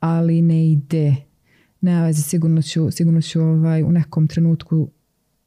ali 0.00 0.42
ne 0.42 0.70
ide. 0.72 1.16
Ne 1.80 2.02
veze, 2.02 2.22
sigurno 2.22 2.62
ću, 2.62 2.90
sigurno 2.90 3.20
ću 3.22 3.40
ovaj, 3.40 3.82
u 3.82 3.92
nekom 3.92 4.28
trenutku 4.28 4.88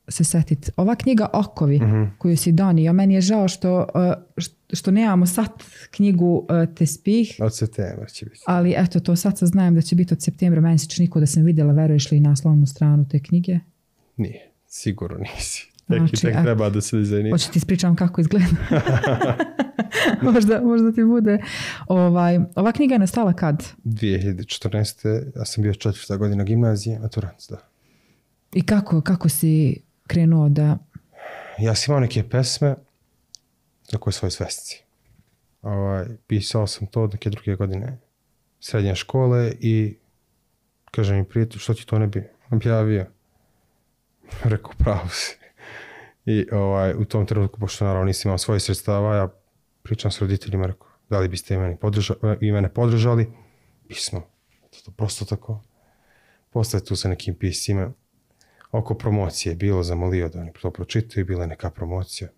se 0.08 0.24
setiti. 0.24 0.72
Ova 0.78 0.96
knjiga 0.96 1.30
Okovi 1.34 1.80
koju 2.18 2.38
si 2.38 2.52
donio, 2.52 2.94
meni 2.94 3.14
je 3.14 3.22
žao 3.22 3.48
što, 3.48 3.80
e, 3.82 4.14
št- 4.38 4.76
što 4.76 4.92
nemamo 4.92 5.26
sad 5.26 5.50
knjigu 5.92 6.48
e, 6.50 6.76
Tespih, 6.76 7.36
Od 7.42 7.56
septembra 7.58 8.06
će 8.08 8.26
biti. 8.26 8.42
ali 8.48 8.74
eto 8.78 9.00
to 9.00 9.16
sad 9.16 9.38
saznajem 9.38 9.76
da 9.76 9.82
će 9.82 9.96
biti 9.96 10.14
od 10.14 10.22
septembra 10.22 10.62
meni 10.62 10.78
se 10.80 10.88
čini 10.88 11.10
da 11.16 11.26
sam 11.26 11.44
vidjela, 11.44 11.74
veruješ 11.74 12.12
li 12.12 12.20
na 12.20 12.30
naslovnu 12.30 12.66
stranu 12.66 13.08
te 13.10 13.20
knjige. 13.20 13.60
Nije, 14.18 14.52
sigurno 14.68 15.18
nisi. 15.18 15.71
Tek, 15.90 15.98
Znači, 15.98 16.22
tek 16.22 16.36
a- 16.36 16.44
treba 16.44 16.70
da 16.70 16.82
se 16.82 16.98
dizajnira. 16.98 17.34
Hoće 17.34 17.52
ti 17.52 17.58
ispričam 17.58 17.96
kako 17.96 18.22
izgleda. 18.22 18.46
možda, 20.32 20.62
možda 20.62 20.92
ti 20.92 21.04
bude. 21.04 21.38
Ovaj, 21.88 22.40
ova 22.56 22.72
knjiga 22.72 22.96
je 22.96 23.00
nastala 23.00 23.34
kad? 23.34 23.64
2014. 23.86 25.32
ja 25.36 25.46
sam 25.46 25.62
bio 25.64 25.74
četvrta 25.74 26.18
godina 26.18 26.44
gimnazije, 26.44 27.00
maturant, 27.00 27.42
da. 27.50 27.58
I 28.54 28.66
kako, 28.66 29.02
kako 29.02 29.30
si 29.30 29.82
krenuo 30.08 30.50
da... 30.50 30.78
Ja 31.60 31.76
sam 31.76 31.92
imao 31.92 32.00
neke 32.00 32.30
pesme 32.30 32.76
za 33.92 33.98
koje 33.98 34.14
svoje 34.14 34.32
svesci. 34.32 34.84
Ovaj, 35.62 36.06
pisao 36.28 36.68
sam 36.68 36.88
to 36.88 37.08
neke 37.08 37.30
druge 37.30 37.56
godine 37.56 37.98
srednje 38.60 38.96
škole 38.96 39.52
i 39.60 39.98
kaže 40.92 41.16
mi 41.16 41.24
prijatelj, 41.24 41.60
što 41.60 41.74
ti 41.74 41.86
to 41.86 42.00
ne 42.00 42.08
bi 42.08 42.24
objavio? 42.52 43.06
Rekao, 44.44 44.72
pravo 44.78 45.10
si. 45.10 45.38
I 46.26 46.48
ovaj, 46.52 46.94
u 46.94 47.06
tom 47.06 47.26
trenutku, 47.26 47.60
pošto 47.60 47.86
naravno 47.86 48.06
nisam 48.06 48.30
imao 48.30 48.38
svoje 48.38 48.60
sredstava, 48.60 49.16
ja 49.16 49.30
pričam 49.84 50.12
s 50.12 50.22
roditeljima, 50.22 50.68
rekao, 50.68 50.88
da 51.10 51.20
li 51.20 51.28
biste 51.28 51.54
i 51.54 51.58
mene 51.58 51.78
podržali, 51.78 52.20
i 52.42 52.52
mene 52.52 52.74
podržali? 52.74 53.32
Bismo. 53.90 54.22
To 54.86 54.92
prosto 54.92 55.26
tako. 55.26 55.62
Posle 56.50 56.80
tu 56.80 56.96
sa 56.96 57.10
nekim 57.10 57.36
pisima 57.36 57.92
oko 58.72 58.94
promocije 58.94 59.56
bilo 59.56 59.84
zamolio 59.84 60.30
da 60.30 60.40
oni 60.40 60.54
to 60.62 60.72
pročitaju, 60.72 61.26
bila 61.26 61.42
je 61.42 61.48
neka 61.48 61.70
promocija. 61.70 62.30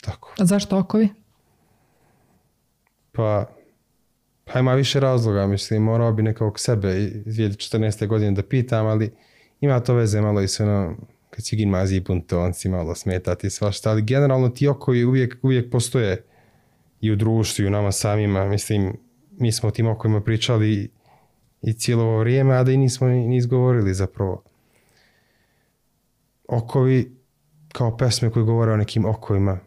Tako. 0.00 0.34
A 0.38 0.44
zašto 0.44 0.78
okovi? 0.78 1.08
Pa, 3.12 3.50
pa 4.44 4.58
ima 4.58 4.74
više 4.74 5.00
razloga, 5.00 5.46
mislim, 5.46 5.82
morao 5.82 6.12
bi 6.12 6.22
nekog 6.22 6.60
sebe 6.60 7.02
iz 7.26 7.36
2014. 7.36 8.06
godine 8.06 8.32
da 8.32 8.42
pitam, 8.42 8.86
ali 8.86 9.14
ima 9.60 9.80
to 9.80 9.94
veze 9.94 10.20
malo 10.20 10.40
i 10.40 10.48
s 10.48 10.60
ono, 10.60 10.96
kad 11.34 11.44
si 11.44 11.56
u 11.56 11.58
gimnaziji 11.58 12.00
buntonci, 12.00 12.68
malo 12.68 12.94
smetati 12.94 13.50
svašta, 13.50 13.90
ali 13.90 14.02
generalno 14.02 14.48
ti 14.48 14.68
okovi 14.68 15.04
uvijek, 15.04 15.38
uvijek 15.42 15.70
postoje 15.70 16.24
i 17.00 17.12
u 17.12 17.16
društvu 17.16 17.64
i 17.64 17.66
u 17.68 17.70
nama 17.70 17.92
samima, 17.92 18.44
mislim, 18.44 18.96
mi 19.30 19.52
smo 19.52 19.68
o 19.68 19.72
tim 19.72 19.86
okovima 19.86 20.20
pričali 20.20 20.90
i 21.62 21.72
cijelo 21.72 22.02
ovo 22.02 22.18
vrijeme, 22.18 22.54
a 22.54 22.64
da 22.64 22.72
i 22.72 22.76
nismo 22.76 23.06
ni, 23.08 23.36
izgovorili 23.36 23.94
zapravo. 23.94 24.42
Okovi 26.48 27.16
kao 27.72 27.96
pesme 27.96 28.30
koje 28.30 28.44
govore 28.44 28.72
o 28.72 28.76
nekim 28.76 29.04
okovima 29.04 29.58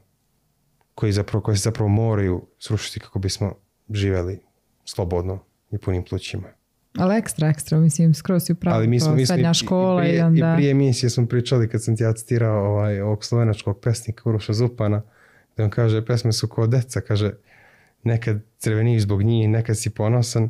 koji 0.95 1.11
zapravo, 1.11 1.43
koje 1.43 1.57
se 1.57 1.61
zapravo 1.61 1.89
moraju 1.89 2.47
srušiti 2.59 2.99
kako 2.99 3.19
bismo 3.19 3.53
živjeli 3.89 4.39
slobodno 4.85 5.39
i 5.71 5.77
punim 5.77 6.03
plućima. 6.03 6.56
Ali 6.97 7.17
ekstra, 7.17 7.49
ekstra, 7.49 7.79
mislim, 7.79 8.13
skroz 8.13 8.43
si 8.43 8.51
upravo 8.51 8.75
Ali 8.77 8.87
mi 8.87 8.99
smo, 8.99 9.15
mi 9.15 9.25
smo 9.25 9.33
srednja 9.35 9.51
i- 9.51 9.53
škola 9.53 10.03
i, 10.03 10.07
i, 10.07 10.09
prije, 10.09 10.25
onda... 10.25 10.53
i 10.53 10.55
prije 10.55 10.71
emisije 10.71 11.09
smo 11.09 11.27
pričali 11.27 11.69
kad 11.69 11.83
sam 11.83 11.97
ti 11.97 12.03
ja 12.03 12.13
citirao 12.13 12.65
ovaj, 12.65 13.01
ovog 13.01 13.25
slovenačkog 13.25 13.79
pesnika 13.79 14.29
Uroša 14.29 14.53
Zupana, 14.53 15.01
da 15.57 15.63
on 15.63 15.69
kaže, 15.69 16.05
pesme 16.05 16.31
su 16.33 16.47
kao 16.47 16.67
deca, 16.67 17.01
kaže, 17.01 17.31
nekad 18.03 18.39
crveniš 18.57 19.01
zbog 19.01 19.23
njih, 19.23 19.49
nekad 19.49 19.77
si 19.77 19.89
ponosan. 19.89 20.49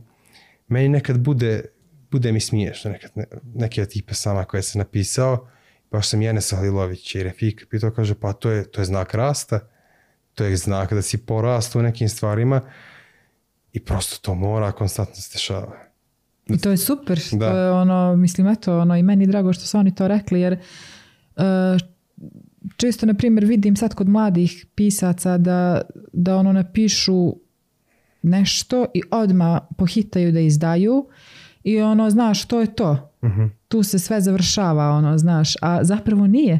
Meni 0.67 0.89
nekad 0.89 1.19
bude, 1.19 1.65
bude 2.11 2.31
mi 2.31 2.39
smiješno, 2.39 2.91
nekad 2.91 3.11
ne, 3.15 3.25
neke 3.55 3.81
od 3.81 3.89
tih 3.89 4.03
pesama 4.03 4.43
koje 4.45 4.63
sam 4.63 4.79
napisao, 4.79 5.47
baš 5.91 6.09
sam 6.09 6.21
Jenes 6.21 6.51
Halilović 6.51 7.15
i 7.15 7.23
Refik 7.23 7.67
pitao, 7.69 7.91
kaže, 7.91 8.15
pa 8.15 8.33
to 8.33 8.51
je, 8.51 8.71
to 8.71 8.81
je 8.81 8.85
znak 8.85 9.13
rasta, 9.13 9.59
to 10.33 10.43
je 10.43 10.57
znak 10.57 10.93
da 10.93 11.01
si 11.01 11.17
porastao 11.17 11.79
u 11.79 11.83
nekim 11.83 12.09
stvarima 12.09 12.61
i 13.73 13.85
prosto 13.85 14.17
to 14.21 14.35
mora 14.35 14.71
konstantno 14.71 15.15
se 15.15 15.33
dešava. 15.33 15.86
I 16.49 16.57
to 16.57 16.71
je 16.71 16.77
super. 16.77 17.19
Da. 17.31 17.51
To 17.51 17.57
je 17.57 17.71
ono, 17.71 18.15
mislim, 18.15 18.47
eto, 18.47 18.79
ono, 18.79 18.97
i 18.97 19.03
meni 19.03 19.27
drago 19.27 19.53
što 19.53 19.65
su 19.65 19.77
oni 19.77 19.95
to 19.95 20.07
rekli, 20.07 20.41
jer 20.41 20.53
uh, 21.35 21.43
često, 22.77 23.05
na 23.05 23.13
primjer, 23.13 23.45
vidim 23.45 23.75
sad 23.75 23.93
kod 23.93 24.09
mladih 24.09 24.65
pisaca 24.75 25.37
da, 25.37 25.81
da 26.13 26.35
ono 26.35 26.53
napišu 26.53 27.33
nešto 28.21 28.85
i 28.93 29.01
odmah 29.11 29.61
pohitaju 29.77 30.31
da 30.31 30.39
izdaju 30.39 31.05
i 31.63 31.81
ono, 31.81 32.09
znaš, 32.09 32.45
to 32.45 32.61
je 32.61 32.75
to. 32.75 33.13
Tu 33.67 33.83
se 33.83 33.99
sve 33.99 34.21
završava, 34.21 34.89
ono, 34.89 35.17
znaš, 35.17 35.53
a 35.61 35.83
zapravo 35.83 36.27
nije. 36.27 36.59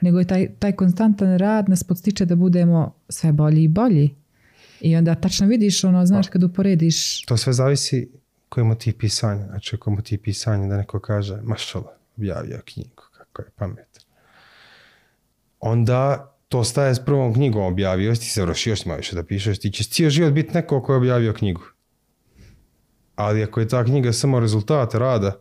Nego 0.00 0.18
je 0.18 0.24
taj, 0.24 0.48
taj 0.58 0.72
konstantan 0.72 1.38
rad 1.38 1.68
nas 1.68 1.84
podstiče 1.84 2.24
da 2.24 2.36
budemo 2.36 2.94
sve 3.08 3.32
bolji 3.32 3.62
i 3.62 3.68
bolji. 3.68 4.14
I 4.80 4.96
onda 4.96 5.14
tačno 5.14 5.46
vidiš, 5.46 5.84
ono, 5.84 6.06
znaš, 6.06 6.28
kad 6.28 6.42
uporediš 6.42 7.24
To 7.26 7.36
sve 7.36 7.52
zavisi 7.52 8.12
koji 8.56 8.64
je 8.64 8.68
motiv 8.68 8.98
pisanja. 8.98 9.46
Znači, 9.46 9.76
ako 9.76 9.90
je 9.90 9.96
motiv 9.96 10.20
pisanja 10.22 10.66
da 10.66 10.76
neko 10.76 11.00
kaže, 11.00 11.40
mašala, 11.42 11.96
objavio 12.16 12.60
knjigu, 12.64 13.02
kako 13.12 13.42
je 13.42 13.50
pametan. 13.56 14.02
Onda 15.60 16.32
to 16.48 16.64
staje 16.64 16.94
s 16.94 17.04
prvom 17.04 17.34
knjigom 17.34 17.64
objavio, 17.64 18.14
ti 18.14 18.24
se 18.24 18.40
završio, 18.40 18.70
još 18.70 18.86
ima 18.86 18.94
više 18.94 19.16
da 19.16 19.24
pišeš, 19.24 19.58
ti 19.58 19.70
ćeš 19.70 19.90
cijel 19.90 20.10
život 20.10 20.32
biti 20.32 20.54
neko 20.54 20.82
ko 20.82 20.92
je 20.92 20.96
objavio 20.96 21.32
knjigu. 21.32 21.60
Ali 23.14 23.42
ako 23.42 23.60
je 23.60 23.68
ta 23.68 23.84
knjiga 23.84 24.12
samo 24.12 24.40
rezultat 24.40 24.94
rada 24.94 25.32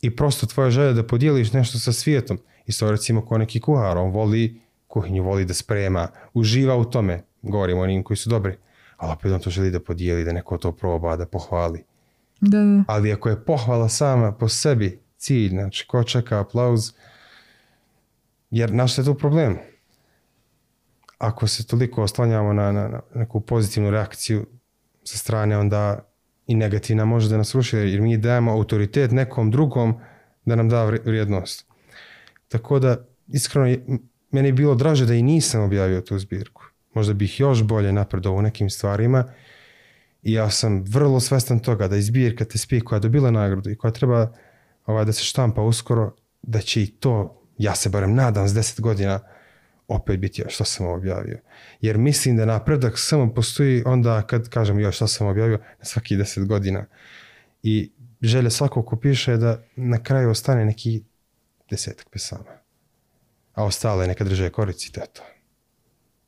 i 0.00 0.16
prosto 0.16 0.46
tvoja 0.46 0.70
želja 0.70 0.92
da 0.92 1.06
podijeliš 1.06 1.52
nešto 1.52 1.78
sa 1.78 1.92
svijetom, 1.92 2.38
isto 2.66 2.90
recimo 2.90 3.26
ko 3.26 3.38
neki 3.38 3.60
kuhar, 3.60 3.98
on 3.98 4.10
voli 4.10 4.60
kuhinju, 4.86 5.22
voli 5.22 5.44
da 5.44 5.54
sprema, 5.54 6.08
uživa 6.34 6.76
u 6.76 6.84
tome, 6.84 7.22
govorimo 7.42 7.80
onim 7.80 8.02
koji 8.02 8.16
su 8.16 8.30
dobri, 8.30 8.58
ali 8.96 9.12
opet 9.12 9.32
on 9.32 9.40
to 9.40 9.50
želi 9.50 9.70
da 9.70 9.80
podijeli, 9.80 10.24
da 10.24 10.32
neko 10.32 10.58
to 10.58 10.72
proba, 10.72 11.16
da 11.16 11.26
pohvali. 11.26 11.95
Da, 12.40 12.58
da. 12.58 12.84
Ali 12.88 13.12
ako 13.12 13.28
je 13.28 13.44
pohvala 13.44 13.88
sama 13.88 14.32
po 14.32 14.48
sebi 14.48 15.00
cilj, 15.16 15.48
znači 15.48 15.86
ko 15.86 16.04
čeka 16.04 16.40
aplauz, 16.40 16.92
jer 18.50 18.72
naš 18.72 18.98
je 18.98 19.04
tu 19.04 19.14
problem. 19.14 19.58
Ako 21.18 21.46
se 21.46 21.66
toliko 21.66 22.02
oslanjamo 22.02 22.52
na, 22.52 22.72
na, 22.72 22.88
na 22.88 23.00
neku 23.14 23.40
pozitivnu 23.40 23.90
reakciju 23.90 24.46
sa 25.04 25.18
strane, 25.18 25.58
onda 25.58 26.08
i 26.46 26.54
negativna 26.54 27.04
može 27.04 27.28
da 27.28 27.36
nas 27.36 27.54
ruši, 27.54 27.76
jer 27.76 28.00
mi 28.00 28.16
dajemo 28.16 28.52
autoritet 28.52 29.10
nekom 29.10 29.50
drugom 29.50 29.94
da 30.44 30.56
nam 30.56 30.68
da 30.68 30.86
vri- 30.86 31.04
vrijednost. 31.04 31.66
Tako 32.48 32.78
da, 32.78 32.96
iskreno, 33.28 33.76
meni 34.30 34.48
je 34.48 34.52
bilo 34.52 34.74
draže 34.74 35.06
da 35.06 35.14
i 35.14 35.22
nisam 35.22 35.62
objavio 35.62 36.00
tu 36.00 36.18
zbirku. 36.18 36.62
Možda 36.94 37.14
bih 37.14 37.40
još 37.40 37.62
bolje 37.62 37.92
napredovao 37.92 38.38
u 38.38 38.42
nekim 38.42 38.70
stvarima, 38.70 39.24
ja 40.32 40.50
sam 40.50 40.84
vrlo 40.88 41.20
svestan 41.20 41.58
toga 41.58 41.88
da 41.88 41.96
izbirka 41.96 42.44
te 42.44 42.58
spi 42.58 42.80
koja 42.80 42.98
dobila 42.98 43.30
nagradu 43.30 43.70
i 43.70 43.76
koja 43.76 43.90
treba 43.90 44.32
ovaj, 44.86 45.04
da 45.04 45.12
se 45.12 45.24
štampa 45.24 45.62
uskoro, 45.62 46.14
da 46.42 46.60
će 46.60 46.82
i 46.82 46.86
to, 46.86 47.42
ja 47.58 47.74
se 47.74 47.88
barem 47.88 48.14
nadam, 48.14 48.48
s 48.48 48.52
10 48.52 48.80
godina 48.80 49.20
opet 49.88 50.20
biti 50.20 50.42
još 50.42 50.54
što 50.54 50.64
sam 50.64 50.86
objavio. 50.86 51.40
Jer 51.80 51.98
mislim 51.98 52.36
da 52.36 52.44
napredak 52.44 52.98
samo 52.98 53.34
postoji 53.34 53.82
onda 53.86 54.22
kad 54.22 54.48
kažem 54.48 54.80
još 54.80 54.96
što 54.96 55.06
sam 55.06 55.26
objavio 55.26 55.58
na 55.78 55.84
svaki 55.84 56.16
10 56.16 56.46
godina. 56.46 56.84
I 57.62 57.92
želja 58.22 58.50
svakog 58.50 58.86
ko 58.86 58.96
piše 58.96 59.30
je 59.30 59.36
da 59.36 59.62
na 59.76 60.02
kraju 60.02 60.30
ostane 60.30 60.64
neki 60.64 61.02
desetak 61.70 62.06
pesama. 62.10 62.58
A 63.54 63.64
ostale 63.64 64.06
neka 64.06 64.24
drže 64.24 64.50
korici, 64.50 64.92
to 64.92 65.00
je 65.00 65.06
to. 65.06 65.22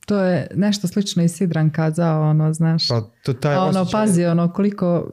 To 0.09 0.21
je 0.21 0.47
nešto 0.55 0.89
slično 0.89 1.23
i 1.23 1.29
Sidran 1.29 1.71
kazao, 1.71 2.31
ono, 2.31 2.53
znaš. 2.53 2.89
Pa 2.89 3.01
to 3.23 3.33
taj 3.33 3.57
ono, 3.57 3.81
osjećaj- 3.81 3.93
pazi, 3.93 4.25
ono, 4.25 4.53
koliko 4.53 5.11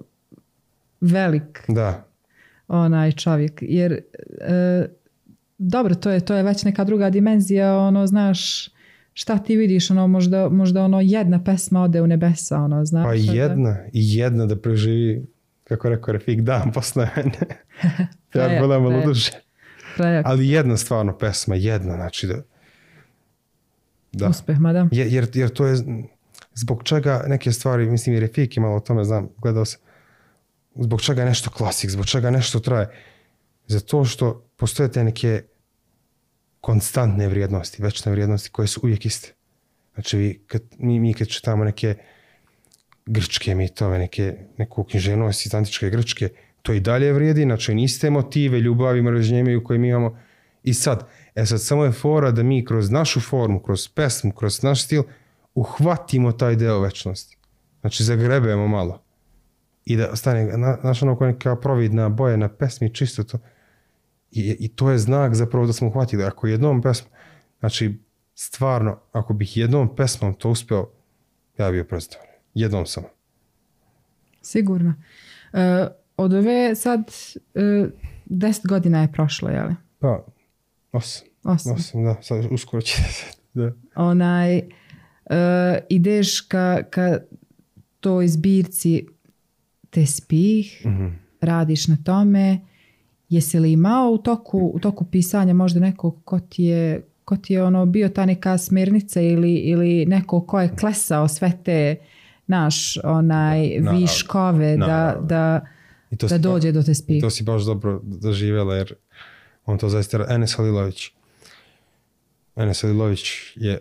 velik 1.01 1.63
Da, 1.67 2.03
onaj 2.67 3.11
čovjek. 3.11 3.59
Jer, 3.61 3.91
e, 4.41 4.85
dobro, 5.57 5.95
to 5.95 6.09
je, 6.09 6.19
to 6.19 6.35
je 6.35 6.43
već 6.43 6.63
neka 6.63 6.83
druga 6.83 7.09
dimenzija, 7.09 7.77
ono, 7.77 8.07
znaš, 8.07 8.69
šta 9.13 9.37
ti 9.37 9.55
vidiš, 9.55 9.91
ono, 9.91 10.07
možda, 10.07 10.49
možda 10.49 10.83
ono, 10.83 11.01
jedna 11.01 11.43
pesma 11.43 11.83
ode 11.83 12.01
u 12.01 12.07
nebesa, 12.07 12.57
ono, 12.57 12.85
znaš. 12.85 13.05
Pa 13.05 13.17
šta 13.17 13.31
da- 13.33 13.37
jedna, 13.39 13.77
i 13.93 14.17
jedna 14.17 14.45
da 14.45 14.55
preživi, 14.55 15.25
kako 15.63 15.89
rekao 15.89 16.11
Refik, 16.13 16.41
dan 16.41 16.71
posle 16.71 17.09
mene. 17.15 17.37
ja 18.49 18.59
bila 18.59 18.79
malo 18.79 19.01
duže. 19.05 19.31
Ali 20.25 20.49
jedna 20.49 20.77
stvarno 20.77 21.17
pesma, 21.17 21.55
jedna, 21.55 21.95
znači 21.95 22.27
da... 22.27 22.35
Da, 24.17 24.29
uspeh, 24.29 24.59
madam. 24.59 24.89
jer, 24.91 25.07
jer, 25.07 25.29
jer 25.33 25.49
to 25.49 25.65
je 25.65 25.77
zbog 26.53 26.83
čega 26.83 27.23
neke 27.27 27.51
stvari, 27.51 27.89
mislim 27.89 28.15
i 28.15 28.19
Refik 28.19 28.57
je 28.57 28.61
malo 28.61 28.75
o 28.75 28.79
tome, 28.79 29.03
znam, 29.03 29.29
gledao 29.37 29.65
sam, 29.65 29.79
zbog 30.75 31.01
čega 31.01 31.21
je 31.21 31.27
nešto 31.27 31.49
klasik, 31.49 31.89
zbog 31.89 32.05
čega 32.05 32.31
nešto 32.31 32.59
traje. 32.59 32.87
Zato 33.67 34.05
što 34.05 34.47
postoje 34.55 34.91
te 34.91 35.03
neke 35.03 35.43
konstantne 36.61 37.27
vrijednosti, 37.27 37.83
večne 37.83 38.11
vrijednosti 38.11 38.49
koje 38.49 38.67
su 38.67 38.79
uvijek 38.83 39.05
iste. 39.05 39.33
Znači 39.93 40.17
vi, 40.17 40.43
kad, 40.47 40.61
mi, 40.77 40.99
mi 40.99 41.13
kad 41.13 41.27
čitamo 41.27 41.63
neke 41.63 41.95
grčke 43.05 43.55
mitove, 43.55 43.99
neke, 43.99 44.37
neku 44.57 44.83
književnost 44.83 45.45
iz 45.45 45.55
antičke 45.55 45.89
grčke, 45.89 46.29
to 46.61 46.73
i 46.73 46.79
dalje 46.79 47.13
vrijedi, 47.13 47.43
znači 47.43 47.71
oni 47.71 47.83
iste 47.83 48.09
motive, 48.09 48.59
ljubavi, 48.59 49.01
mržnje 49.01 49.39
imaju 49.39 49.63
koje 49.63 49.79
mi 49.79 49.87
imamo. 49.87 50.19
I 50.63 50.73
sad, 50.73 51.07
e 51.35 51.45
sad 51.45 51.61
samo 51.61 51.83
je 51.83 51.91
fora 51.91 52.31
da 52.31 52.43
mi 52.43 52.65
kroz 52.65 52.91
našu 52.91 53.21
formu, 53.21 53.59
kroz 53.59 53.87
pesmu, 53.87 54.31
kroz 54.31 54.63
naš 54.63 54.83
stil, 54.83 55.03
uhvatimo 55.55 56.31
taj 56.31 56.55
deo 56.55 56.79
večnosti. 56.79 57.37
Znači 57.81 58.03
zagrebemo 58.03 58.67
malo. 58.67 59.01
I 59.85 59.97
da 59.97 60.09
ostane, 60.11 60.57
na, 60.57 60.77
znaš 60.81 61.01
ono 61.01 61.17
neka 61.21 61.55
providna 61.55 62.09
boja 62.09 62.37
na 62.37 62.49
pesmi, 62.49 62.93
čisto 62.93 63.23
to. 63.23 63.37
I, 64.31 64.55
I 64.59 64.67
to 64.67 64.91
je 64.91 64.97
znak 64.97 65.35
zapravo 65.35 65.65
da 65.65 65.73
smo 65.73 65.87
uhvatili. 65.87 66.23
Ako 66.23 66.47
jednom 66.47 66.81
pesmom, 66.81 67.11
znači 67.59 67.99
stvarno, 68.35 68.99
ako 69.11 69.33
bih 69.33 69.57
jednom 69.57 69.95
pesmom 69.95 70.33
to 70.33 70.49
uspeo, 70.49 70.89
ja 71.57 71.71
bi 71.71 71.77
bio 71.77 71.83
predstavljen. 71.83 72.33
Jednom 72.53 72.85
samo. 72.85 73.07
Sigurno. 74.41 74.93
E, 75.53 75.87
od 76.17 76.33
ove 76.33 76.75
sad 76.75 77.11
e, 77.55 77.87
deset 78.25 78.67
godina 78.67 79.01
je 79.01 79.11
prošlo, 79.11 79.49
je 79.49 79.63
li? 79.63 79.75
Pa, 79.99 80.25
osam. 80.95 81.27
Osam. 81.43 81.73
Osam, 81.73 82.03
da. 82.03 82.15
Sad 82.21 82.45
uskoro 82.51 82.81
će 82.81 82.97
da. 83.53 83.71
onaj, 83.95 84.57
e, 84.57 84.63
ideš 85.89 86.41
ka, 86.41 86.83
ka 86.83 87.17
toj 87.99 88.27
zbirci 88.27 89.05
te 89.89 90.05
spih, 90.05 90.81
Mhm. 90.85 91.07
radiš 91.41 91.87
na 91.87 91.97
tome, 91.97 92.59
jesi 93.29 93.59
li 93.59 93.71
imao 93.71 94.11
u 94.11 94.17
toku, 94.17 94.71
u 94.73 94.79
toku 94.79 95.05
pisanja 95.05 95.53
možda 95.53 95.79
nekog 95.79 96.21
ko 96.23 96.39
ti 96.39 96.63
je, 96.63 97.01
ko 97.25 97.37
ti 97.37 97.53
je 97.53 97.63
ono 97.63 97.85
bio 97.85 98.09
ta 98.09 98.25
neka 98.25 98.57
smjernica 98.57 99.21
ili, 99.21 99.53
ili 99.53 100.05
neko 100.05 100.41
ko 100.41 100.59
je 100.59 100.69
klesao 100.71 101.27
sve 101.27 101.51
te 101.63 101.95
naš 102.47 102.75
onaj 102.99 103.69
Naravno. 103.69 103.99
viškove 103.99 104.71
da, 104.71 104.87
Naravno. 104.87 105.21
da, 105.21 105.65
I 106.11 106.17
to 106.17 106.25
da 106.25 106.29
si 106.29 106.35
ba- 106.35 106.43
dođe 106.43 106.71
do 106.71 106.83
te 106.83 106.93
spih. 106.93 107.21
To 107.21 107.29
si 107.29 107.43
baš 107.43 107.63
dobro 107.63 108.01
doživjela 108.03 108.75
jer 108.75 108.93
on 109.65 109.77
to 109.77 109.89
zaista 109.89 110.25
Enes 110.29 110.53
Halilović. 110.53 111.11
Enes 112.55 112.81
Halilović 112.81 113.21
je 113.55 113.79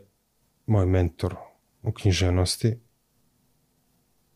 moj 0.66 0.86
mentor 0.86 1.34
u 1.82 1.92
književnosti. 1.92 2.76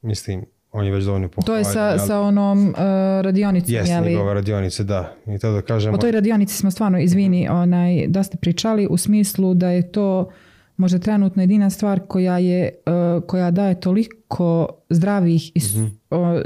Mislim, 0.03 0.45
on 0.73 0.85
je 0.87 0.93
već 0.93 1.05
dovoljno 1.05 1.29
To 1.29 1.33
pohvaljen. 1.33 1.59
je 1.61 1.65
sa, 1.65 1.83
ali- 1.83 1.99
sa 1.99 2.21
onom 2.21 2.69
uh, 2.69 2.75
radionicom, 3.21 3.75
Jeste 3.75 3.93
je 3.93 4.01
li? 4.01 4.11
njegova 4.11 4.33
radionica, 4.33 4.83
da. 4.83 5.15
I 5.27 5.39
to 5.39 5.53
da 5.53 5.63
kažemo, 5.63 5.95
O 5.95 5.99
toj 5.99 6.13
radionici 6.13 6.57
smo 6.57 6.71
stvarno, 6.71 6.99
izvini, 7.01 7.49
onaj, 7.49 8.07
dosta 8.09 8.37
pričali 8.37 8.87
u 8.87 8.97
smislu 8.97 9.55
da 9.55 9.71
je 9.71 9.93
to 9.93 10.31
možda 10.77 10.99
trenutno 10.99 11.43
jedina 11.43 11.71
stvar 11.71 12.01
koja 12.01 12.39
je 12.39 12.75
uh, 13.17 13.25
koja 13.25 13.51
daje 13.51 13.81
toliko 13.81 14.69
zdravih 14.91 15.53
i, 15.55 15.61
su- 15.61 15.91
o, 16.11 16.41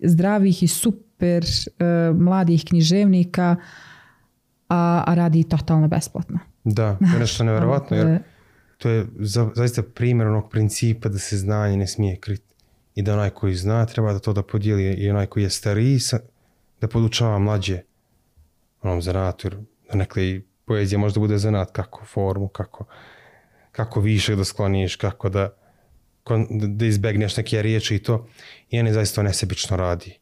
zdravih 0.00 0.62
i 0.62 0.66
super 0.66 1.44
uh, 1.44 2.20
mladih 2.20 2.64
književnika 2.64 3.56
a, 4.68 5.04
a 5.06 5.14
radi 5.14 5.44
totalno 5.44 5.88
besplatno. 5.88 6.38
da, 6.64 6.96
to 6.96 7.14
je 7.14 7.20
nešto 7.26 7.44
nevjerovatno, 7.44 7.96
jer 7.96 8.18
to 8.78 8.88
je 8.88 9.06
za, 9.18 9.50
zaista 9.54 9.82
primjer 9.82 10.28
onog 10.28 10.50
principa 10.50 11.08
da 11.08 11.18
se 11.18 11.36
znanje 11.36 11.76
ne 11.76 11.86
smije 11.86 12.16
kriti. 12.16 12.54
i 12.94 13.02
da 13.02 13.14
onaj 13.14 13.30
koji 13.30 13.54
zna 13.54 13.86
treba 13.86 14.12
da 14.12 14.18
to 14.18 14.32
da 14.32 14.42
podijeli 14.42 14.84
i 14.84 15.10
onaj 15.10 15.26
koji 15.26 15.42
je 15.42 15.50
stariji 15.50 15.98
sa, 15.98 16.18
da 16.80 16.88
podučava 16.88 17.38
mlađe 17.38 17.80
onom 18.82 19.02
zanatu, 19.02 19.46
jer 19.46 19.56
da 19.90 19.96
nekle 19.96 20.28
i 20.28 20.42
poezija 20.64 20.98
možda 20.98 21.20
bude 21.20 21.38
zanat 21.38 21.70
kako 21.70 22.04
formu, 22.04 22.48
kako, 22.48 22.84
kako 23.72 24.00
više 24.00 24.36
da 24.36 24.44
skloniš, 24.44 24.96
kako 24.96 25.28
da, 25.28 25.48
da 26.50 26.86
izbegneš 26.86 27.36
neke 27.36 27.62
riječi 27.62 27.96
i 27.96 28.02
to. 28.02 28.26
I 28.70 28.80
on 28.80 28.86
je 28.86 28.92
zaista 28.92 29.22
nesebično 29.22 29.76
radi. 29.76 30.18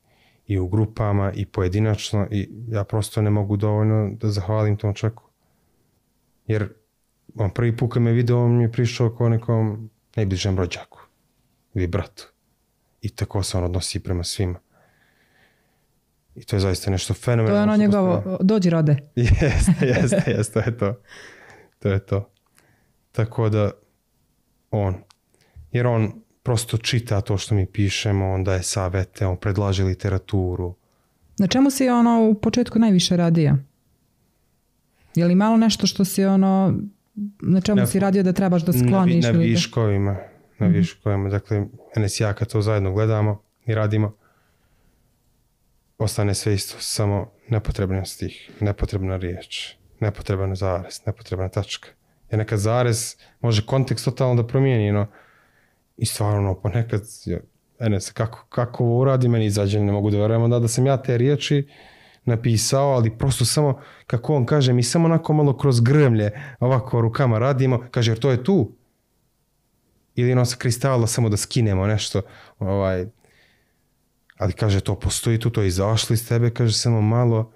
I 0.52 0.58
u 0.58 0.68
grupama, 0.68 1.32
i 1.34 1.46
pojedinačno. 1.46 2.26
I 2.30 2.48
ja 2.68 2.84
prosto 2.84 3.22
ne 3.22 3.30
mogu 3.30 3.56
dovoljno 3.56 4.10
da 4.20 4.30
zahvalim 4.30 4.76
tom 4.76 4.94
čovjeku. 4.94 5.24
Jer 6.46 6.68
on 7.34 7.50
prvi 7.50 7.76
put 7.76 7.92
kad 7.92 8.02
me 8.02 8.12
video, 8.12 8.44
on 8.44 8.56
mi 8.56 8.62
je 8.62 8.72
prišao 8.72 9.16
kao 9.16 9.28
nekom 9.28 9.90
najbližem 10.16 10.58
rođaku 10.58 11.00
ili 11.74 11.86
bratu. 11.86 12.28
I 13.00 13.08
tako 13.08 13.42
se 13.42 13.58
on 13.58 13.64
odnosi 13.64 14.00
prema 14.00 14.24
svima. 14.24 14.58
I 16.34 16.44
to 16.44 16.56
je 16.56 16.60
zaista 16.60 16.90
nešto 16.90 17.14
fenomenalno. 17.14 17.56
To 17.56 17.58
je 17.58 17.62
ono 17.62 17.76
njegovo, 17.76 18.38
dođi 18.40 18.70
rode. 18.70 18.96
jeste, 19.16 19.86
jeste, 19.86 20.30
jeste, 20.30 20.52
to 20.52 20.60
je 20.60 20.78
to. 20.78 21.00
To 21.78 21.88
je 21.88 22.06
to. 22.06 22.30
Tako 23.12 23.48
da, 23.48 23.70
on. 24.70 24.96
Jer 25.72 25.86
on 25.86 26.22
prosto 26.42 26.78
čita 26.78 27.20
to 27.20 27.38
što 27.38 27.54
mi 27.54 27.66
pišemo, 27.66 28.32
on 28.32 28.44
daje 28.44 28.62
savete, 28.62 29.26
on 29.26 29.36
predlaže 29.36 29.84
literaturu. 29.84 30.74
Na 31.38 31.46
čemu 31.46 31.70
si 31.70 31.88
ono 31.88 32.28
u 32.30 32.34
početku 32.34 32.78
najviše 32.78 33.16
radio? 33.16 33.56
Je 35.14 35.26
li 35.26 35.34
malo 35.34 35.56
nešto 35.56 35.86
što 35.86 36.04
si 36.04 36.24
ono, 36.24 36.74
na 37.40 37.60
čemu 37.60 37.76
na, 37.76 37.86
si 37.86 37.98
radio 37.98 38.22
da 38.22 38.32
trebaš 38.32 38.62
da 38.62 38.72
skloniš? 38.72 39.24
Na, 39.24 39.32
na 39.32 39.38
viškovima. 39.38 40.12
Na 40.58 40.66
mm-hmm. 40.66 40.78
viškovima. 40.78 41.28
Dakle, 41.28 41.66
Enes 41.96 42.20
ja 42.20 42.34
kad 42.34 42.48
to 42.48 42.62
zajedno 42.62 42.92
gledamo 42.92 43.42
i 43.66 43.74
radimo, 43.74 44.16
ostane 45.98 46.34
sve 46.34 46.54
isto, 46.54 46.76
samo 46.80 47.30
nepotreban 47.48 48.06
stih, 48.06 48.50
nepotrebna 48.60 49.16
riječ, 49.16 49.74
nepotreban 50.00 50.54
zarez, 50.54 51.00
nepotrebna 51.06 51.48
tačka. 51.48 51.88
Jer 52.30 52.38
nekad 52.38 52.58
zarez 52.58 53.16
može 53.40 53.66
kontekst 53.66 54.04
totalno 54.04 54.42
da 54.42 54.48
promijeni, 54.48 54.92
no, 54.92 55.06
i 55.96 56.06
stvarno 56.06 56.54
ponekad, 56.54 57.02
Enes, 57.78 58.10
kako, 58.10 58.46
kako 58.48 58.84
ovo 58.84 59.00
uradi, 59.00 59.28
meni 59.28 59.44
izađe, 59.44 59.80
ne 59.80 59.92
mogu 59.92 60.10
da 60.10 60.18
verujem 60.18 60.50
da, 60.50 60.58
da 60.58 60.68
sam 60.68 60.86
ja 60.86 61.02
te 61.02 61.18
riječi 61.18 61.68
napisao, 62.24 62.92
ali 62.92 63.18
prosto 63.18 63.44
samo, 63.44 63.80
kako 64.06 64.34
on 64.34 64.46
kaže, 64.46 64.72
mi 64.72 64.82
samo 64.82 65.04
onako 65.04 65.32
malo 65.32 65.56
kroz 65.56 65.80
grmlje 65.80 66.30
ovako 66.60 67.00
rukama 67.00 67.38
radimo, 67.38 67.84
kaže, 67.90 68.10
jer 68.10 68.18
to 68.18 68.30
je 68.30 68.44
tu. 68.44 68.72
Ili 70.14 70.32
ono 70.32 70.44
sa 70.44 70.56
kristala 70.56 71.06
samo 71.06 71.28
da 71.28 71.36
skinemo 71.36 71.86
nešto, 71.86 72.22
ovaj, 72.58 73.06
ali 74.38 74.52
kaže 74.52 74.80
to 74.80 74.98
postoji 74.98 75.38
tu, 75.38 75.50
to 75.50 75.62
je 75.62 75.68
izašlo 75.68 76.14
iz 76.14 76.28
tebe, 76.28 76.50
kaže 76.50 76.74
samo 76.74 77.00
malo, 77.00 77.52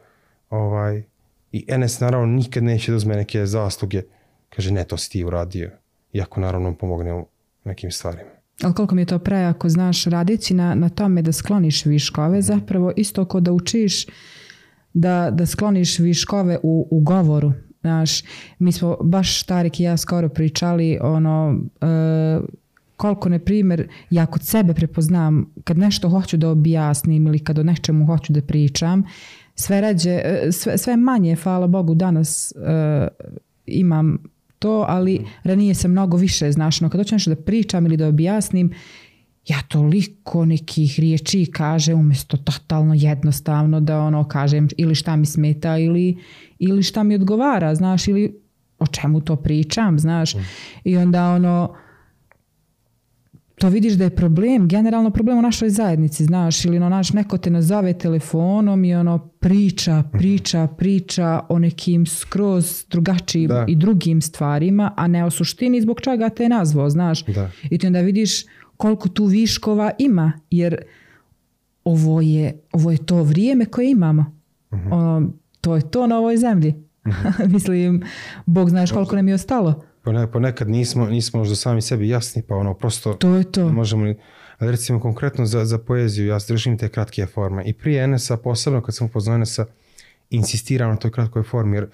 ovaj, 0.50 1.02
i 1.52 1.64
Enes 1.68 2.00
naravno 2.00 2.26
nikad 2.26 2.62
neće 2.62 2.92
da 2.92 2.96
uzme 2.96 3.16
neke 3.16 3.46
zasluge, 3.46 4.02
kaže 4.48 4.72
ne, 4.72 4.84
to 4.84 4.96
si 4.96 5.10
ti 5.10 5.24
uradio, 5.24 5.70
iako 6.12 6.40
naravno 6.40 6.74
pomogne 6.74 7.24
nekim 7.66 7.90
stvarima. 7.90 8.30
Ali 8.62 8.74
koliko 8.74 8.94
mi 8.94 9.02
je 9.02 9.06
to 9.06 9.18
pre, 9.18 9.38
ako 9.38 9.68
znaš 9.68 10.04
radići 10.04 10.54
na, 10.54 10.74
na 10.74 10.88
tome 10.88 11.22
da 11.22 11.32
skloniš 11.32 11.84
viškove, 11.84 12.42
zapravo 12.42 12.92
isto 12.96 13.24
kao 13.24 13.40
da 13.40 13.52
učiš 13.52 14.06
da, 14.94 15.30
da 15.32 15.46
skloniš 15.46 15.98
viškove 15.98 16.58
u, 16.62 16.88
u 16.90 17.00
govoru. 17.00 17.52
Znaš, 17.80 18.22
mi 18.58 18.72
smo 18.72 18.96
baš 19.02 19.42
Tarik 19.42 19.80
i 19.80 19.82
ja 19.82 19.96
skoro 19.96 20.28
pričali 20.28 20.98
ono, 21.02 21.60
e, 21.80 21.86
koliko, 22.96 23.28
na 23.28 23.38
primjer, 23.38 23.88
ja 24.10 24.26
kod 24.26 24.42
sebe 24.42 24.74
prepoznam 24.74 25.52
kad 25.64 25.78
nešto 25.78 26.08
hoću 26.08 26.36
da 26.36 26.48
objasnim 26.48 27.26
ili 27.26 27.38
kad 27.38 27.58
o 27.58 27.62
nečemu 27.62 28.06
hoću 28.06 28.32
da 28.32 28.42
pričam, 28.42 29.04
sve 29.54 29.80
rađe, 29.80 30.20
e, 30.24 30.52
sve, 30.52 30.78
sve 30.78 30.96
manje, 30.96 31.36
hvala 31.36 31.66
Bogu, 31.66 31.94
danas 31.94 32.52
uh, 32.56 33.08
imam 33.66 34.18
to, 34.58 34.84
ali 34.88 35.26
ranije 35.44 35.74
sam 35.74 35.90
mnogo 35.90 36.16
više, 36.16 36.52
znaš, 36.52 36.80
no 36.80 36.88
kad 36.88 37.00
hoću 37.00 37.14
nešto 37.14 37.30
da 37.30 37.42
pričam 37.42 37.86
ili 37.86 37.96
da 37.96 38.08
objasnim, 38.08 38.72
ja 39.46 39.62
toliko 39.68 40.44
nekih 40.44 41.00
riječi 41.00 41.46
kaže 41.52 41.94
umjesto 41.94 42.36
totalno 42.36 42.94
jednostavno 42.94 43.80
da 43.80 44.00
ono 44.00 44.28
kažem 44.28 44.68
ili 44.76 44.94
šta 44.94 45.16
mi 45.16 45.26
smeta 45.26 45.78
ili, 45.78 46.18
ili 46.58 46.82
šta 46.82 47.02
mi 47.02 47.14
odgovara, 47.14 47.74
znaš, 47.74 48.08
ili 48.08 48.40
o 48.78 48.86
čemu 48.86 49.20
to 49.20 49.36
pričam, 49.36 49.98
znaš. 49.98 50.34
Mm. 50.34 50.38
I 50.84 50.96
onda 50.96 51.32
ono, 51.32 51.74
to 53.66 53.70
vidiš 53.70 53.92
da 53.92 54.04
je 54.04 54.16
problem, 54.16 54.68
generalno 54.68 55.10
problem 55.10 55.38
u 55.38 55.42
našoj 55.42 55.70
zajednici, 55.70 56.24
znaš, 56.24 56.64
ili 56.64 56.76
ono, 56.76 56.88
naš, 56.88 57.12
neko 57.12 57.38
te 57.38 57.50
nazove 57.50 57.92
telefonom 57.92 58.84
i 58.84 58.94
ono 58.94 59.18
priča, 59.18 60.02
priča, 60.12 60.66
priča 60.66 61.40
o 61.48 61.58
nekim 61.58 62.06
skroz 62.06 62.84
drugačijim 62.90 63.48
da. 63.48 63.64
i 63.68 63.76
drugim 63.76 64.20
stvarima, 64.20 64.92
a 64.96 65.06
ne 65.06 65.24
o 65.24 65.30
suštini 65.30 65.80
zbog 65.80 66.00
čega 66.00 66.28
te 66.28 66.42
je 66.42 66.48
nazvao, 66.48 66.90
znaš. 66.90 67.24
Da. 67.24 67.50
I 67.70 67.78
ti 67.78 67.86
onda 67.86 68.00
vidiš 68.00 68.44
koliko 68.76 69.08
tu 69.08 69.24
viškova 69.24 69.90
ima, 69.98 70.32
jer 70.50 70.76
ovo 71.84 72.20
je, 72.20 72.60
ovo 72.72 72.90
je 72.90 73.06
to 73.06 73.22
vrijeme 73.22 73.64
koje 73.64 73.90
imamo. 73.90 74.34
Uh-huh. 74.70 74.92
Ono, 74.92 75.32
to 75.60 75.76
je 75.76 75.90
to 75.90 76.06
na 76.06 76.18
ovoj 76.18 76.36
zemlji. 76.36 76.74
Uh-huh. 77.04 77.48
Mislim, 77.54 78.02
Bog 78.46 78.70
znaš 78.70 78.92
koliko 78.92 79.16
nam 79.16 79.28
je 79.28 79.34
ostalo 79.34 79.84
ponekad 80.32 80.68
nismo, 80.68 81.06
nismo 81.06 81.38
možda 81.38 81.56
sami 81.56 81.82
sebi 81.82 82.08
jasni, 82.08 82.42
pa 82.42 82.54
ono 82.54 82.74
prosto 82.74 83.14
to 83.14 83.34
je 83.34 83.52
to. 83.52 83.68
možemo 83.68 84.14
ali 84.58 84.70
recimo 84.70 85.00
konkretno 85.00 85.46
za, 85.46 85.64
za 85.64 85.78
poeziju, 85.78 86.26
ja 86.26 86.38
držim 86.48 86.78
te 86.78 86.88
kratke 86.88 87.26
forme 87.26 87.62
i 87.66 87.72
prije 87.72 88.04
Enesa, 88.04 88.36
posebno 88.36 88.82
kad 88.82 88.94
sam 88.94 89.06
upoznao 89.06 89.34
Enesa, 89.34 89.66
insistiram 90.30 90.90
na 90.90 90.96
toj 90.96 91.10
kratkoj 91.10 91.42
formi, 91.42 91.76
jer 91.76 91.86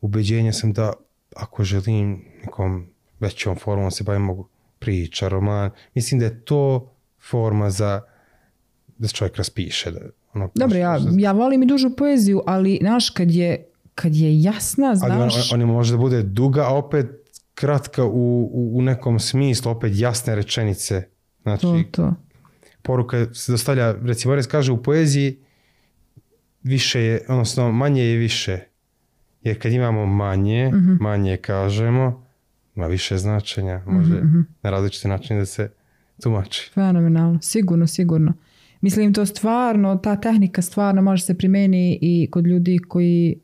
ubeđenja 0.00 0.52
sam 0.52 0.72
da 0.72 0.92
ako 1.36 1.64
želim 1.64 2.24
nekom 2.44 2.86
većom 3.20 3.56
formom 3.56 3.90
se 3.90 4.04
bavim 4.04 4.22
mogu 4.22 4.48
priča, 4.78 5.28
roman, 5.28 5.70
mislim 5.94 6.20
da 6.20 6.26
je 6.26 6.44
to 6.44 6.92
forma 7.30 7.70
za 7.70 8.02
da 8.98 9.08
se 9.08 9.14
čovjek 9.14 9.36
raspiše. 9.36 9.90
Da, 9.90 10.00
ono, 10.34 10.50
Dobro, 10.54 10.78
ja, 10.78 10.98
ja 11.18 11.32
volim 11.32 11.62
i 11.62 11.66
dužu 11.66 11.90
poeziju, 11.96 12.42
ali 12.46 12.78
znaš, 12.80 13.10
kad 13.10 13.30
je, 13.30 13.66
kad 13.94 14.14
je 14.14 14.42
jasna, 14.42 14.94
znaš... 14.94 15.10
Ali 15.10 15.22
on, 15.22 15.30
on, 15.52 15.62
on 15.62 15.74
može 15.74 15.92
da 15.92 15.98
bude 15.98 16.22
duga, 16.22 16.62
a 16.62 16.74
opet 16.74 17.19
kratka 17.60 18.04
u, 18.04 18.50
u, 18.72 18.82
nekom 18.82 19.18
smislu, 19.18 19.70
opet 19.72 19.92
jasne 19.94 20.34
rečenice. 20.34 21.02
Znači, 21.42 21.62
to, 21.62 21.82
to. 21.90 22.14
poruka 22.82 23.34
se 23.34 23.52
dostavlja, 23.52 23.92
recimo, 23.92 24.34
kaže 24.50 24.72
u 24.72 24.82
poeziji 24.82 25.38
više 26.62 27.00
je, 27.00 27.20
odnosno 27.28 27.72
manje 27.72 28.02
je 28.02 28.16
više. 28.16 28.58
Jer 29.42 29.62
kad 29.62 29.72
imamo 29.72 30.06
manje, 30.06 30.70
uh-huh. 30.74 31.00
manje 31.00 31.36
kažemo, 31.36 32.26
ima 32.74 32.86
više 32.86 33.18
značenja, 33.18 33.82
može 33.86 34.14
uh-huh. 34.14 34.44
na 34.62 34.70
različite 34.70 35.08
načine 35.08 35.38
da 35.38 35.46
se 35.46 35.70
tumači. 36.22 36.70
Fenomenalno, 36.74 37.38
sigurno, 37.42 37.86
sigurno. 37.86 38.32
Mislim 38.80 39.14
to 39.14 39.26
stvarno, 39.26 39.96
ta 39.96 40.16
tehnika 40.16 40.62
stvarno 40.62 41.02
može 41.02 41.22
se 41.22 41.38
primeni 41.38 41.98
i 42.02 42.28
kod 42.30 42.46
ljudi 42.46 42.78
koji 42.88 43.40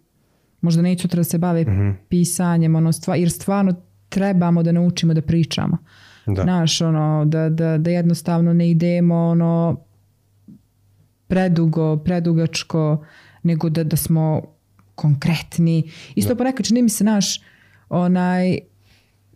možda 0.60 0.82
neće 0.82 1.02
sutra 1.02 1.16
da 1.16 1.24
se 1.24 1.38
bave 1.38 1.64
uh-huh. 1.64 1.94
pisanjem, 2.08 2.74
ono 2.74 2.92
stvar, 2.92 3.18
jer 3.18 3.30
stvarno 3.30 3.74
trebamo 4.16 4.62
da 4.62 4.72
naučimo 4.72 5.14
da 5.14 5.22
pričamo. 5.22 5.78
Da. 6.26 6.44
Naš, 6.44 6.80
ono, 6.80 7.24
da, 7.24 7.48
da, 7.48 7.78
da 7.78 7.90
jednostavno 7.90 8.52
ne 8.52 8.70
idemo 8.70 9.14
ono 9.14 9.76
predugo, 11.26 11.96
predugačko, 11.96 13.04
nego 13.42 13.68
da, 13.68 13.84
da 13.84 13.96
smo 13.96 14.42
konkretni. 14.94 15.90
Isto 16.14 16.34
da. 16.34 16.38
ponekad 16.38 16.66
čini 16.66 16.82
mi 16.82 16.88
se 16.88 17.04
naš 17.04 17.40
onaj 17.88 18.58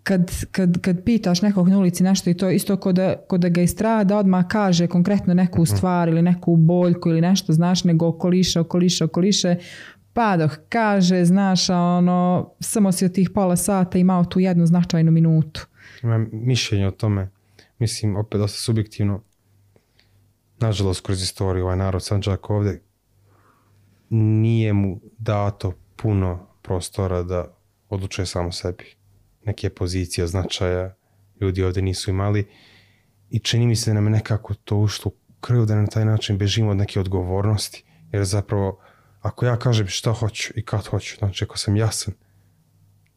kad, 0.03 0.31
kad, 0.51 0.81
kad 0.81 1.05
pitaš 1.05 1.43
nekog 1.43 1.68
na 1.68 1.78
ulici 1.78 2.03
nešto 2.03 2.31
i 2.31 2.35
to 2.35 2.51
isto 2.51 2.76
kod 2.76 2.95
da, 2.95 3.14
ko 3.28 3.39
da 3.39 3.49
ga 3.49 3.62
istrada 3.62 4.16
odmah 4.16 4.47
kaže 4.49 4.87
konkretno 4.87 5.35
neku 5.35 5.62
mhm. 5.62 5.76
stvar 5.76 6.09
ili 6.09 6.22
neku 6.22 6.57
boljku 6.57 7.09
ili 7.09 7.20
nešto, 7.20 7.53
znaš, 7.53 7.85
nego 7.85 8.09
okoliše, 8.09 8.61
okoliše, 8.61 9.05
okoliše, 9.05 9.57
pa 10.20 10.36
dok 10.36 10.50
kaže, 10.68 11.24
znaš, 11.24 11.70
ono, 11.70 12.50
samo 12.60 12.92
si 12.92 13.04
od 13.04 13.12
tih 13.12 13.30
pola 13.34 13.56
sata 13.56 13.98
imao 13.98 14.24
tu 14.24 14.40
jednu 14.40 14.66
značajnu 14.66 15.12
minutu. 15.12 15.66
Imam 16.02 16.28
mišljenje 16.32 16.86
o 16.86 16.90
tome, 16.90 17.30
mislim, 17.78 18.16
opet 18.16 18.40
dosta 18.40 18.58
subjektivno, 18.58 19.22
nažalost, 20.58 21.06
kroz 21.06 21.22
istoriju, 21.22 21.64
ovaj 21.64 21.76
narod 21.76 22.04
Sanđak 22.04 22.50
ovdje, 22.50 22.82
nije 24.10 24.72
mu 24.72 25.00
dato 25.18 25.72
puno 25.96 26.46
prostora 26.62 27.22
da 27.22 27.56
odlučuje 27.88 28.26
samo 28.26 28.52
sebi. 28.52 28.84
Neke 29.44 29.70
pozicije, 29.70 30.26
značaja, 30.26 30.94
ljudi 31.40 31.62
ovdje 31.62 31.82
nisu 31.82 32.10
imali 32.10 32.48
i 33.30 33.38
čini 33.38 33.66
mi 33.66 33.76
se 33.76 33.90
da 33.90 33.94
nam 33.94 34.04
je 34.04 34.10
nekako 34.10 34.54
to 34.54 34.76
ušlo 34.76 35.10
u 35.10 35.40
krv 35.40 35.64
da 35.64 35.74
na 35.74 35.86
taj 35.86 36.04
način 36.04 36.38
bežimo 36.38 36.70
od 36.70 36.76
neke 36.76 37.00
odgovornosti, 37.00 37.84
jer 38.12 38.24
zapravo 38.24 38.80
ako 39.20 39.46
ja 39.46 39.56
kažem 39.56 39.86
šta 39.86 40.12
hoću 40.12 40.52
i 40.56 40.62
kad 40.64 40.86
hoću, 40.86 41.16
znači 41.18 41.44
ako 41.44 41.58
sam 41.58 41.76
jasan, 41.76 42.14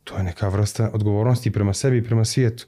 to 0.04 0.18
je 0.18 0.24
neka 0.24 0.48
vrsta 0.48 0.90
odgovornosti 0.94 1.52
prema 1.52 1.74
sebi 1.74 1.98
i 1.98 2.04
prema 2.04 2.26
svijetu. 2.26 2.66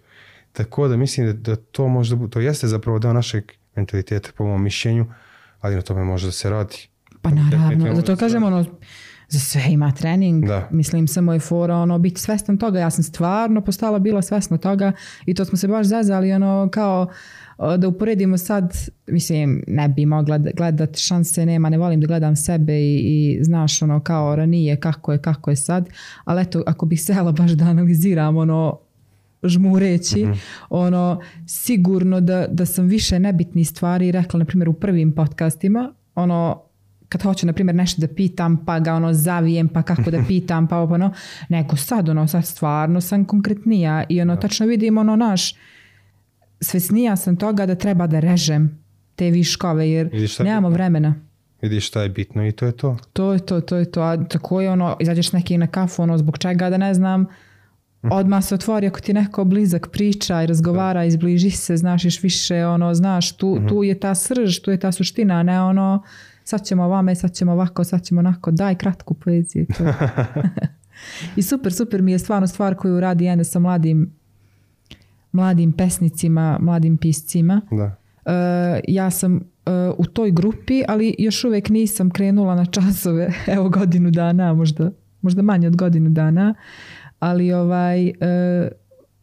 Tako 0.54 0.88
da 0.88 0.98
mislim 0.98 1.28
da, 1.28 1.34
da 1.34 1.56
to 1.56 1.88
možda, 1.88 2.28
to 2.28 2.40
jeste 2.40 2.68
zapravo 2.68 3.00
deo 3.00 3.14
našeg 3.14 3.52
mentaliteta 3.76 4.30
po 4.38 4.46
mom 4.46 4.64
mišljenju, 4.64 5.06
ali 5.62 5.76
na 5.76 5.82
tome 5.82 6.04
može 6.04 6.26
da 6.26 6.32
se 6.32 6.50
radi. 6.50 6.76
Pa 7.22 7.30
naravno, 7.30 7.96
zato 7.96 8.08
da 8.08 8.16
se 8.16 8.20
kažem 8.20 8.44
ono, 8.44 8.66
za 9.30 9.40
sve 9.40 9.62
ima 9.70 9.92
trening, 9.92 10.46
Da. 10.46 10.68
mislim 10.72 11.08
samo 11.08 11.34
je 11.34 11.40
fora 11.40 11.76
ono, 11.76 12.00
biti 12.00 12.22
svestan 12.22 12.58
toga, 12.58 12.80
ja 12.80 12.90
sam 12.90 13.04
stvarno 13.04 13.62
postala 13.62 14.00
bila 14.00 14.22
svesna 14.22 14.58
toga 14.58 14.92
i 15.26 15.34
to 15.34 15.46
smo 15.46 15.58
se 15.58 15.68
baš 15.68 15.88
zazali 15.88 16.34
ono 16.34 16.70
kao 16.72 17.08
da 17.78 17.88
uporedimo 17.88 18.38
sad, 18.38 18.74
mislim 19.08 19.64
ne 19.68 19.90
bi 19.90 20.06
mogla 20.06 20.38
da- 20.38 20.52
gledat 20.52 20.98
šanse 20.98 21.46
nema, 21.46 21.70
ne 21.70 21.78
volim 21.78 22.02
da 22.02 22.08
gledam 22.08 22.36
sebe 22.36 22.80
i, 22.80 22.98
i 22.98 23.44
znaš 23.44 23.82
ono 23.82 24.00
kao 24.00 24.36
ranije 24.36 24.80
kako 24.80 25.12
je, 25.12 25.18
kako 25.18 25.50
je 25.50 25.56
sad, 25.56 25.90
ali 26.24 26.42
eto 26.42 26.64
ako 26.68 26.86
bih 26.86 27.02
sela 27.02 27.32
baš 27.32 27.52
da 27.52 27.66
analiziram 27.66 28.38
ono 28.38 28.80
žmureći, 29.44 30.28
ono 30.70 31.22
sigurno 31.48 32.22
da, 32.22 32.48
da 32.48 32.66
sam 32.66 32.86
više 32.86 33.20
nebitnih 33.20 33.70
stvari 33.70 34.12
rekla 34.12 34.38
na 34.38 34.46
primjer 34.46 34.70
u 34.70 34.74
prvim 34.74 35.12
podcastima, 35.12 35.94
ono 36.16 36.62
kad 37.10 37.22
hoću 37.22 37.46
na 37.46 37.54
primjer 37.54 37.76
nešto 37.76 38.02
da 38.02 38.08
pitam 38.08 38.66
pa 38.66 38.80
ga 38.80 38.94
ono 38.94 39.14
zavijem 39.14 39.68
pa 39.68 39.82
kako 39.82 40.12
da 40.12 40.24
pitam 40.28 40.68
pa 40.68 40.78
ovo 40.78 40.94
ono 40.94 41.12
nego 41.50 41.76
sad 41.76 42.10
ono 42.10 42.28
sad 42.28 42.46
stvarno 42.46 43.02
sam 43.02 43.26
konkretnija 43.26 44.04
i 44.10 44.22
ono 44.22 44.36
tačno 44.36 44.66
vidim 44.66 44.98
ono 44.98 45.16
naš 45.16 45.56
svesnija 46.66 47.16
sam 47.16 47.36
toga 47.36 47.66
da 47.66 47.76
treba 47.76 48.08
da 48.08 48.20
režem 48.20 48.84
te 49.16 49.32
viškove 49.32 49.90
jer 49.90 50.10
nemamo 50.40 50.68
bitno? 50.68 50.70
vremena 50.70 51.16
Vidiš 51.62 51.88
šta 51.88 52.02
je 52.02 52.10
bitno 52.10 52.48
i 52.48 52.52
to 52.52 52.66
je 52.66 52.72
to. 52.72 52.98
to 53.14 53.34
je 53.34 53.40
to, 53.40 53.62
to 53.62 53.76
je 53.76 53.92
to. 53.92 54.02
A 54.02 54.24
tako 54.24 54.62
je 54.62 54.70
ono, 54.70 54.98
izađeš 55.00 55.32
neki 55.32 55.58
na 55.58 55.68
kafu, 55.68 56.02
ono, 56.02 56.18
zbog 56.18 56.38
čega 56.38 56.70
da 56.70 56.78
ne 56.78 56.94
znam, 56.94 57.26
odmah 58.02 58.46
se 58.46 58.56
otvori 58.56 58.88
ako 58.88 59.00
ti 59.00 59.14
neko 59.14 59.44
blizak 59.44 59.90
priča 59.92 60.44
i 60.44 60.48
razgovara, 60.48 61.06
izbliži 61.06 61.52
se, 61.52 61.78
znaš 61.78 62.06
još 62.06 62.24
više, 62.24 62.66
ono, 62.66 62.94
znaš, 62.94 63.38
tu, 63.38 63.60
tu 63.68 63.84
je 63.84 64.00
ta 64.00 64.16
srž, 64.16 64.60
tu 64.60 64.72
je 64.72 64.80
ta 64.80 64.92
suština, 64.92 65.44
ne 65.44 65.62
ono, 65.62 66.04
sad 66.44 66.66
ćemo 66.66 66.84
ovame, 66.84 67.16
sad 67.16 67.34
ćemo 67.34 67.52
ovako, 67.52 67.84
sad 67.84 68.04
ćemo 68.04 68.20
onako, 68.20 68.52
daj 68.52 68.76
kratku 68.76 69.14
poeziju. 69.14 69.66
To. 69.78 69.84
I 71.36 71.42
super, 71.42 71.74
super 71.74 72.02
mi 72.02 72.12
je 72.12 72.20
stvarno 72.20 72.48
stvar 72.48 72.76
koju 72.76 73.00
radi 73.00 73.28
Ene 73.28 73.44
sa 73.44 73.60
mladim 73.60 74.14
mladim 75.36 75.72
pesnicima, 75.72 76.58
mladim 76.62 76.98
piscima. 76.98 77.62
Da. 77.72 77.96
Uh, 78.26 78.32
ja 78.88 79.10
sam 79.12 79.36
uh, 79.36 79.42
u 79.98 80.06
toj 80.06 80.32
grupi, 80.32 80.84
ali 80.88 81.16
još 81.20 81.44
uvijek 81.44 81.70
nisam 81.70 82.10
krenula 82.10 82.56
na 82.56 82.66
časove, 82.66 83.34
evo 83.56 83.70
godinu 83.70 84.12
dana, 84.12 84.54
možda, 84.54 84.92
možda 85.22 85.42
manje 85.42 85.68
od 85.68 85.76
godinu 85.76 86.10
dana, 86.10 86.54
ali 87.20 87.54
ovaj, 87.54 88.08
uh, 88.08 88.14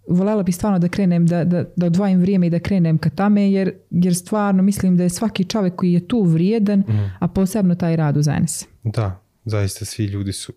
voljela 0.08 0.42
bi 0.42 0.52
stvarno 0.52 0.78
da 0.78 0.88
krenem, 0.88 1.26
da, 1.26 1.44
da, 1.44 1.64
da 1.76 1.86
odvojim 1.86 2.20
vrijeme 2.20 2.46
i 2.46 2.50
da 2.50 2.58
krenem 2.58 2.98
ka 2.98 3.10
tame, 3.10 3.52
jer, 3.52 3.72
jer 3.90 4.14
stvarno 4.14 4.62
mislim 4.62 4.96
da 4.96 5.02
je 5.02 5.08
svaki 5.08 5.44
čovjek 5.44 5.74
koji 5.74 5.92
je 5.92 6.08
tu 6.08 6.22
vrijedan, 6.22 6.82
a 7.18 7.28
posebno 7.28 7.74
taj 7.74 7.96
rad 7.96 8.16
u 8.16 8.22
zajednici. 8.22 8.66
Da, 8.84 9.22
zaista 9.44 9.84
svi 9.84 10.04
ljudi 10.04 10.32
su 10.32 10.52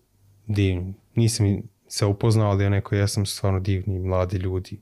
divni. 0.46 0.94
Nisam 1.14 1.46
se 1.88 2.06
upoznao, 2.06 2.50
ali 2.50 2.66
onaj 2.66 2.80
koji 2.80 2.98
ja 2.98 3.06
sam 3.06 3.26
stvarno 3.26 3.60
divni, 3.60 3.98
mladi 3.98 4.36
ljudi, 4.36 4.80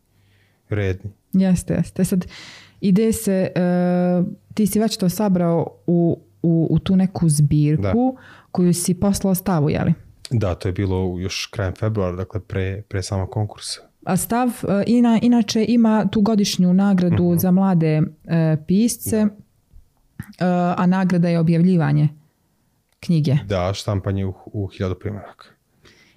redni. 0.69 1.11
Jeste, 1.33 1.75
jeste. 1.75 2.05
Sad 2.05 2.27
ide 2.81 3.13
se, 3.13 3.53
uh, 3.57 4.27
ti 4.55 4.67
si 4.67 4.81
već 4.81 4.97
to 4.97 5.09
sabrao 5.09 5.67
u, 5.87 6.19
u, 6.43 6.69
u 6.71 6.79
tu 6.79 6.97
neku 6.97 7.29
zbirku 7.29 8.17
koju 8.51 8.75
si 8.75 8.95
poslao 8.95 9.35
stavu, 9.35 9.71
jeli? 9.71 9.95
Da, 10.31 10.55
to 10.55 10.69
je 10.69 10.73
bilo 10.73 11.19
još 11.19 11.47
krajem 11.47 11.75
februara, 11.75 12.17
dakle 12.17 12.41
pre, 12.41 12.83
pre 12.83 13.03
samog 13.03 13.31
konkursa. 13.31 13.81
A 14.05 14.17
stav 14.17 14.49
uh, 14.49 14.71
ina, 14.87 15.19
inače 15.23 15.65
ima 15.69 16.07
tu 16.11 16.21
godišnju 16.21 16.75
nagradu 16.75 17.35
za 17.39 17.51
mlade 17.51 18.01
uh, 18.01 18.07
pisce, 18.67 19.27
uh, 19.27 19.35
a 20.77 20.87
nagrada 20.87 21.29
je 21.29 21.39
objavljivanje 21.39 22.09
knjige. 23.01 23.37
Da, 23.47 23.73
štampanje 23.75 24.27
u, 24.27 24.35
u 24.45 24.67
hiljadu 24.67 24.95
primjeraka. 24.95 25.47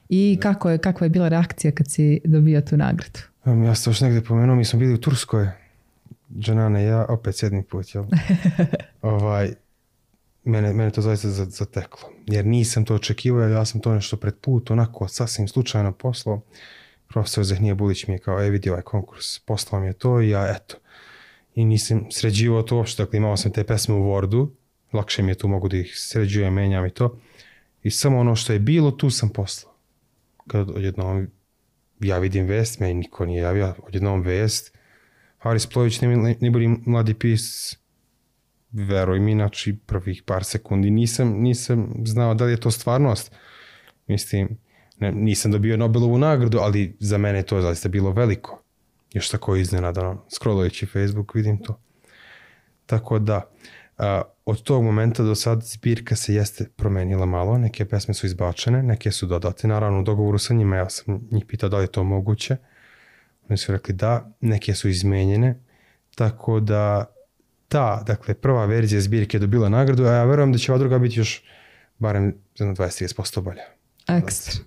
I 0.09 0.37
kako 0.41 0.69
je, 0.69 0.77
kakva 0.77 1.05
je 1.05 1.09
bila 1.09 1.27
reakcija 1.27 1.71
kad 1.71 1.91
si 1.91 2.21
dobio 2.25 2.61
tu 2.61 2.77
nagradu? 2.77 3.19
Um, 3.47 3.63
Ja 3.63 3.75
sam 3.75 3.91
još 3.91 4.01
negdje 4.01 4.23
pomenuo, 4.23 4.55
mi 4.55 4.65
smo 4.65 4.79
bili 4.79 4.93
u 4.93 4.97
Turskoj, 4.97 5.47
Džanana 6.39 6.81
i 6.81 6.85
ja, 6.85 7.05
opet 7.09 7.35
sedmi 7.35 7.63
put, 7.63 7.95
jel? 7.95 8.03
ovaj, 9.01 9.53
mene, 10.43 10.73
mene 10.73 10.91
to 10.91 11.01
zaista 11.01 11.29
za- 11.29 11.45
zateklo. 11.45 12.09
Jer 12.25 12.45
nisam 12.45 12.85
to 12.85 12.95
očekivao, 12.95 13.47
ja 13.47 13.65
sam 13.65 13.81
to 13.81 13.93
nešto 13.93 14.17
pred 14.17 14.35
put, 14.41 14.71
onako, 14.71 15.07
sasvim 15.07 15.47
slučajno 15.47 15.91
poslao. 15.91 16.41
Profesor 17.07 17.43
Zahnije 17.43 17.75
Bulić 17.75 18.07
mi 18.07 18.13
je 18.13 18.19
kao, 18.19 18.43
e 18.43 18.49
vidi 18.49 18.69
ovaj 18.69 18.81
konkurs, 18.81 19.39
poslao 19.39 19.81
mi 19.81 19.87
je 19.87 19.93
to 19.93 20.21
i 20.21 20.29
ja, 20.29 20.55
eto. 20.55 20.75
I 21.55 21.65
nisam 21.65 22.05
sređivao 22.11 22.61
to 22.63 22.75
uopšte, 22.77 23.03
dakle 23.03 23.17
imao 23.17 23.37
sam 23.37 23.51
te 23.51 23.63
pesme 23.63 23.95
u 23.95 24.03
Wordu, 24.03 24.49
lakše 24.93 25.23
mi 25.23 25.31
je 25.31 25.35
tu, 25.35 25.47
mogu 25.47 25.67
da 25.69 25.77
ih 25.77 25.91
sređujem, 25.95 26.53
menjam 26.53 26.85
i 26.85 26.89
to. 26.89 27.17
I 27.83 27.91
samo 27.91 28.19
ono 28.19 28.35
što 28.35 28.53
je 28.53 28.59
bilo, 28.59 28.91
tu 28.91 29.09
sam 29.09 29.29
poslao. 29.29 29.73
Kad 30.47 30.69
odjednom 30.69 31.27
ja 31.99 32.17
vidim 32.17 32.45
vest, 32.45 32.79
meni 32.79 32.93
niko 32.93 33.25
nije 33.25 33.41
javio, 33.41 33.73
odjednom 33.83 34.21
vest. 34.21 34.77
Haris 35.37 35.65
Plović 35.67 36.01
ne, 36.01 36.35
ne 36.41 36.51
mladi 36.85 37.13
pis, 37.13 37.75
veruj 38.71 39.19
mi, 39.19 39.33
znači 39.33 39.77
prvih 39.85 40.23
par 40.25 40.43
sekundi 40.43 40.89
nisam, 40.89 41.29
nisam 41.29 41.93
znao 42.05 42.33
da 42.33 42.45
li 42.45 42.51
je 42.51 42.59
to 42.59 42.71
stvarnost. 42.71 43.31
Mislim, 44.07 44.57
ne, 44.99 45.11
nisam 45.11 45.51
dobio 45.51 45.77
Nobelovu 45.77 46.17
nagradu, 46.17 46.57
ali 46.57 46.95
za 46.99 47.17
mene 47.17 47.39
je 47.39 47.43
to 47.43 47.61
zaista 47.61 47.89
bilo 47.89 48.11
veliko. 48.11 48.61
Još 49.13 49.29
tako 49.29 49.55
iznenadano, 49.55 50.25
scrollujući 50.29 50.85
Facebook 50.85 51.35
vidim 51.35 51.63
to. 51.63 51.81
Tako 52.85 53.19
da, 53.19 53.49
a, 53.97 54.21
od 54.45 54.63
tog 54.63 54.83
momenta 54.83 55.23
do 55.23 55.35
sad 55.35 55.63
zbirka 55.63 56.15
se 56.15 56.33
jeste 56.33 56.65
promenila 56.75 57.25
malo, 57.25 57.57
neke 57.57 57.85
pesme 57.85 58.13
su 58.13 58.25
izbačene, 58.25 58.83
neke 58.83 59.11
su 59.11 59.25
dodate, 59.25 59.67
naravno 59.67 59.99
u 59.99 60.03
dogovoru 60.03 60.37
sa 60.37 60.53
njima, 60.53 60.75
ja 60.75 60.89
sam 60.89 61.27
njih 61.31 61.45
pitao 61.45 61.69
da 61.69 61.77
li 61.77 61.83
je 61.83 61.91
to 61.91 62.03
moguće, 62.03 62.57
oni 63.49 63.57
su 63.57 63.71
rekli 63.71 63.93
da, 63.93 64.31
neke 64.41 64.73
su 64.73 64.89
izmenjene, 64.89 65.59
tako 66.15 66.59
da 66.59 67.05
ta, 67.67 68.03
dakle, 68.07 68.33
prva 68.33 68.65
verzija 68.65 69.01
zbirke 69.01 69.37
je 69.37 69.41
dobila 69.41 69.69
nagradu, 69.69 70.05
a 70.05 70.11
ja 70.11 70.23
verujem 70.23 70.51
da 70.51 70.57
će 70.57 70.71
ova 70.71 70.79
druga 70.79 70.99
biti 70.99 71.19
još 71.19 71.43
barem 71.99 72.35
za 72.55 72.65
jedno 72.65 72.75
20-30% 72.75 73.41
bolja. 73.41 73.63
Ekstra. 74.07 74.63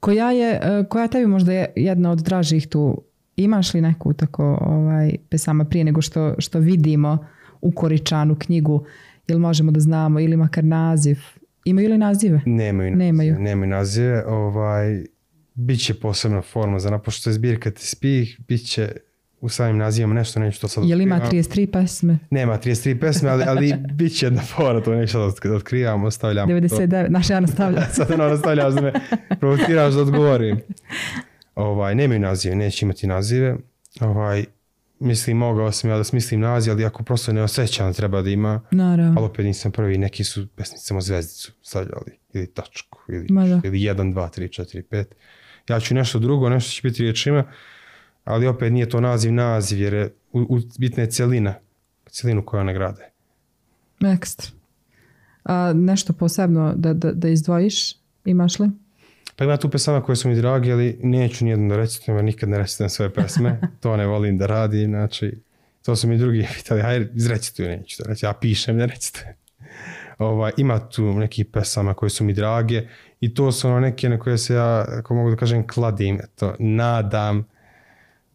Koja 0.00 0.30
je, 0.30 0.60
e, 0.62 0.84
koja 0.88 1.08
tebi 1.08 1.26
možda 1.26 1.52
je 1.52 1.72
jedna 1.76 2.10
od 2.10 2.18
dražih 2.18 2.68
tu? 2.68 3.02
Imaš 3.36 3.74
li 3.74 3.80
neku 3.80 4.12
tako 4.12 4.58
ovaj, 4.60 5.16
pesama 5.28 5.64
prije 5.64 5.84
nego 5.84 6.02
što, 6.02 6.34
što 6.38 6.58
vidimo 6.58 7.26
u 7.64 7.70
Koričanu 7.70 8.36
knjigu? 8.38 8.84
Jel 9.28 9.38
možemo 9.38 9.72
da 9.72 9.80
znamo 9.80 10.20
ili 10.20 10.36
makar 10.36 10.64
naziv? 10.64 11.18
Imaju 11.64 11.90
li 11.90 11.98
nazive? 11.98 12.40
Nemaju 12.46 12.90
nazive. 12.90 13.04
Nemaju. 13.04 13.38
Nemaju 13.38 13.70
nazive. 13.70 14.24
Ovaj, 14.26 15.04
Biće 15.54 15.94
posebna 15.94 16.42
forma 16.42 16.78
za 16.78 16.90
napošto 16.90 17.30
je 17.30 17.34
zbirka 17.34 17.70
te 17.70 17.82
spih, 17.82 18.40
bit 18.48 18.66
će 18.66 18.92
u 19.40 19.48
samim 19.48 19.78
nazivima 19.78 20.14
nešto, 20.14 20.40
neću 20.40 20.60
to 20.60 20.68
sad 20.68 20.84
Jel 20.84 21.00
ima 21.00 21.16
otkrivam. 21.16 21.44
33 21.44 21.72
pesme? 21.72 22.18
Nema 22.30 22.58
33 22.58 23.00
pesme, 23.00 23.30
ali, 23.30 23.44
ali 23.46 23.74
bit 23.92 24.18
će 24.18 24.26
jedna 24.26 24.42
fora, 24.42 24.80
to 24.80 24.94
neću 24.94 25.12
sad 25.12 25.50
da 25.50 25.56
otkrivam, 25.56 26.04
ostavljam. 26.04 26.48
to. 26.48 26.54
99, 26.54 27.08
naša 27.08 27.34
ja 27.34 27.40
nastavlja. 27.40 27.86
Sad 27.96 28.10
ono 28.10 28.28
nastavljaš 28.28 28.74
da 28.74 28.80
me 28.80 28.92
provociraš 29.40 29.94
da 29.94 30.00
odgovorim. 30.00 30.60
Ovaj, 31.54 31.94
nemaju 31.94 32.20
nazive, 32.20 32.54
neće 32.54 32.86
imati 32.86 33.06
nazive. 33.06 33.56
Ovaj, 34.00 34.44
mislim, 35.04 35.36
mogao 35.36 35.72
sam 35.72 35.90
ja 35.90 35.96
da 35.96 36.04
smislim 36.04 36.40
naziv, 36.40 36.72
ali 36.72 36.84
ako 36.84 37.02
prosto 37.02 37.32
ne 37.32 37.42
osjećam 37.42 37.86
da 37.86 37.92
treba 37.92 38.22
da 38.22 38.30
ima, 38.30 38.60
Naravno. 38.70 39.14
ali 39.16 39.26
opet 39.26 39.44
nisam 39.44 39.72
prvi, 39.72 39.98
neki 39.98 40.24
su 40.24 40.46
pesnici 40.56 40.84
samo 40.84 41.00
zvezdicu 41.00 41.52
stavljali, 41.62 42.18
ili 42.32 42.46
tačku, 42.46 42.98
ili, 43.08 43.26
Ma 43.30 43.46
da. 43.46 43.60
ili 43.64 43.78
1, 43.78 44.14
2, 44.14 44.40
3, 44.40 44.62
4, 44.62 44.82
5. 44.90 45.04
Ja 45.68 45.80
ću 45.80 45.94
nešto 45.94 46.18
drugo, 46.18 46.48
nešto 46.48 46.70
će 46.70 46.80
biti 46.82 47.02
riječima, 47.02 47.44
ali 48.24 48.46
opet 48.46 48.72
nije 48.72 48.88
to 48.88 49.00
naziv 49.00 49.32
naziv, 49.32 49.80
jer 49.80 49.94
je 49.94 50.14
u, 50.32 50.40
u, 50.40 50.58
bitna 50.78 51.02
je 51.02 51.10
celina, 51.10 51.54
celinu 52.10 52.44
koju 52.44 52.60
one 52.60 52.74
grade. 52.74 53.10
Ekstra. 54.04 54.50
A 55.44 55.72
nešto 55.74 56.12
posebno 56.12 56.72
da, 56.76 56.92
da, 56.92 57.12
da 57.12 57.28
izdvojiš? 57.28 57.94
Imaš 58.24 58.58
li? 58.58 58.70
Pa 59.36 59.44
ima 59.44 59.56
tu 59.56 59.70
pesama 59.70 60.02
koje 60.02 60.16
su 60.16 60.28
mi 60.28 60.34
dragi, 60.34 60.72
ali 60.72 60.98
neću 61.02 61.44
nijedno 61.44 61.68
da 61.68 61.76
recitujem, 61.76 62.16
jer 62.16 62.24
nikad 62.24 62.48
ne 62.48 62.58
recitujem 62.58 62.90
svoje 62.90 63.10
pesme. 63.10 63.60
to 63.80 63.96
ne 63.96 64.06
volim 64.06 64.38
da 64.38 64.46
radi, 64.46 64.84
znači, 64.84 65.38
to 65.82 65.96
su 65.96 66.08
mi 66.08 66.18
drugi 66.18 66.46
pitali, 66.56 66.82
hajde, 66.82 67.10
izrecituju, 67.14 67.68
neću 67.68 68.02
da 68.02 68.08
reći, 68.08 68.26
ja 68.26 68.32
pišem, 68.32 68.76
ne 68.76 68.86
recitujem. 68.86 69.34
Ovaj, 70.18 70.52
ima 70.56 70.88
tu 70.88 71.12
neki 71.12 71.44
pesama 71.44 71.94
koje 71.94 72.10
su 72.10 72.24
mi 72.24 72.32
drage 72.32 72.88
i 73.20 73.34
to 73.34 73.52
su 73.52 73.68
ono 73.68 73.80
neke 73.80 74.08
na 74.08 74.18
koje 74.18 74.38
se 74.38 74.54
ja, 74.54 74.84
ako 74.98 75.14
mogu 75.14 75.30
da 75.30 75.36
kažem, 75.36 75.66
kladim, 75.66 76.20
eto, 76.24 76.54
nadam 76.58 77.48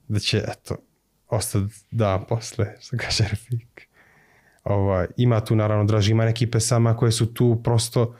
da 0.07 0.19
će, 0.19 0.37
eto, 0.37 0.75
ostati 1.27 1.73
dan 1.91 2.25
posle, 2.29 2.65
što 2.79 2.97
kaže 2.97 3.23
Rafik. 3.23 3.87
Ovaj, 4.63 5.07
ima 5.17 5.45
tu 5.45 5.55
naravno 5.55 5.85
draži, 5.85 6.11
ima 6.11 6.25
neki 6.25 6.51
pesama 6.51 6.97
koje 6.97 7.11
su 7.11 7.33
tu 7.33 7.61
prosto 7.63 8.15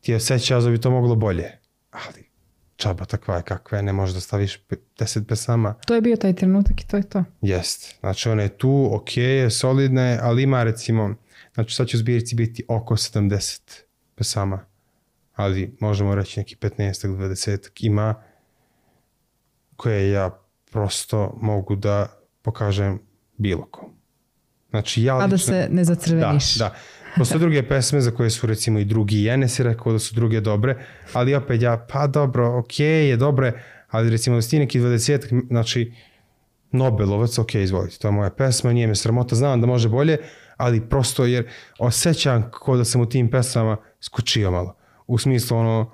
ti 0.00 0.14
osjećaš 0.14 0.64
da 0.64 0.70
bi 0.70 0.80
to 0.80 0.90
moglo 0.90 1.14
bolje. 1.14 1.61
Ali 1.92 2.32
Čaba 2.76 3.04
takva 3.04 3.36
je 3.36 3.42
kakva 3.42 3.78
je, 3.78 3.82
ne 3.82 3.92
možeš 3.92 4.14
da 4.14 4.20
staviš 4.20 4.58
pe- 4.60 4.76
deset 4.98 5.28
pesama. 5.28 5.74
To 5.76 5.94
je 5.94 6.00
bio 6.00 6.16
taj 6.16 6.34
trenutak 6.34 6.80
i 6.80 6.88
to 6.88 6.96
je 6.96 7.02
to. 7.02 7.24
Jest. 7.40 7.96
Znači 8.00 8.28
ona 8.28 8.42
je 8.42 8.58
tu, 8.58 8.88
ok 8.92 9.16
je, 9.16 9.50
solidna 9.50 10.02
je, 10.02 10.18
ali 10.22 10.42
ima 10.42 10.62
recimo, 10.62 11.14
znači 11.54 11.74
sad 11.74 11.86
će 11.86 11.96
u 11.96 12.00
zbirci 12.00 12.34
biti 12.34 12.64
oko 12.68 12.96
70 12.96 13.60
pesama, 14.14 14.64
ali 15.34 15.76
možemo 15.80 16.14
reći 16.14 16.40
neki 16.40 16.56
15 16.56 17.04
ili 17.04 17.16
20 17.18 17.58
ima 17.80 18.14
koje 19.76 20.10
ja 20.10 20.38
prosto 20.70 21.34
mogu 21.36 21.76
da 21.76 22.06
pokažem 22.42 22.98
bilo 23.36 23.66
kom. 23.66 23.88
Znači 24.70 25.02
ja 25.02 25.16
A 25.16 25.18
da 25.20 25.24
lično- 25.26 25.38
se 25.46 25.68
ne 25.70 25.84
zacrveniš. 25.84 26.54
da, 26.54 26.64
da. 26.64 26.74
Postoje 27.18 27.38
druge 27.38 27.62
pesme 27.68 28.00
za 28.00 28.10
koje 28.10 28.30
su 28.30 28.46
recimo 28.46 28.78
i 28.78 28.84
drugi 28.84 29.22
Jenes 29.22 29.58
je 29.58 29.64
rekao 29.64 29.92
da 29.92 29.98
su 29.98 30.14
druge 30.14 30.40
dobre, 30.40 30.76
ali 31.12 31.34
opet 31.34 31.62
ja, 31.62 31.86
pa 31.92 32.06
dobro, 32.06 32.58
ok 32.58 32.80
je, 32.80 33.16
dobre, 33.16 33.52
ali 33.90 34.10
recimo 34.10 34.36
da 34.36 34.42
si 34.42 34.50
ti 34.50 34.58
neki 34.58 34.80
20, 34.80 35.46
znači 35.48 35.92
Nobelovac, 36.72 37.38
ok, 37.38 37.54
izvolite, 37.54 37.98
to 37.98 38.08
je 38.08 38.12
moja 38.12 38.30
pesma, 38.30 38.72
nije 38.72 38.86
me 38.86 38.94
sramota, 38.94 39.34
znam 39.34 39.60
da 39.60 39.66
može 39.66 39.88
bolje, 39.88 40.18
ali 40.56 40.88
prosto 40.88 41.24
jer 41.24 41.48
osjećam 41.78 42.50
kao 42.64 42.76
da 42.76 42.84
sam 42.84 43.00
u 43.00 43.06
tim 43.06 43.30
pesmama 43.30 43.76
skočio 44.00 44.50
malo. 44.50 44.76
U 45.06 45.18
smislu 45.18 45.58
ono, 45.58 45.90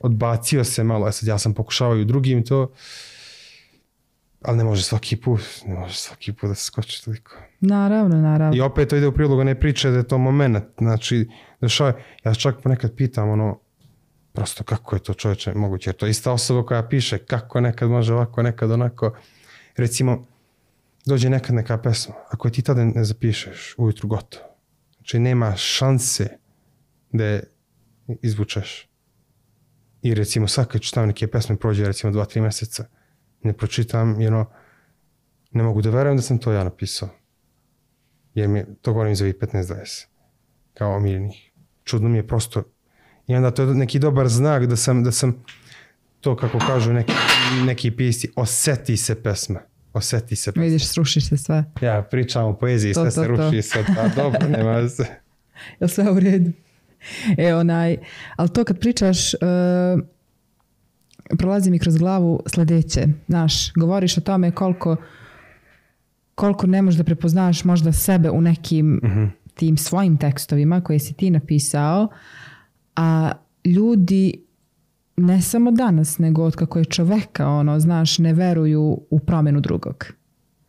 odbacio 0.00 0.64
se 0.64 0.84
malo, 0.84 1.08
e 1.08 1.12
sad 1.12 1.28
ja 1.28 1.38
sam 1.38 1.54
pokušavao 1.54 1.96
i 1.96 2.02
u 2.02 2.04
drugim 2.04 2.44
to, 2.44 2.72
ali 4.42 4.58
ne 4.58 4.64
može 4.64 4.82
svaki 4.82 5.16
put, 5.16 5.40
ne 5.66 5.74
može 5.74 5.94
svaki 5.94 6.32
put 6.32 6.48
da 6.48 6.54
se 6.54 6.64
skoči 6.64 7.04
toliko. 7.04 7.36
Naravno, 7.60 8.16
naravno. 8.16 8.56
I 8.56 8.60
opet 8.60 8.88
to 8.88 8.96
ide 8.96 9.06
u 9.06 9.12
prilog 9.12 9.38
one 9.38 9.60
priče 9.60 9.90
da 9.90 9.96
je 9.96 10.08
to 10.08 10.18
moment. 10.18 10.64
Znači, 10.78 11.28
dešava, 11.60 11.92
ja 12.24 12.34
čak 12.34 12.62
ponekad 12.62 12.94
pitam 12.96 13.30
ono, 13.30 13.60
prosto 14.32 14.64
kako 14.64 14.96
je 14.96 15.02
to 15.02 15.14
čovječe 15.14 15.54
moguće, 15.54 15.90
jer 15.90 15.96
to 15.96 16.06
je 16.06 16.10
ista 16.10 16.32
osoba 16.32 16.66
koja 16.66 16.88
piše 16.88 17.18
kako 17.18 17.60
nekad 17.60 17.90
može 17.90 18.14
ovako, 18.14 18.42
nekad 18.42 18.70
onako. 18.70 19.16
Recimo, 19.76 20.26
dođe 21.06 21.30
nekad 21.30 21.54
neka 21.54 21.78
pesma, 21.78 22.14
ako 22.30 22.48
je 22.48 22.52
ti 22.52 22.62
tada 22.62 22.84
ne 22.84 23.04
zapišeš, 23.04 23.74
ujutru 23.78 24.08
gotovo. 24.08 24.44
Znači, 24.96 25.18
nema 25.18 25.56
šanse 25.56 26.28
da 27.12 27.24
je 27.24 27.42
izvučeš. 28.22 28.88
I 30.02 30.14
recimo, 30.14 30.48
sad 30.48 30.66
kad 30.66 30.80
čitam 30.80 31.06
neke 31.06 31.26
pesme, 31.26 31.56
prođe 31.56 31.84
recimo 31.84 32.12
dva, 32.12 32.24
tri 32.24 32.40
mjeseca, 32.40 32.84
ne 33.42 33.52
pročitam, 33.52 34.20
jer 34.20 34.34
ono, 34.34 34.46
ne 35.50 35.62
mogu 35.62 35.82
da 35.82 35.90
verujem 35.90 36.16
da 36.16 36.22
sam 36.22 36.38
to 36.38 36.52
ja 36.52 36.64
napisao 36.64 37.08
jer 38.34 38.48
mi 38.48 38.64
to 38.82 38.92
govorim 38.92 39.16
za 39.16 39.24
ovih 39.24 39.34
15-20, 39.34 40.06
kao 40.74 40.96
omiljenih. 40.96 41.50
Čudno 41.84 42.08
mi 42.08 42.18
je 42.18 42.26
prosto, 42.26 42.62
i 43.26 43.34
onda 43.34 43.50
to 43.50 43.62
je 43.62 43.74
neki 43.74 43.98
dobar 43.98 44.28
znak 44.28 44.66
da 44.66 44.76
sam, 44.76 45.04
da 45.04 45.12
sam 45.12 45.44
to 46.20 46.36
kako 46.36 46.58
kažu 46.58 46.92
neki, 46.92 47.12
neki 47.64 47.90
pisci, 47.90 48.30
oseti 48.36 48.96
se 48.96 49.22
pesma. 49.22 49.60
Oseti 49.92 50.36
se 50.36 50.52
pesma. 50.52 50.64
Vidiš, 50.64 50.86
srušiš 50.86 51.28
se 51.28 51.36
sve. 51.36 51.64
Ja 51.80 52.02
pričam 52.10 52.44
o 52.44 52.58
poeziji, 52.58 52.94
To, 52.94 53.00
sve 53.00 53.04
to, 53.04 53.10
se 53.10 53.36
to. 53.36 53.46
ruši, 53.46 53.62
sve 53.62 53.82
da, 53.82 54.10
dobro, 54.16 54.48
nema 54.56 54.88
se. 54.88 55.06
Je 55.80 55.88
sve 55.88 56.10
u 56.10 56.20
redu? 56.20 56.50
E, 57.38 57.54
onaj, 57.54 57.96
ali 58.36 58.48
to 58.48 58.64
kad 58.64 58.78
pričaš, 58.80 59.34
uh, 59.34 59.40
prolazi 61.38 61.70
mi 61.70 61.78
kroz 61.78 61.96
glavu 61.96 62.42
sljedeće. 62.54 63.06
Znaš, 63.26 63.72
govoriš 63.72 64.18
o 64.18 64.20
tome 64.20 64.50
koliko 64.50 64.96
koliko 66.34 66.66
ne 66.66 66.82
možeš 66.82 66.98
da 66.98 67.04
prepoznaš 67.04 67.64
možda 67.64 67.92
sebe 67.92 68.30
u 68.30 68.40
nekim 68.40 69.00
tim 69.54 69.76
svojim 69.76 70.16
tekstovima 70.16 70.80
koje 70.80 70.98
si 70.98 71.14
ti 71.14 71.30
napisao, 71.30 72.08
a 72.96 73.32
ljudi 73.64 74.44
ne 75.16 75.40
samo 75.42 75.70
danas, 75.70 76.18
nego 76.18 76.42
od 76.42 76.56
kako 76.56 76.78
je 76.78 76.84
čoveka, 76.84 77.48
ono, 77.48 77.80
znaš, 77.80 78.18
ne 78.18 78.32
veruju 78.32 79.00
u 79.10 79.18
promjenu 79.18 79.60
drugog. 79.60 80.06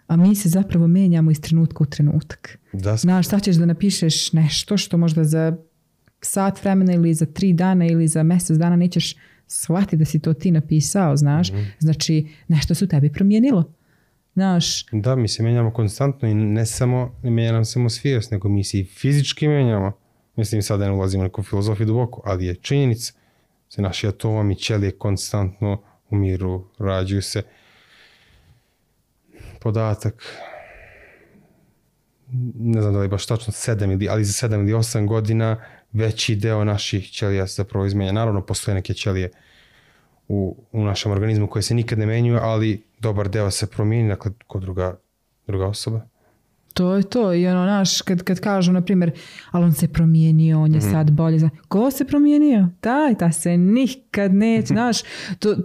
A 0.08 0.16
mi 0.16 0.36
se 0.36 0.50
zapravo 0.50 0.88
menjamo 0.88 1.32
iz 1.32 1.42
trenutka 1.42 1.84
u 1.84 1.86
trenutak. 1.86 2.58
Da, 2.74 2.96
Znaš, 2.96 3.28
sad 3.28 3.42
ćeš 3.44 3.56
da 3.56 3.66
napišeš 3.66 4.34
nešto 4.34 4.78
što 4.78 4.98
možda 4.98 5.24
za 5.24 5.58
sat 6.22 6.64
vremena 6.64 6.94
ili 6.94 7.14
za 7.14 7.26
tri 7.26 7.54
dana 7.54 7.86
ili 7.86 8.08
za 8.08 8.24
mjesec 8.24 8.58
dana 8.58 8.76
nećeš 8.76 9.16
shvatiti 9.52 9.98
da 9.98 10.06
si 10.06 10.20
to 10.20 10.34
ti 10.34 10.52
napisao, 10.52 11.18
znaš. 11.18 11.52
Znači, 11.80 12.28
nešto 12.48 12.76
se 12.76 12.86
u 12.86 12.88
tebi 12.88 13.12
promijenilo. 13.12 13.74
Znaš, 14.34 14.86
da, 14.92 15.16
mi 15.16 15.28
se 15.28 15.44
menjamo 15.44 15.72
konstantno 15.72 16.28
i 16.28 16.34
ne 16.34 16.66
samo, 16.66 17.16
ne 17.24 17.32
menja 17.32 17.52
nam 17.52 17.66
samo 17.66 17.90
svijest, 17.90 18.32
nego 18.32 18.50
mi 18.50 18.64
se 18.64 18.80
i 18.80 18.86
fizički 18.86 19.48
menjamo. 19.48 19.92
Mislim, 20.36 20.62
sad 20.62 20.80
da 20.80 20.86
ne 20.86 20.92
ulazimo 20.92 21.22
u 21.22 21.24
neku 21.24 21.44
filozofiju 21.44 21.88
duboko, 21.88 22.22
ali 22.26 22.46
je 22.46 22.56
činjenica 22.56 23.14
se 23.70 23.82
naši 23.82 24.08
atomi, 24.08 24.56
ćelije 24.56 24.92
konstantno 24.92 25.82
umiru, 26.10 26.66
rađuju 26.80 27.22
se. 27.22 27.44
Podatak, 29.60 30.24
ne 32.56 32.82
znam 32.82 32.94
da 32.94 33.00
li 33.00 33.08
baš 33.08 33.26
tačno 33.26 33.54
sedam 33.54 33.92
ili, 33.92 34.10
ali 34.10 34.26
za 34.26 34.34
sedam 34.34 34.62
ili 34.62 34.74
osam 34.74 35.08
godina 35.08 35.64
veći 35.94 36.36
deo 36.36 36.64
naših 36.64 37.10
ćelija 37.10 37.48
se 37.48 37.54
zapravo 37.54 37.86
izmenja. 37.86 38.12
Naravno, 38.12 38.42
postoje 38.42 38.76
neke 38.76 38.94
ćelije 38.94 39.30
u, 40.28 40.56
u 40.72 40.84
našem 40.84 41.12
organizmu 41.12 41.48
koje 41.48 41.64
se 41.64 41.76
nikad 41.76 42.00
ne 42.00 42.06
menjuju, 42.06 42.40
ali 42.42 42.84
dobar 43.00 43.30
deo 43.30 43.52
se 43.52 43.68
promijeni, 43.68 44.10
dakle, 44.10 44.32
kod 44.48 44.62
druga, 44.62 44.98
druga 45.48 45.66
osoba. 45.68 46.02
to 46.74 46.94
je 46.94 47.04
to. 47.04 47.34
I 47.34 47.48
ono, 47.48 47.64
znaš, 47.64 48.02
kad, 48.02 48.24
kad 48.24 48.40
kažu, 48.40 48.72
na 48.72 48.82
primjer, 48.82 49.12
ali 49.52 49.66
on 49.66 49.74
se 49.74 49.88
promijenio, 49.88 50.62
on 50.62 50.74
je 50.74 50.82
sad 50.82 51.12
bolje. 51.12 51.40
Zna- 51.40 51.50
Ko 51.68 51.92
se 51.92 52.06
promijenio? 52.06 52.68
Taj, 52.82 53.16
ta 53.16 53.32
se 53.32 53.58
nikad 53.58 54.34
neće, 54.34 54.68
znaš. 54.74 54.98
To, 55.40 55.56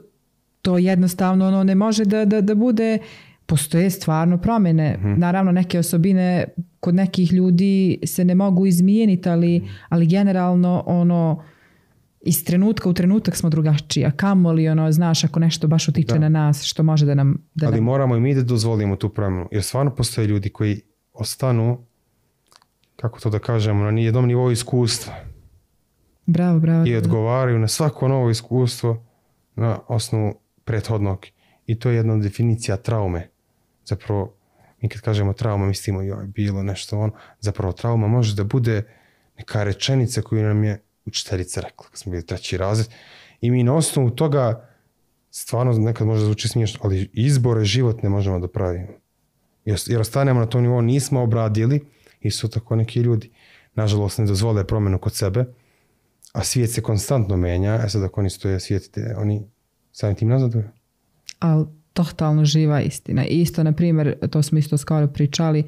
to 0.63 0.79
jednostavno 0.79 1.47
ono, 1.49 1.65
ne 1.65 1.75
može 1.75 2.05
da, 2.05 2.25
da, 2.25 2.41
da 2.41 2.55
bude 2.55 2.99
postoje 3.47 3.91
stvarno 3.91 4.39
promjene. 4.39 4.99
Naravno, 5.17 5.53
neke 5.53 5.79
osobine 5.79 6.45
kod 6.81 6.95
nekih 6.95 7.33
ljudi 7.33 7.99
se 8.07 8.25
ne 8.25 8.35
mogu 8.35 8.67
izmijeniti, 8.67 9.29
ali, 9.29 9.69
ali 9.89 10.07
generalno 10.07 10.83
ono 10.87 11.43
iz 12.21 12.45
trenutka 12.45 12.89
u 12.89 12.93
trenutak 12.93 13.37
smo 13.37 13.51
drugačiji. 13.51 14.05
A 14.05 14.11
kamoli, 14.11 14.69
ono, 14.69 14.93
znaš, 14.93 15.25
ako 15.25 15.41
nešto 15.41 15.69
baš 15.69 15.89
utiče 15.89 16.15
Da. 16.15 16.19
na 16.19 16.29
nas, 16.29 16.63
što 16.63 16.83
može 16.83 17.07
da 17.07 17.15
nam... 17.15 17.39
Da 17.55 17.67
Ali 17.67 17.77
nam 17.77 17.85
moramo 17.85 18.17
i 18.17 18.21
mi 18.21 18.35
da 18.35 18.43
dozvolimo 18.43 18.97
tu 18.97 19.09
promjenu, 19.09 19.49
jer 19.53 19.63
stvarno 19.63 19.95
postoje 19.95 20.27
ljudi 20.27 20.51
koji 20.51 20.81
ostanu, 21.13 21.79
kako 22.97 23.21
to 23.21 23.31
da 23.31 23.39
kažemo, 23.39 23.85
na 23.85 23.91
nijednom 23.91 24.27
nivou 24.27 24.51
iskustva 24.51 25.15
bravo, 26.27 26.61
bravo. 26.61 26.87
i 26.87 26.97
odgovaraju 26.97 27.59
na 27.59 27.69
svako 27.69 28.09
novo 28.09 28.31
iskustvo 28.31 29.05
na 29.55 29.79
osnovu 29.89 30.35
prethodnog. 30.65 31.27
I 31.67 31.79
to 31.79 31.91
je 31.91 31.97
jedna 31.97 32.17
definicija 32.17 32.77
traume. 32.77 33.29
Zapravo, 33.87 34.35
mi 34.81 34.89
kad 34.89 35.01
kažemo 35.01 35.33
trauma, 35.33 35.67
mislimo 35.67 36.03
joj, 36.03 36.27
bilo 36.27 36.63
nešto 36.63 36.99
ono. 36.99 37.13
Zapravo, 37.41 37.73
trauma 37.73 38.07
može 38.09 38.35
da 38.35 38.45
bude 38.45 38.83
neka 39.39 39.65
rečenica 39.65 40.23
koju 40.23 40.43
nam 40.43 40.65
je 40.65 40.83
učiteljica 41.05 41.61
rekla, 41.61 41.87
kad 41.91 41.99
smo 41.99 42.11
bili 42.11 42.27
treći 42.27 42.57
razred. 42.57 42.89
I 43.41 43.51
mi 43.51 43.63
na 43.63 43.75
osnovu 43.75 44.11
toga, 44.11 44.69
stvarno 45.31 45.73
nekad 45.73 46.07
možda 46.07 46.25
zvuči 46.25 46.49
smiješno, 46.49 46.81
ali 46.83 47.11
izbore 47.13 47.65
životne 47.65 48.09
možemo 48.09 48.39
da 48.39 48.49
pravimo. 48.49 48.89
Jer, 49.65 50.01
ostanemo 50.01 50.41
na 50.41 50.47
tom 50.47 50.63
nivou, 50.63 50.83
nismo 50.83 51.23
obradili 51.23 51.85
i 52.21 52.31
su 52.31 52.49
tako 52.49 52.77
neki 52.77 53.01
ljudi, 53.01 53.31
nažalost, 53.75 54.19
ne 54.19 54.27
dozvole 54.27 54.67
promjenu 54.67 54.99
kod 54.99 55.15
sebe, 55.15 55.45
a 56.33 56.45
svijet 56.45 56.71
se 56.71 56.83
konstantno 56.83 57.37
menja, 57.37 57.81
e 57.85 57.89
sad 57.89 58.03
ako 58.03 58.21
oni 58.21 58.31
stoje 58.31 58.61
svijet, 58.61 58.99
oni 59.17 59.47
samim 59.93 60.17
tim 60.17 60.29
nazaduju. 60.29 60.65
ali 61.39 61.67
totalno 61.97 62.45
živa 62.45 62.81
istina. 62.81 63.27
I 63.27 63.41
isto, 63.41 63.63
na 63.63 63.73
primjer, 63.73 64.15
to 64.31 64.43
smo 64.43 64.59
isto 64.59 64.77
skoro 64.79 65.07
pričali, 65.09 65.65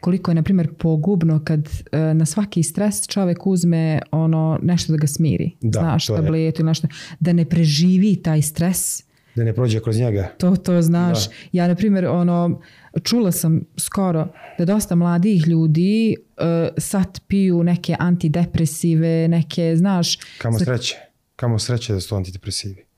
koliko 0.00 0.30
je, 0.30 0.34
na 0.34 0.42
primjer, 0.42 0.74
pogubno 0.74 1.40
kad 1.44 1.68
e, 1.92 2.14
na 2.14 2.26
svaki 2.26 2.62
stres 2.62 3.06
čovjek 3.08 3.46
uzme 3.46 4.00
ono 4.10 4.58
nešto 4.62 4.92
da 4.92 4.98
ga 4.98 5.06
smiri. 5.06 5.50
Da, 5.60 5.80
Znaš, 5.80 6.06
tabletu 6.06 6.62
ili 6.62 6.66
nešto. 6.66 6.88
Da 7.20 7.32
ne 7.32 7.44
preživi 7.44 8.16
taj 8.16 8.42
stres. 8.42 9.02
Da 9.34 9.44
ne 9.44 9.54
prođe 9.54 9.80
kroz 9.80 9.98
njega. 9.98 10.28
To, 10.38 10.56
to 10.56 10.82
znaš. 10.82 11.28
Da. 11.28 11.34
Ja, 11.52 11.68
na 11.68 11.74
primjer, 11.74 12.06
ono, 12.06 12.60
čula 13.02 13.32
sam 13.32 13.60
skoro 13.76 14.28
da 14.58 14.64
dosta 14.64 14.94
mladih 14.94 15.46
ljudi 15.46 16.16
e, 16.36 16.68
sad 16.78 17.20
piju 17.28 17.62
neke 17.62 17.96
antidepresive, 17.98 19.28
neke, 19.28 19.76
znaš, 19.76 20.18
Kamo 20.38 20.58
sreće. 20.58 20.96
Kamo 21.36 21.58
sreće 21.58 21.92
da 21.92 22.00
su 22.00 22.16
antidepresivi. 22.16 22.89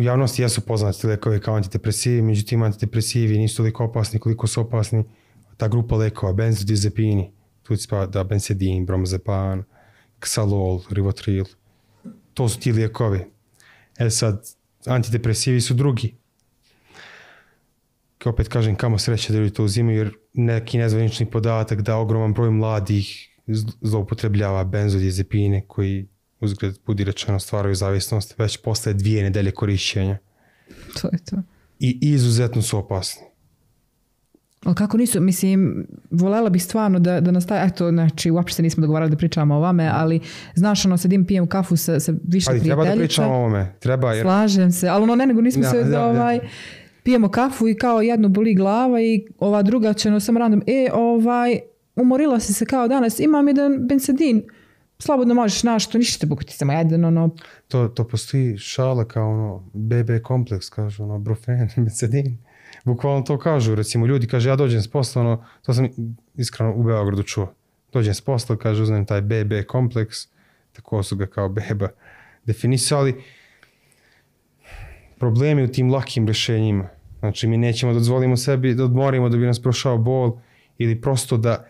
U 0.00 0.02
javnosti 0.02 0.42
jesu 0.42 0.60
poznati 0.60 1.06
lekovi 1.06 1.40
kao 1.40 1.54
antidepresivi, 1.56 2.22
međutim 2.22 2.62
antidepresivi 2.62 3.38
nisu 3.38 3.56
toliko 3.56 3.84
opasni 3.84 4.20
koliko 4.20 4.46
su 4.46 4.60
opasni 4.60 5.04
ta 5.56 5.68
grupa 5.68 5.96
lekova, 5.96 6.32
benzodiazepini, 6.32 7.32
tu 7.62 7.76
spada 7.76 8.24
benzedin, 8.24 8.86
bromazepam, 8.86 9.64
ksalol, 10.18 10.80
rivotril. 10.90 11.44
To 12.34 12.48
su 12.48 12.60
ti 12.60 12.72
lijekovi. 12.72 13.20
E 13.98 14.10
sad, 14.10 14.46
antidepresivi 14.86 15.60
su 15.60 15.74
drugi. 15.74 16.14
Kao 18.18 18.32
opet 18.32 18.48
kažem, 18.48 18.76
kamo 18.76 18.98
sreće 18.98 19.32
da 19.32 19.38
ljudi 19.38 19.54
to 19.54 19.64
uzimaju, 19.64 19.98
jer 19.98 20.14
neki 20.32 20.78
nezvanični 20.78 21.30
podatak 21.30 21.82
da 21.82 21.96
ogroman 21.96 22.32
broj 22.32 22.50
mladih 22.50 23.36
zl- 23.48 23.72
zloupotrebljava 23.80 24.64
benzodiazepine 24.64 25.64
koji 25.68 26.08
uzgled 26.40 26.78
budi 26.86 27.04
rečeno 27.04 27.40
stvaraju 27.40 27.74
zavisnost 27.74 28.38
već 28.38 28.56
posle 28.56 28.92
dvije 28.94 29.22
nedelje 29.22 29.50
korišćenja. 29.50 30.18
To 31.00 31.08
je 31.12 31.18
to. 31.30 31.36
I 31.78 31.98
izuzetno 32.00 32.62
su 32.62 32.78
opasni. 32.78 33.22
Ali 34.64 34.74
kako 34.74 34.96
nisu, 34.96 35.20
mislim, 35.20 35.86
volela 36.10 36.50
bih 36.50 36.64
stvarno 36.64 36.98
da, 36.98 37.20
da 37.20 37.30
nastaje, 37.30 37.66
eto, 37.66 37.90
znači, 37.90 38.30
uopšte 38.30 38.56
se 38.56 38.62
nismo 38.62 38.80
dogovarali 38.80 39.10
da 39.10 39.16
pričamo 39.16 39.54
o 39.54 39.58
ovome, 39.58 39.90
ali 39.94 40.20
znaš, 40.54 40.84
ono, 40.84 40.96
sedim, 40.96 41.26
pijem 41.26 41.46
kafu 41.46 41.76
sa, 41.76 42.00
sa 42.00 42.12
više 42.28 42.50
Ali 42.50 42.60
treba 42.60 42.84
da 42.84 42.92
pričamo 42.92 43.32
o 43.32 43.36
ovome. 43.36 43.74
Treba 43.78 44.12
jer 44.12 44.24
Slažem 44.24 44.72
se, 44.72 44.88
ali 44.88 45.02
ono 45.02 45.14
ne, 45.14 45.26
nego 45.26 45.40
nismo 45.40 45.62
Da, 45.62 45.70
se, 45.70 45.84
da, 45.84 45.90
da. 45.90 46.06
ovaj, 46.06 46.40
pijemo 47.02 47.28
kafu 47.28 47.68
i 47.68 47.74
kao 47.74 48.00
jednu 48.00 48.28
boli 48.28 48.54
glava 48.54 49.00
i 49.00 49.26
ova 49.38 49.62
druga 49.62 49.92
će 49.92 50.08
ono 50.08 50.20
samo 50.20 50.38
random, 50.38 50.62
e, 50.66 50.88
ovaj, 50.92 51.58
umorila 51.96 52.40
si 52.40 52.52
se 52.52 52.66
kao 52.66 52.88
danas, 52.88 53.20
imam 53.20 53.48
jedan 53.48 53.86
bensedin, 53.88 54.42
slobodno 55.02 55.34
možeš 55.34 55.62
naš, 55.62 55.86
to 55.86 55.98
ništa 55.98 56.26
Bog 56.26 56.44
ti 56.44 56.52
samo 56.52 56.72
jedan, 56.72 57.04
ono, 57.04 57.30
to, 57.68 57.88
to 57.88 58.08
postoji 58.08 58.58
šala 58.58 59.04
kao 59.04 59.30
ono 59.30 59.70
BB 59.72 60.22
kompleks, 60.22 60.68
kažu 60.68 61.04
ono 61.04 61.18
brufen, 61.18 61.68
becedin. 61.84 62.38
Bukvalno 62.84 63.22
to 63.22 63.38
kažu, 63.38 63.74
recimo 63.74 64.06
ljudi 64.06 64.26
kaže 64.26 64.48
ja 64.48 64.56
dođem 64.56 64.82
s 64.82 64.88
posla, 64.88 65.22
ono, 65.22 65.44
to 65.62 65.74
sam 65.74 65.88
iskreno 66.34 66.74
u 66.74 66.82
Beogradu 66.82 67.22
čuo. 67.22 67.54
Dođem 67.92 68.14
s 68.14 68.20
posla, 68.20 68.56
kaže 68.56 68.82
uzmem 68.82 69.06
taj 69.06 69.20
BB 69.20 69.52
kompleks, 69.68 70.16
tako 70.72 71.02
su 71.02 71.16
ga 71.16 71.26
kao 71.26 71.48
beba 71.48 71.88
definisali. 72.44 73.22
Problemi 75.18 75.64
u 75.64 75.68
tim 75.68 75.90
lakim 75.90 76.26
rješenjima. 76.26 76.88
Znači 77.18 77.48
mi 77.48 77.56
nećemo 77.56 77.92
da 77.92 77.98
dozvolimo 77.98 78.36
sebi 78.36 78.74
da 78.74 78.84
odmorimo 78.84 79.28
da 79.28 79.36
bi 79.36 79.46
nas 79.46 79.62
prošao 79.62 79.98
bol 79.98 80.38
ili 80.78 81.00
prosto 81.00 81.36
da 81.36 81.69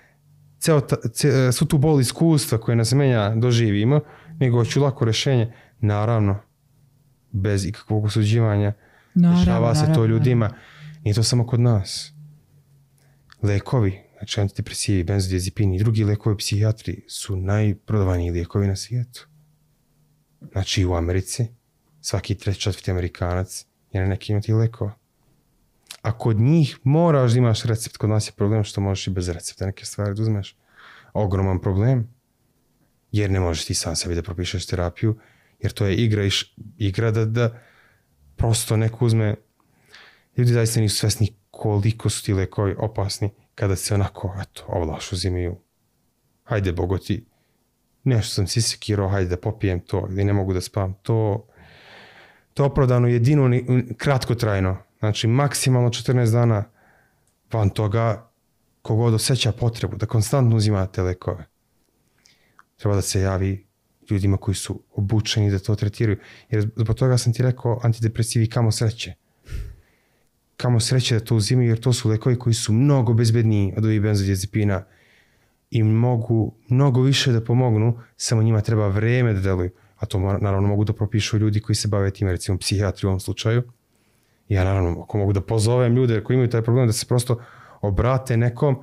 ceo 0.61 0.81
ta, 0.81 0.97
ce, 1.13 1.53
svu 1.53 1.67
tu 1.67 1.79
bol 1.79 2.01
iskustva 2.01 2.59
koje 2.59 2.77
nas 2.77 2.93
menja 2.93 3.35
doživimo, 3.37 4.01
nego 4.39 4.59
hoću 4.59 4.83
lako 4.83 5.05
rješenje. 5.05 5.53
Naravno, 5.81 6.39
bez 7.33 7.67
ikakvog 7.67 8.05
osuđivanja. 8.05 8.73
Naravno, 9.15 9.41
Dešava 9.41 9.75
se 9.75 9.93
to 9.95 10.07
ljudima. 10.07 10.51
Nije 11.05 11.15
to 11.15 11.23
samo 11.23 11.47
kod 11.47 11.61
nas. 11.61 12.13
Lekovi, 13.43 14.01
znači 14.19 14.41
antidepresivi, 14.41 15.05
benzodiazepini 15.05 15.77
i 15.77 15.79
drugi 15.79 16.05
lekovi 16.05 16.37
psihijatri 16.37 17.05
su 17.09 17.37
najprodovaniji 17.37 18.31
lijekovi 18.31 18.67
na 18.67 18.77
svijetu. 18.77 19.29
Znači 20.53 20.85
u 20.85 20.95
Americi 20.95 21.47
svaki 22.01 22.35
treći 22.35 22.61
četvrti 22.61 22.91
Amerikanac 22.91 23.67
je 23.93 24.01
na 24.01 24.07
nekim 24.07 24.37
od 24.37 24.43
tih 24.43 24.55
lekova. 24.55 25.00
A 26.03 26.19
kod 26.19 26.41
njih 26.41 26.79
moraš 26.85 27.33
da 27.33 27.39
imaš 27.39 27.63
recept. 27.65 27.97
Kod 27.97 28.11
nas 28.11 28.29
je 28.29 28.33
problem 28.33 28.65
što 28.65 28.81
možeš 28.81 29.07
i 29.07 29.11
bez 29.11 29.29
recepta 29.29 29.67
neke 29.67 29.85
stvari 29.85 30.15
da 30.15 30.23
uzmeš. 30.23 30.57
Ogroman 31.13 31.61
problem. 31.61 32.09
Jer 33.13 33.31
ne 33.31 33.41
možeš 33.41 33.65
ti 33.65 33.75
sam 33.75 33.97
sebi 33.97 34.15
da 34.15 34.23
propišeš 34.23 34.67
terapiju. 34.67 35.19
Jer 35.61 35.73
to 35.73 35.87
je 35.87 35.97
igra, 35.97 36.25
i 36.25 36.31
š- 36.31 36.55
igra 36.79 37.11
da, 37.11 37.25
da 37.25 37.61
prosto 38.37 38.77
neko 38.77 39.07
uzme 39.07 39.35
ljudi 40.37 40.53
zaista 40.53 40.81
nisu 40.81 40.97
svesni 40.97 41.35
koliko 41.51 42.11
su 42.11 42.25
ti 42.25 42.33
lekovi 42.35 42.75
opasni 42.79 43.31
kada 43.55 43.77
se 43.77 43.95
onako, 43.95 44.35
eto, 44.41 44.65
ovlaš 44.69 45.13
uzimaju. 45.13 45.57
Hajde, 46.45 46.73
bogoti, 46.73 47.27
nešto 48.05 48.35
sam 48.35 48.47
si 48.47 48.63
sekirao, 48.63 49.09
hajde 49.09 49.29
da 49.31 49.37
popijem 49.37 49.81
to, 49.81 50.07
ili 50.11 50.25
ne 50.25 50.33
mogu 50.33 50.53
da 50.53 50.61
spavam. 50.61 50.95
To, 51.03 51.47
to 52.55 52.65
opravdano 52.65 53.09
jedino 53.09 53.51
kratkotrajno. 53.97 54.77
Znači, 55.01 55.27
maksimalno 55.27 55.89
14 55.89 56.33
dana 56.33 56.65
van 57.53 57.71
toga 57.71 58.31
kogod 58.83 59.15
osjeća 59.15 59.53
potrebu 59.53 59.97
da 59.97 60.07
konstantno 60.07 60.57
uzima 60.57 60.87
te 60.87 61.03
lekove. 61.03 61.47
Treba 62.77 62.95
da 62.95 63.03
se 63.03 63.21
javi 63.21 63.67
ljudima 64.11 64.37
koji 64.37 64.55
su 64.55 64.83
obučeni 64.95 65.51
da 65.51 65.59
to 65.59 65.75
tretiraju. 65.75 66.19
Jer 66.51 66.71
zbog 66.77 66.97
toga 66.97 67.19
sam 67.19 67.33
ti 67.33 67.43
rekao 67.43 67.81
antidepresivi 67.83 68.49
kamo 68.49 68.73
sreće 68.73 69.15
kamo 70.61 70.81
sreće 70.81 71.15
da 71.15 71.25
to 71.25 71.37
uzimaju, 71.37 71.69
jer 71.69 71.81
to 71.81 71.93
su 71.93 72.09
lekovi 72.09 72.39
koji 72.39 72.55
su 72.55 72.73
mnogo 72.73 73.13
bezbedniji 73.13 73.75
od 73.77 73.85
ovih 73.85 74.01
benzodiazepina 74.01 74.85
i 75.71 75.83
mogu 75.83 76.55
mnogo 76.69 77.03
više 77.03 77.33
da 77.33 77.45
pomognu, 77.45 77.99
samo 78.17 78.43
njima 78.43 78.61
treba 78.61 78.89
vreme 78.89 79.33
da 79.33 79.41
deluju. 79.41 79.71
A 79.97 80.07
to 80.07 80.19
naravno 80.19 80.69
mogu 80.69 80.85
da 80.85 80.93
propišu 80.93 81.39
ljudi 81.39 81.61
koji 81.61 81.77
se 81.77 81.89
bave 81.89 82.11
tim, 82.11 82.29
recimo 82.29 82.59
psihijatri 82.59 83.07
u 83.07 83.11
ovom 83.11 83.21
slučaju. 83.21 83.63
Ja 84.51 84.65
naravno, 84.65 85.03
ako 85.03 85.19
mogu 85.19 85.33
da 85.33 85.41
pozovem 85.41 85.97
ljude 85.97 86.25
koji 86.25 86.35
imaju 86.35 86.51
taj 86.51 86.63
problem, 86.63 86.87
da 86.87 86.93
se 86.93 87.07
prosto 87.07 87.41
obrate 87.81 88.37
nekom, 88.37 88.77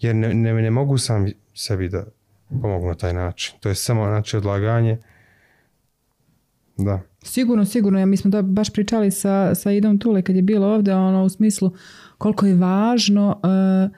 jer 0.00 0.16
ne, 0.16 0.34
ne, 0.34 0.54
ne 0.54 0.70
mogu 0.70 0.98
sami 0.98 1.34
sebi 1.54 1.88
da 1.88 2.04
pomogu 2.62 2.86
na 2.86 2.94
taj 2.94 3.12
način. 3.12 3.56
To 3.60 3.68
je 3.68 3.74
samo 3.74 4.04
znači 4.04 4.36
odlaganje. 4.36 4.98
Da. 6.76 7.00
Sigurno, 7.22 7.64
sigurno. 7.64 7.98
Ja, 7.98 8.06
mi 8.06 8.16
smo 8.16 8.30
da 8.30 8.42
baš 8.42 8.72
pričali 8.72 9.10
sa, 9.10 9.54
sa 9.54 9.72
Idom 9.72 9.98
Tule 9.98 10.22
kad 10.22 10.36
je 10.36 10.42
bilo 10.42 10.66
ovdje 10.66 10.94
ono, 10.94 11.24
u 11.24 11.28
smislu 11.28 11.70
koliko 12.18 12.46
je 12.46 12.54
važno 12.54 13.40
uh, 13.42 13.96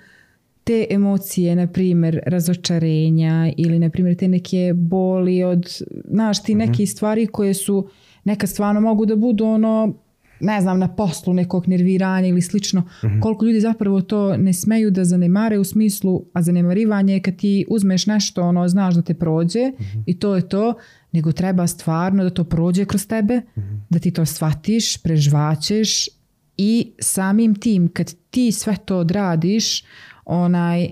te 0.65 0.87
emocije, 0.91 1.57
na 1.57 1.67
primjer, 1.67 2.21
razočarenja 2.27 3.53
ili, 3.57 3.79
na 3.79 3.91
primjer, 3.91 4.17
te 4.17 4.29
neke 4.29 4.73
boli 4.75 5.45
od, 5.45 5.83
znaš, 6.11 6.43
ti 6.43 6.55
neke 6.55 6.87
stvari 6.87 7.27
koje 7.27 7.55
su 7.55 7.89
nekad 8.25 8.49
stvarno 8.49 8.81
mogu 8.81 9.07
da 9.07 9.17
budu 9.17 9.45
ono, 9.45 9.95
ne 10.41 10.61
znam, 10.61 10.79
na 10.79 10.89
poslu 10.89 11.35
nekog 11.35 11.69
nerviranja 11.69 12.29
ili 12.29 12.43
slično, 12.43 12.89
koliko 13.23 13.45
ljudi 13.45 13.61
zapravo 13.61 14.01
to 14.01 14.37
ne 14.37 14.53
smeju 14.53 14.91
da 14.91 15.05
zanemare 15.05 15.59
u 15.59 15.65
smislu, 15.65 16.25
a 16.33 16.43
zanemarivanje 16.43 17.15
je 17.15 17.23
kad 17.23 17.37
ti 17.37 17.65
uzmeš 17.69 18.07
nešto, 18.07 18.43
ono, 18.43 18.69
znaš 18.69 18.95
da 18.95 19.03
te 19.03 19.15
prođe 19.15 19.73
i 20.07 20.19
to 20.19 20.37
je 20.37 20.49
to, 20.49 20.75
nego 21.13 21.33
treba 21.33 21.67
stvarno 21.67 22.25
da 22.25 22.31
to 22.31 22.45
prođe 22.45 22.85
kroz 22.85 23.07
tebe, 23.07 23.43
da 23.89 23.99
ti 23.99 24.11
to 24.11 24.27
shvatiš, 24.27 25.03
prežvaćeš 25.03 26.09
i 26.57 26.93
samim 26.99 27.55
tim 27.55 27.89
kad 27.89 28.15
ti 28.31 28.53
sve 28.53 28.77
to 28.85 28.99
odradiš, 28.99 29.85
onaj, 30.25 30.89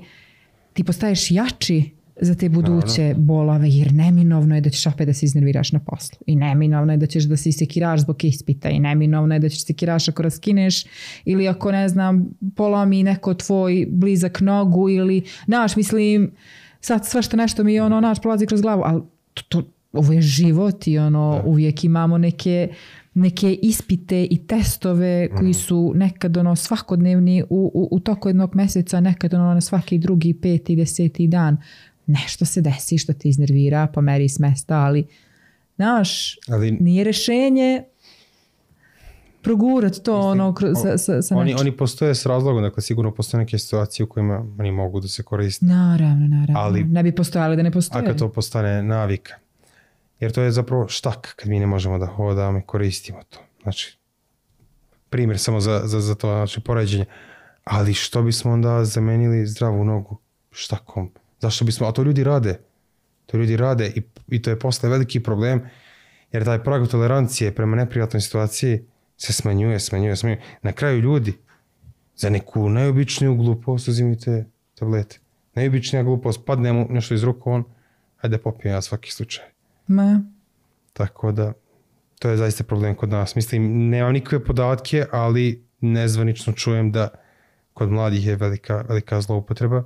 ti 0.72 0.84
postaješ 0.84 1.30
jači 1.30 1.90
za 2.20 2.34
te 2.34 2.48
buduće 2.48 3.14
bolove, 3.16 3.68
jer 3.68 3.92
neminovno 3.92 4.54
je 4.54 4.60
da 4.60 4.70
ćeš 4.70 4.86
opet 4.86 5.06
da 5.06 5.12
se 5.12 5.26
iznerviraš 5.26 5.72
na 5.72 5.78
poslu. 5.78 6.18
I 6.26 6.36
neminovno 6.36 6.92
je 6.92 6.96
da 6.96 7.06
ćeš 7.06 7.24
da 7.24 7.36
se 7.36 7.48
isekiraš 7.48 8.00
zbog 8.00 8.24
ispita. 8.24 8.68
I 8.68 8.80
neminovno 8.80 9.34
je 9.34 9.38
da 9.38 9.48
ćeš 9.48 9.64
sekiraš 9.64 10.08
ako 10.08 10.22
raskineš 10.22 10.84
ili 11.24 11.48
ako, 11.48 11.72
ne 11.72 11.88
znam, 11.88 12.30
polomi 12.56 13.02
neko 13.02 13.34
tvoj 13.34 13.86
blizak 13.90 14.40
nogu 14.40 14.90
ili, 14.90 15.22
znaš, 15.46 15.76
mislim, 15.76 16.30
sad 16.80 17.06
svašta 17.06 17.36
nešto 17.36 17.64
mi 17.64 17.80
ono, 17.80 18.00
naš 18.00 18.20
prolazi 18.20 18.46
kroz 18.46 18.60
glavu, 18.60 18.82
ali 18.84 19.02
to, 19.34 19.42
to, 19.48 19.62
ovo 19.92 20.12
je 20.12 20.22
život 20.22 20.86
i 20.86 20.98
ono, 20.98 21.42
uvijek 21.44 21.84
imamo 21.84 22.18
neke 22.18 22.68
neke 23.14 23.52
ispite 23.62 24.26
i 24.30 24.46
testove 24.46 25.28
koji 25.36 25.52
su 25.52 25.92
nekad 25.94 26.36
ono 26.36 26.56
svakodnevni 26.56 27.42
u, 27.42 27.70
u, 27.74 27.88
u 27.90 28.00
toku 28.00 28.28
jednog 28.28 28.56
mjeseca, 28.56 29.00
nekad 29.00 29.34
ono 29.34 29.54
na 29.54 29.60
svaki 29.60 29.98
drugi, 29.98 30.34
peti, 30.34 30.76
deseti 30.76 31.26
dan. 31.26 31.56
Nešto 32.06 32.44
se 32.44 32.60
desi 32.60 32.98
što 32.98 33.12
te 33.12 33.28
iznervira, 33.28 33.86
pomeri 33.86 34.28
s 34.28 34.38
mesta, 34.38 34.76
ali 34.76 35.06
znaš, 35.76 36.38
Ali 36.48 36.70
nije 36.70 37.04
rešenje 37.04 37.84
progurat 39.42 39.94
to 40.04 40.20
ono 40.20 40.54
kroz, 40.54 40.72
sa, 40.82 40.98
sa, 40.98 41.22
sa 41.22 41.36
oni, 41.36 41.44
nečim. 41.44 41.60
oni 41.60 41.76
postoje 41.76 42.14
s 42.14 42.26
razlogom, 42.26 42.62
dakle 42.62 42.82
sigurno 42.82 43.14
postoje 43.14 43.38
neke 43.38 43.58
situacije 43.58 44.04
u 44.04 44.08
kojima 44.08 44.46
oni 44.58 44.70
mogu 44.70 45.00
da 45.00 45.08
se 45.08 45.22
koriste. 45.22 45.66
Naravno, 45.66 46.28
naravno. 46.28 46.60
Ali- 46.60 46.84
ne 46.84 47.02
bi 47.02 47.14
postojali 47.14 47.56
da 47.56 47.62
ne 47.62 47.68
A 47.68 47.72
postoje. 47.72 48.04
kad 48.04 48.18
to 48.18 48.32
postane 48.32 48.82
navika. 48.82 49.34
Jer 50.20 50.32
to 50.32 50.42
je 50.42 50.50
zapravo 50.52 50.88
štak 50.88 51.34
kad 51.36 51.48
mi 51.48 51.60
ne 51.60 51.66
možemo 51.66 51.98
da 51.98 52.06
hodamo 52.06 52.58
i 52.58 52.62
koristimo 52.62 53.18
to. 53.30 53.38
Znači, 53.62 53.98
primjer 55.10 55.38
samo 55.38 55.60
za, 55.60 55.82
za, 55.84 56.00
za 56.00 56.14
to 56.14 56.28
znači, 56.28 56.60
poređenje. 56.60 57.04
Ali 57.64 57.94
što 57.94 58.22
bismo 58.22 58.52
onda 58.52 58.84
zamenili 58.84 59.46
zdravu 59.46 59.84
nogu 59.84 60.16
štakom? 60.52 61.10
Zašto 61.44 61.64
bismo? 61.64 61.86
A 61.86 61.92
to 61.92 62.02
ljudi 62.02 62.24
rade. 62.24 62.58
To 63.26 63.36
ljudi 63.36 63.56
rade 63.56 63.92
i, 63.96 64.02
i 64.28 64.42
to 64.42 64.50
je 64.50 64.58
posle 64.58 64.88
veliki 64.88 65.20
problem 65.20 65.60
jer 66.32 66.44
taj 66.44 66.62
prag 66.64 66.88
tolerancije 66.88 67.54
prema 67.54 67.76
neprijatnoj 67.76 68.20
situaciji 68.20 68.84
se 69.16 69.32
smanjuje, 69.32 69.80
smanjuje, 69.80 70.16
smanjuje. 70.16 70.42
Na 70.62 70.72
kraju 70.72 71.00
ljudi 71.00 71.34
za 72.16 72.30
neku 72.30 72.68
najobičniju 72.68 73.34
glupost 73.34 73.88
uzimite 73.88 74.44
tablete. 74.74 75.18
Najobičnija 75.54 76.02
glupost, 76.02 76.40
padne 76.46 76.72
mu 76.72 76.86
nešto 76.90 77.14
iz 77.14 77.22
ruku, 77.22 77.50
on, 77.50 77.64
hajde 78.16 78.38
popijem 78.38 78.74
ja 78.74 78.82
svaki 78.82 79.12
slučaj. 79.12 79.44
Ma, 79.86 80.22
Tako 80.92 81.32
da, 81.32 81.52
to 82.18 82.28
je 82.30 82.36
zaista 82.36 82.64
problem 82.64 82.94
kod 82.94 83.08
nas. 83.08 83.36
Mislim, 83.36 83.88
nemam 83.88 84.12
nikakve 84.12 84.44
podatke, 84.44 85.06
ali 85.12 85.64
nezvanično 85.80 86.52
čujem 86.52 86.92
da 86.92 87.08
kod 87.74 87.90
mladih 87.90 88.26
je 88.26 88.36
velika, 88.36 88.84
velika 88.88 89.20
zloupotreba. 89.20 89.84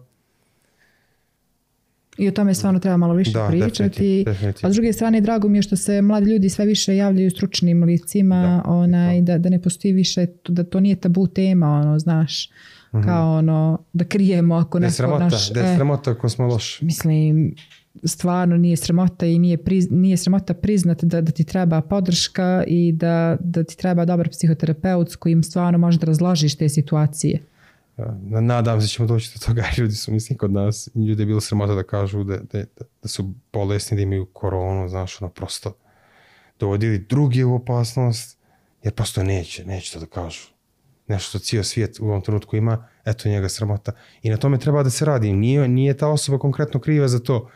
I 2.18 2.28
o 2.28 2.32
tome 2.32 2.54
stvarno 2.54 2.80
treba 2.80 2.96
malo 2.96 3.14
više 3.14 3.30
Da, 3.32 3.46
pričati. 3.48 4.22
definitivno. 4.26 4.68
A 4.68 4.72
s 4.72 4.74
druge 4.74 4.92
strane, 4.92 5.20
drago 5.20 5.48
mi 5.48 5.58
je 5.58 5.62
što 5.62 5.76
se 5.76 6.02
mladi 6.02 6.30
ljudi 6.30 6.48
sve 6.48 6.66
više 6.66 6.96
javljaju 6.96 7.30
stručnim 7.30 7.84
licima, 7.84 8.62
Da, 8.64 8.70
onaj, 8.70 9.22
da, 9.22 9.38
da 9.38 9.48
ne 9.48 9.62
postoji 9.62 9.92
više, 9.92 10.26
da 10.48 10.64
to 10.64 10.80
nije 10.80 10.96
tabu 10.96 11.26
tema, 11.26 11.66
ono, 11.66 11.98
znaš, 11.98 12.50
kao 13.04 13.38
ono, 13.38 13.78
da 13.92 14.04
krijemo 14.04 14.54
ako 14.54 14.78
Da 14.78 14.82
neko 14.82 14.94
sramota, 14.94 15.24
naš... 15.24 15.50
da 15.50 15.60
je 15.60 15.72
e, 15.72 15.76
sramota 15.76 16.10
ako 16.10 16.28
smo 16.28 16.46
loši. 16.46 16.84
mislim, 16.84 17.54
stvarno 18.04 18.56
nije 18.56 18.76
sramota 18.76 19.26
i 19.26 19.38
nije, 19.38 19.56
priz, 19.56 19.86
nije 19.90 20.16
sramota 20.16 20.54
priznati 20.54 21.06
da, 21.06 21.20
da 21.20 21.32
ti 21.32 21.44
treba 21.44 21.80
podrška 21.80 22.64
i 22.66 22.92
da, 22.92 23.36
da 23.40 23.64
ti 23.64 23.76
treba 23.76 24.04
dobar 24.04 24.28
psihoterapeut 24.28 25.10
s 25.10 25.16
kojim 25.16 25.42
stvarno 25.42 25.78
možeš 25.78 26.00
da 26.00 26.06
razložiš 26.06 26.54
te 26.54 26.68
situacije. 26.68 27.38
Nadam 28.40 28.80
se 28.80 28.84
da 28.84 28.88
ćemo 28.88 29.08
doći 29.08 29.30
do 29.34 29.46
toga. 29.46 29.64
Ljudi 29.78 29.94
su, 29.94 30.12
mislim, 30.12 30.38
kod 30.38 30.52
nas, 30.52 30.88
ljudi 30.94 31.22
je 31.22 31.26
bilo 31.26 31.40
sramota 31.40 31.74
da 31.74 31.82
kažu 31.82 32.24
da, 32.24 32.36
da, 32.36 32.64
da 33.02 33.08
su 33.08 33.34
bolesni, 33.52 33.96
da 33.96 34.02
imaju 34.02 34.26
koronu, 34.26 34.88
znaš, 34.88 35.22
ono, 35.22 35.30
prosto 35.30 35.72
dovodili 36.60 36.98
drugi 36.98 37.44
u 37.44 37.54
opasnost, 37.54 38.38
jer 38.82 38.94
prosto 38.94 39.22
neće, 39.22 39.64
neće 39.64 39.92
to 39.92 40.00
da 40.00 40.06
kažu. 40.06 40.48
Nešto 41.06 41.28
što 41.28 41.38
cijel 41.38 41.64
svijet 41.64 42.00
u 42.00 42.04
ovom 42.04 42.22
trenutku 42.22 42.56
ima, 42.56 42.88
eto 43.04 43.28
njega 43.28 43.48
sramota. 43.48 43.92
I 44.22 44.30
na 44.30 44.36
tome 44.36 44.58
treba 44.58 44.82
da 44.82 44.90
se 44.90 45.04
radi. 45.04 45.32
Nije, 45.32 45.68
nije 45.68 45.96
ta 45.96 46.08
osoba 46.08 46.38
konkretno 46.38 46.80
kriva 46.80 47.08
za 47.08 47.18
to. 47.18 47.50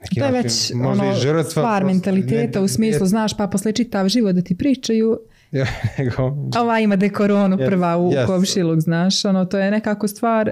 Neki 0.00 0.20
to 0.20 0.26
je 0.26 0.32
već 0.32 0.72
ono, 0.74 1.14
žrtva, 1.14 1.50
stvar 1.50 1.84
mentaliteta 1.84 2.58
ne, 2.58 2.64
u 2.64 2.68
smislu, 2.68 3.06
znaš, 3.06 3.36
pa 3.36 3.46
posle 3.46 3.72
čitav 3.72 4.08
život 4.08 4.34
da 4.34 4.42
ti 4.42 4.56
pričaju, 4.58 5.18
ova 6.60 6.80
ima 6.80 6.96
de 6.96 7.08
koronu 7.08 7.56
prva 7.56 7.96
u 7.96 8.10
yes. 8.10 8.26
komšiluk, 8.26 8.80
znaš, 8.80 9.24
ono, 9.24 9.44
to 9.44 9.58
je 9.58 9.70
nekako 9.70 10.08
stvar. 10.08 10.50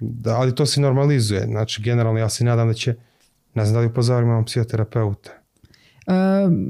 Da, 0.00 0.36
ali 0.36 0.54
to 0.54 0.66
se 0.66 0.80
normalizuje. 0.80 1.40
Znači, 1.40 1.82
generalno, 1.82 2.20
ja 2.20 2.28
se 2.28 2.44
nadam 2.44 2.68
da 2.68 2.74
će, 2.74 2.94
ne 3.54 3.64
znam 3.64 3.74
da 3.74 3.80
li 3.80 3.86
u 3.86 3.94
pozaru 3.94 4.26
imamo 4.26 4.44
psihoterapeuta. 4.44 5.30
Uh, 6.06 6.14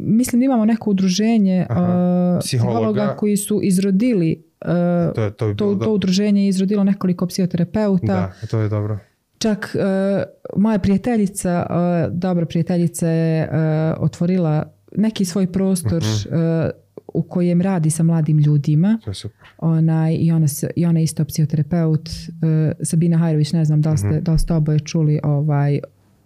mislim 0.06 0.40
da 0.40 0.44
imamo 0.44 0.64
neko 0.64 0.90
udruženje 0.90 1.66
Aha, 1.68 2.34
uh, 2.34 2.40
psihologa 2.40 3.16
koji 3.18 3.36
su 3.36 3.60
izrodili 3.62 4.44
uh, 4.60 5.14
to, 5.14 5.22
je, 5.22 5.30
to, 5.30 5.48
bi 5.48 5.56
to, 5.56 5.74
to 5.74 5.92
udruženje 5.92 6.42
je 6.42 6.48
izrodilo 6.48 6.84
nekoliko 6.84 7.26
psihoterapeuta. 7.26 8.32
Da, 8.40 8.46
to 8.50 8.58
je 8.58 8.68
dobro. 8.68 8.98
Čak 9.38 9.76
moja 10.56 10.78
prijateljica, 10.78 11.66
dobra 12.10 12.46
prijateljica 12.46 13.08
je 13.08 13.48
otvorila 13.98 14.72
neki 14.96 15.24
svoj 15.24 15.52
prostor 15.52 16.02
uh-huh. 16.02 16.70
U 17.14 17.22
kojem 17.22 17.60
radi 17.60 17.90
sa 17.90 18.02
mladim 18.02 18.38
ljudima. 18.38 18.98
To 19.04 19.10
je 19.10 19.14
super. 19.14 19.48
Onaj, 19.58 20.14
i, 20.14 20.32
ona, 20.32 20.46
I 20.76 20.86
ona 20.86 20.98
je 20.98 21.04
isto 21.04 21.24
psihoterapeut. 21.24 22.08
Uh, 22.08 22.72
Sabina 22.82 23.18
Hajrović, 23.18 23.52
ne 23.52 23.64
znam 23.64 23.80
da 23.80 23.90
li 23.90 23.98
ste, 23.98 24.06
uh-huh. 24.06 24.20
da 24.20 24.32
li 24.32 24.38
ste 24.38 24.54
oboje 24.54 24.78
čuli 24.78 25.20
ovaj, 25.22 25.80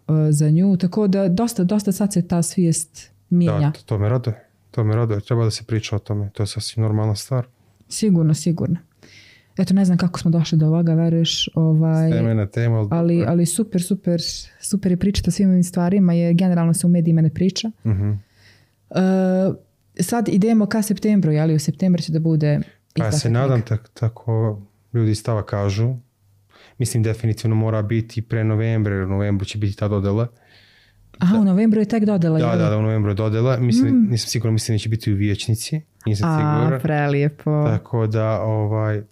uh, 0.09 0.17
za 0.31 0.51
nju. 0.51 0.77
Tako 0.77 1.07
da 1.07 1.29
dosta, 1.29 1.65
dosta 1.65 1.93
sad 1.93 2.13
se 2.13 2.29
ta 2.29 2.43
svijest 2.43 3.11
mijenja. 3.31 3.61
Da, 3.61 3.71
to, 3.71 3.81
to 3.87 3.99
me 3.99 4.09
rade. 4.09 4.33
To 4.71 4.85
me 4.85 4.97
rade. 4.97 5.21
Treba 5.21 5.45
da 5.45 5.51
se 5.51 5.65
priča 5.65 5.97
o 5.97 5.99
tome. 5.99 6.31
To 6.31 6.43
je 6.43 6.47
sasvim 6.47 6.83
normalna 6.83 7.15
stvar. 7.15 7.47
Sigurno, 7.89 8.35
sigurno. 8.35 8.77
Eto, 9.59 9.75
ne 9.75 9.85
znam 9.85 9.99
kako 9.99 10.19
smo 10.19 10.31
došli 10.31 10.59
do 10.59 10.67
ovoga, 10.67 10.95
veruješ. 10.95 11.49
Ovaj, 11.55 12.35
na 12.35 12.47
temu. 12.47 12.89
Ali, 12.91 13.25
ali 13.27 13.47
super, 13.47 13.83
super, 13.83 14.21
super 14.61 14.93
je 14.93 14.97
pričati 14.97 15.29
o 15.29 15.33
svim 15.33 15.51
ovim 15.51 15.65
stvarima, 15.65 16.13
jer 16.13 16.35
generalno 16.35 16.75
se 16.75 16.87
u 16.87 16.91
medijima 16.91 17.21
ne 17.21 17.31
priča. 17.31 17.71
Uh, 17.85 19.57
sad 20.01 20.29
idemo 20.29 20.67
ka 20.67 20.83
septembru, 20.83 21.33
jeli 21.33 21.55
u 21.55 21.59
septembru 21.59 22.03
će 22.03 22.13
da 22.13 22.19
bude 22.19 22.61
Pa 22.99 23.05
ja 23.05 23.13
se 23.13 23.31
nadam 23.31 23.63
tak, 23.63 23.89
tako 23.95 24.63
ljudi 24.95 25.15
stava 25.15 25.47
kažu. 25.47 25.95
Mislim 26.79 27.03
definitivno 27.03 27.57
mora 27.57 27.83
biti 27.83 28.23
pre 28.23 28.45
novembra, 28.45 28.95
jer 28.95 29.05
u 29.05 29.09
novembru 29.09 29.45
će 29.45 29.59
biti 29.59 29.77
ta 29.77 29.89
dodela. 29.89 30.29
Aha, 31.19 31.35
da. 31.35 31.41
u 31.41 31.45
novembru 31.45 31.81
je 31.81 31.85
tek 31.85 32.05
dodela. 32.05 32.39
Da, 32.39 32.57
da, 32.57 32.71
da, 32.71 32.79
u 32.79 32.83
novembru 32.83 33.11
je 33.11 33.15
dodela. 33.15 33.57
Mislim, 33.57 33.95
mm. 33.95 34.11
Nisam 34.11 34.29
siguran, 34.29 34.53
mislim 34.53 34.75
da 34.75 34.79
će 34.79 34.89
biti 34.89 35.13
u 35.13 35.17
vječnici. 35.17 35.81
Nisam 36.07 36.29
A, 36.29 36.37
siguran. 36.39 36.81
prelijepo. 36.81 37.65
Tako 37.67 38.07
da, 38.07 38.41
ovaj, 38.41 39.03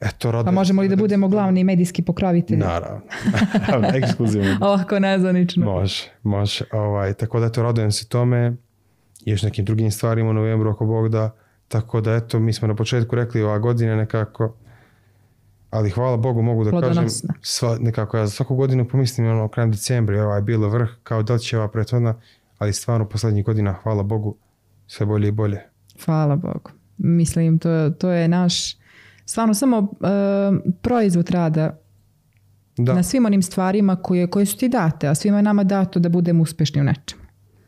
Eto, 0.00 0.32
rado, 0.32 0.44
pa 0.44 0.50
možemo 0.50 0.82
li 0.82 0.88
da 0.88 0.96
budemo 0.96 1.28
glavni 1.28 1.64
medijski 1.64 2.02
pokravitelji? 2.02 2.60
Naravno. 2.60 3.00
Ekskluzivno. 3.98 4.58
Ovako 4.68 4.98
nezvanično. 4.98 5.64
Može, 5.64 6.04
može. 6.22 6.64
Ovaj, 6.72 7.14
tako 7.14 7.40
da 7.40 7.46
eto, 7.46 7.62
radujem 7.62 7.92
se 7.92 8.08
tome. 8.08 8.56
I 9.24 9.30
još 9.30 9.42
nekim 9.42 9.64
drugim 9.64 9.90
stvarima 9.90 10.30
u 10.30 10.32
novembru 10.32 10.70
ako 10.70 10.86
Bog 10.86 11.08
da. 11.08 11.30
Tako 11.68 12.00
da 12.00 12.14
eto, 12.14 12.38
mi 12.38 12.52
smo 12.52 12.68
na 12.68 12.74
početku 12.74 13.16
rekli 13.16 13.42
ova 13.42 13.58
godina 13.58 13.96
nekako 13.96 14.54
ali 15.70 15.90
hvala 15.90 16.16
Bogu 16.16 16.42
mogu 16.42 16.64
da 16.64 16.80
kažem 16.80 17.06
sva, 17.42 17.76
nekako 17.80 18.16
ja 18.16 18.28
svaku 18.28 18.56
godinu 18.56 18.88
pomislim 18.88 19.26
ono 19.26 19.48
krajem 19.48 19.70
decembra 19.70 20.24
ova 20.24 20.36
je 20.36 20.42
bilo 20.42 20.68
vrh 20.68 20.88
kao 21.02 21.22
da 21.22 21.32
li 21.32 21.40
će 21.40 21.58
ova 21.58 21.68
prethodna 21.68 22.14
ali 22.58 22.72
stvarno 22.72 23.08
poslednjih 23.08 23.44
godina 23.44 23.72
hvala 23.82 24.02
Bogu 24.02 24.36
sve 24.86 25.06
bolje 25.06 25.28
i 25.28 25.32
bolje 25.32 25.60
hvala 26.04 26.36
Bogu 26.36 26.70
mislim 26.98 27.58
to, 27.58 27.90
to 27.90 28.10
je 28.10 28.28
naš 28.28 28.76
stvarno 29.24 29.54
samo 29.54 29.78
uh, 29.78 29.88
proizvod 30.82 31.30
rada 31.30 31.78
da. 32.76 32.94
na 32.94 33.02
svim 33.02 33.26
onim 33.26 33.42
stvarima 33.42 33.96
koje, 33.96 34.30
koje 34.30 34.46
su 34.46 34.58
ti 34.58 34.68
date 34.68 35.08
a 35.08 35.14
svima 35.14 35.36
je 35.36 35.42
nama 35.42 35.64
dato 35.64 36.00
da 36.00 36.08
budemo 36.08 36.42
uspešni 36.42 36.80
u 36.80 36.84
nečemu 36.84 37.22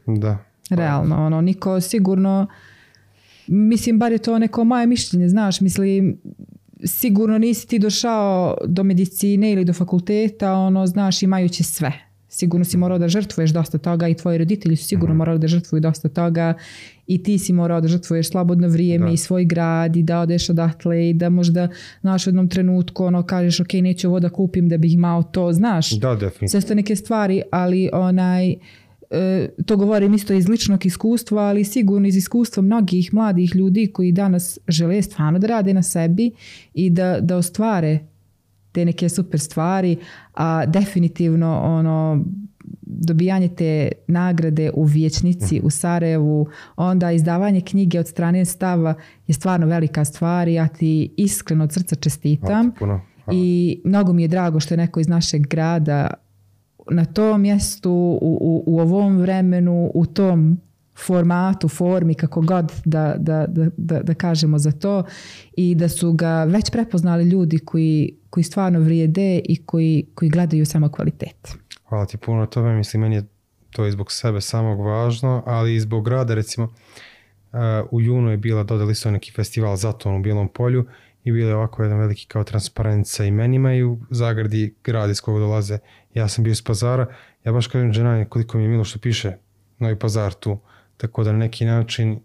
da 0.07 0.38
realno 0.71 1.27
ono 1.27 1.41
niko 1.41 1.81
sigurno 1.81 2.47
mislim 3.47 3.99
bar 3.99 4.13
je 4.13 4.19
to 4.19 4.39
neko 4.39 4.65
moje 4.65 4.87
mišljenje 4.87 5.29
znaš 5.29 5.61
mislim 5.61 6.19
sigurno 6.85 7.39
nisi 7.39 7.69
ti 7.69 7.79
došao 7.79 8.57
do 8.67 8.83
medicine 8.83 9.53
ili 9.53 9.65
do 9.65 9.73
fakulteta, 9.73 10.53
ono, 10.53 10.87
znaš, 10.87 11.23
imajući 11.23 11.63
sve. 11.63 11.93
Sigurno 12.29 12.65
si 12.65 12.77
morao 12.77 12.99
da 12.99 13.09
žrtvuješ 13.09 13.51
dosta 13.51 13.79
toga 13.79 14.09
i 14.09 14.15
tvoji 14.15 14.39
roditelji 14.39 14.77
su 14.77 14.85
sigurno 14.85 15.15
mhm. 15.15 15.19
morali 15.19 15.39
da 15.39 15.49
žrtvuju 15.49 15.81
dosta 15.81 16.09
toga 16.09 16.55
i 17.07 17.23
ti 17.23 17.39
si 17.39 17.53
morao 17.53 17.81
da 17.81 17.89
žrtvuješ 17.89 18.31
slobodno 18.31 18.69
vrijeme 18.69 19.07
da. 19.07 19.13
i 19.13 19.17
svoj 19.17 19.45
grad 19.45 19.97
i 19.97 20.03
da 20.03 20.21
odeš 20.21 20.51
odatle 20.51 21.11
i 21.11 21.15
da 21.15 21.29
možda 21.29 21.69
znaš 22.01 22.27
u 22.27 22.31
jednom 22.31 22.49
trenutku 22.49 23.05
ono 23.05 23.23
kažeš 23.23 23.61
ok 23.61 23.73
neću 23.73 24.09
ovo 24.09 24.21
da 24.21 24.29
kupim 24.29 24.69
da 24.69 24.77
bih 24.77 24.95
imao 24.95 25.23
to, 25.23 25.53
znaš. 25.53 25.91
Da, 25.91 26.15
definitivno. 26.15 26.49
Sve 26.49 26.61
su 26.61 26.75
neke 26.75 26.97
stvari, 26.97 27.43
ali 27.51 27.91
onaj 27.93 28.51
E, 28.51 28.57
to 29.67 29.77
govorim 29.77 30.15
isto 30.15 30.33
iz 30.33 30.49
ličnog 30.49 30.87
iskustva, 30.87 31.43
ali 31.43 31.65
sigurno 31.65 32.09
iz 32.09 32.17
iskustva 32.17 32.63
mnogih 32.63 33.15
mladih 33.15 33.57
ljudi 33.57 33.91
koji 33.93 34.13
danas 34.13 34.59
žele 34.69 35.03
stvarno 35.03 35.39
da 35.39 35.47
rade 35.47 35.75
na 35.75 35.83
sebi 35.83 36.31
i 36.75 36.91
da, 36.91 37.21
da 37.21 37.37
ostvare 37.37 37.99
te 38.73 38.85
neke 38.85 39.09
super 39.09 39.41
stvari, 39.41 39.97
a 40.35 40.67
definitivno 40.67 41.61
ono 41.65 42.25
dobijanje 42.81 43.49
te 43.49 43.93
nagrade 44.07 44.71
u 44.75 44.85
Vječnici 44.85 45.61
u 45.65 45.71
Sarajevu, 45.71 46.47
onda 46.77 47.13
izdavanje 47.13 47.61
knjige 47.61 48.01
od 48.01 48.09
strane 48.09 48.45
stava 48.45 48.95
je 49.27 49.35
stvarno 49.35 49.67
velika 49.67 50.05
stvar 50.05 50.49
i 50.49 50.55
ja 50.55 50.69
ti 50.69 51.15
iskreno 51.17 51.65
od 51.65 51.73
srca 51.73 51.95
čestitam. 51.97 52.73
I 53.33 53.81
mnogo 53.85 54.13
mi 54.13 54.23
je 54.23 54.29
drago 54.29 54.61
što 54.61 54.75
je 54.75 54.79
neko 54.79 55.01
iz 55.01 55.09
našeg 55.09 55.47
grada 55.47 56.15
na 56.91 57.05
tom 57.05 57.41
mjestu, 57.41 57.93
u, 58.22 58.39
u, 58.41 58.64
u 58.66 58.80
ovom 58.80 59.18
vremenu, 59.18 59.91
u 59.95 60.07
tom 60.07 60.61
formatu, 61.07 61.68
formi, 61.68 62.14
kako 62.14 62.41
god 62.41 62.72
da, 62.85 63.14
da, 63.18 63.47
da, 63.76 64.01
da, 64.03 64.14
kažemo 64.14 64.59
za 64.59 64.72
to 64.72 65.05
i 65.57 65.74
da 65.74 65.89
su 65.89 66.12
ga 66.12 66.45
već 66.45 66.70
prepoznali 66.70 67.24
ljudi 67.24 67.59
koji, 67.59 68.16
koji 68.30 68.45
stvarno 68.45 68.80
vrijede 68.80 69.41
i 69.45 69.66
koji, 69.66 70.07
koji 70.14 70.30
gledaju 70.30 70.66
samo 70.66 70.89
kvalitet. 70.89 71.57
Hvala 71.89 72.07
ti 72.07 72.16
puno 72.16 72.47
tome, 72.47 72.76
mislim 72.76 73.01
meni 73.01 73.16
je 73.16 73.24
to 73.70 73.87
i 73.87 73.92
zbog 73.92 74.13
sebe 74.13 74.41
samog 74.41 74.80
važno, 74.80 75.42
ali 75.46 75.75
i 75.75 75.80
zbog 75.80 76.04
grada 76.04 76.34
recimo 76.34 76.64
uh, 76.67 77.59
u 77.91 78.00
junu 78.00 78.30
je 78.30 78.37
bila 78.37 78.63
dodali 78.63 78.95
su 78.95 79.11
neki 79.11 79.33
festival 79.33 79.76
Zaton 79.76 80.17
u 80.17 80.22
Bijelom 80.22 80.49
polju 80.49 80.84
i 81.24 81.32
bilo 81.32 81.49
je 81.49 81.57
ovako 81.57 81.82
jedan 81.82 81.99
veliki 81.99 82.26
kao 82.26 82.44
transparent 82.44 83.07
sa 83.07 83.24
imenima 83.24 83.74
i 83.74 83.82
u 83.82 83.99
zagradi 84.11 84.74
grad 84.84 85.11
iz 85.11 85.20
kojeg 85.20 85.40
dolaze. 85.40 85.78
Ja 86.14 86.28
sam 86.28 86.44
bio 86.44 86.50
iz 86.50 86.62
pazara, 86.62 87.07
ja 87.44 87.53
baš 87.53 87.66
kažem 87.66 87.92
ženanje 87.92 88.24
koliko 88.24 88.58
mi 88.58 88.64
je 88.64 88.68
milo 88.68 88.84
što 88.84 88.99
piše 88.99 89.36
Novi 89.78 89.99
pazar 89.99 90.32
tu, 90.32 90.58
tako 90.96 91.24
da 91.24 91.32
na 91.32 91.38
neki 91.38 91.64
način 91.64 92.20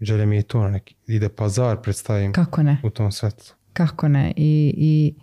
želja 0.00 0.26
mi 0.26 0.36
je 0.36 0.42
to, 0.42 0.62
na 0.62 0.70
neki, 0.70 0.94
ide 1.06 1.28
pazar 1.28 1.82
predstavim 1.82 2.32
Kako 2.32 2.62
ne? 2.62 2.80
u 2.82 2.90
tom 2.90 3.12
svetlu. 3.12 3.54
Kako 3.72 4.08
ne? 4.08 4.32
I, 4.36 4.74
I 4.76 5.14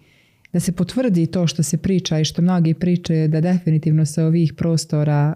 da 0.54 0.60
se 0.60 0.72
potvrdi 0.72 1.28
to 1.28 1.48
što 1.48 1.64
se 1.64 1.78
priča 1.78 2.20
i 2.20 2.26
što 2.26 2.42
mnogi 2.42 2.74
pričaju 2.74 3.28
da 3.28 3.42
definitivno 3.42 4.06
sa 4.06 4.26
ovih 4.26 4.54
prostora 4.54 5.34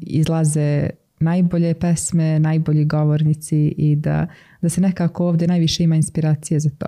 izlaze 0.00 0.90
najbolje 1.22 1.74
pesme, 1.74 2.38
najbolji 2.38 2.84
govornici 2.84 3.74
i 3.78 3.96
da, 3.96 4.26
da 4.62 4.68
se 4.68 4.80
nekako 4.80 5.26
ovdje 5.26 5.48
najviše 5.48 5.84
ima 5.84 5.96
inspiracije 5.96 6.60
za 6.60 6.70
to. 6.78 6.86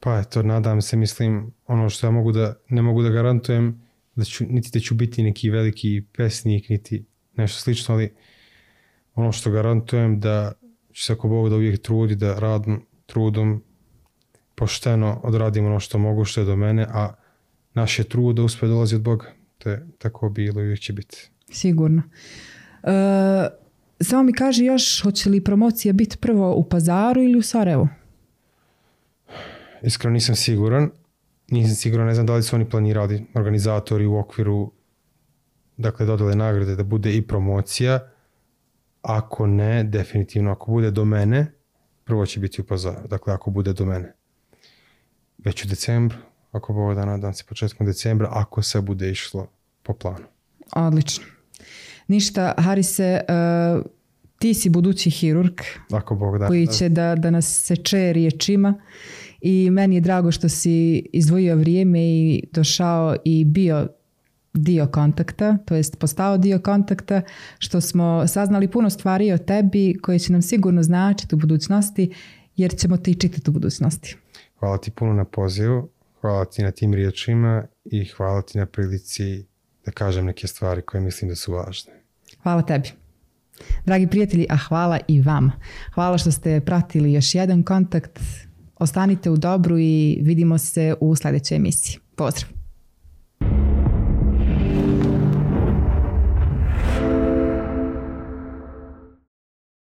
Pa 0.00 0.18
eto, 0.18 0.42
nadam 0.42 0.82
se, 0.82 0.96
mislim, 0.96 1.52
ono 1.66 1.88
što 1.90 2.06
ja 2.06 2.10
mogu 2.10 2.32
da, 2.32 2.54
ne 2.68 2.82
mogu 2.82 3.02
da 3.02 3.08
garantujem, 3.08 3.82
da 4.16 4.24
ću, 4.24 4.44
niti 4.48 4.70
da 4.72 4.80
ću 4.80 4.94
biti 4.94 5.22
neki 5.22 5.50
veliki 5.50 6.02
pesnik, 6.16 6.68
niti 6.68 7.04
nešto 7.36 7.60
slično, 7.60 7.94
ali 7.94 8.14
ono 9.14 9.32
što 9.32 9.50
garantujem 9.50 10.20
da 10.20 10.52
ću 10.92 11.04
se 11.04 11.12
ako 11.12 11.28
Bog 11.28 11.48
da 11.48 11.56
uvijek 11.56 11.82
trudi, 11.82 12.14
da 12.14 12.38
radim 12.38 12.86
trudom 13.06 13.62
pošteno 14.54 15.20
odradim 15.22 15.66
ono 15.66 15.80
što 15.80 15.98
mogu, 15.98 16.24
što 16.24 16.40
je 16.40 16.44
do 16.44 16.56
mene, 16.56 16.86
a 16.90 17.14
naš 17.74 17.98
je 17.98 18.04
trud 18.04 18.36
da 18.36 18.42
uspe 18.42 18.66
dolazi 18.66 18.94
od 18.94 19.02
Boga. 19.02 19.32
To 19.58 19.70
je 19.70 19.86
tako 19.98 20.28
bilo 20.28 20.60
i 20.60 20.64
uvijek 20.64 20.80
će 20.80 20.92
biti. 20.92 21.30
Sigurno. 21.50 22.02
Uh, 22.82 22.90
samo 24.00 24.22
mi 24.22 24.32
kaže 24.32 24.64
još, 24.64 25.02
hoće 25.02 25.30
li 25.30 25.44
promocija 25.44 25.92
biti 25.92 26.16
prvo 26.16 26.54
u 26.54 26.68
Pazaru 26.68 27.22
ili 27.22 27.38
u 27.38 27.42
Sarajevu? 27.42 27.88
Iskreno 29.82 30.14
nisam 30.14 30.34
siguran. 30.34 30.90
Nisam 31.50 31.74
siguran, 31.74 32.06
ne 32.06 32.14
znam 32.14 32.26
da 32.26 32.34
li 32.34 32.42
su 32.42 32.56
oni 32.56 32.70
planirali 32.70 33.26
organizatori 33.34 34.06
u 34.06 34.18
okviru 34.18 34.72
dakle 35.76 36.06
dodale 36.06 36.34
nagrade 36.34 36.76
da 36.76 36.82
bude 36.82 37.16
i 37.16 37.26
promocija, 37.26 38.08
ako 39.02 39.46
ne, 39.46 39.84
definitivno, 39.84 40.52
ako 40.52 40.70
bude 40.70 40.90
do 40.90 41.04
mene, 41.04 41.52
prvo 42.04 42.26
će 42.26 42.40
biti 42.40 42.60
u 42.60 42.64
pazaru, 42.64 43.08
dakle 43.08 43.34
ako 43.34 43.50
bude 43.50 43.72
do 43.72 43.84
mene. 43.84 44.12
Već 45.38 45.64
u 45.64 45.68
decembru, 45.68 46.18
ako 46.52 46.72
Bog 46.72 46.94
da 46.94 47.04
nadam 47.04 47.34
se 47.34 47.44
početkom 47.48 47.86
decembra, 47.86 48.28
ako 48.32 48.62
se 48.62 48.80
bude 48.80 49.10
išlo 49.10 49.46
po 49.82 49.94
planu. 49.94 50.26
Odlično. 50.72 51.24
Ništa, 52.08 52.54
Harise, 52.58 53.20
uh, 53.28 53.84
ti 54.38 54.54
si 54.54 54.70
budući 54.70 55.10
hirurg 55.10 55.60
Ako 55.90 56.14
Bog 56.14 56.38
da. 56.38 56.46
koji 56.46 56.66
će 56.66 56.88
da, 56.88 57.14
da 57.14 57.30
nas 57.30 57.64
seče 57.64 58.12
riječima 58.12 58.74
i 59.40 59.70
meni 59.70 59.94
je 59.94 60.00
drago 60.00 60.32
što 60.32 60.48
si 60.48 61.06
izdvojio 61.12 61.56
vrijeme 61.56 62.00
i 62.00 62.44
došao 62.52 63.16
i 63.24 63.44
bio 63.44 63.88
dio 64.54 64.86
kontakta, 64.86 65.58
to 65.64 65.74
jest 65.74 65.98
postao 65.98 66.38
dio 66.38 66.58
kontakta, 66.58 67.22
što 67.58 67.80
smo 67.80 68.26
saznali 68.26 68.68
puno 68.68 68.90
stvari 68.90 69.32
o 69.32 69.38
tebi 69.38 69.98
koje 70.02 70.18
će 70.18 70.32
nam 70.32 70.42
sigurno 70.42 70.82
značiti 70.82 71.34
u 71.34 71.38
budućnosti, 71.38 72.14
jer 72.56 72.76
ćemo 72.76 72.96
ti 72.96 73.14
čitati 73.14 73.50
u 73.50 73.52
budućnosti. 73.52 74.16
Hvala 74.58 74.78
ti 74.78 74.90
puno 74.90 75.12
na 75.12 75.24
pozivu, 75.24 75.88
hvala 76.20 76.44
ti 76.44 76.62
na 76.62 76.70
tim 76.70 76.94
riječima 76.94 77.66
i 77.84 78.04
hvala 78.04 78.42
ti 78.42 78.58
na 78.58 78.66
prilici 78.66 79.46
da 79.86 79.92
kažem 79.92 80.24
neke 80.24 80.46
stvari 80.46 80.82
koje 80.82 81.00
mislim 81.00 81.28
da 81.28 81.34
su 81.34 81.52
važne. 81.52 81.92
Hvala 82.42 82.62
tebi. 82.62 82.88
Dragi 83.84 84.06
prijatelji, 84.06 84.46
a 84.50 84.56
hvala 84.56 84.98
i 85.08 85.22
vama. 85.22 85.52
Hvala 85.94 86.18
što 86.18 86.32
ste 86.32 86.60
pratili 86.60 87.12
još 87.12 87.34
jedan 87.34 87.62
kontakt. 87.62 88.20
Ostanite 88.78 89.30
u 89.30 89.36
dobru 89.36 89.78
i 89.78 90.18
vidimo 90.22 90.58
se 90.58 90.94
u 91.00 91.16
sljedećoj 91.16 91.56
emisiji. 91.56 91.98
Pozdrav! 92.16 92.55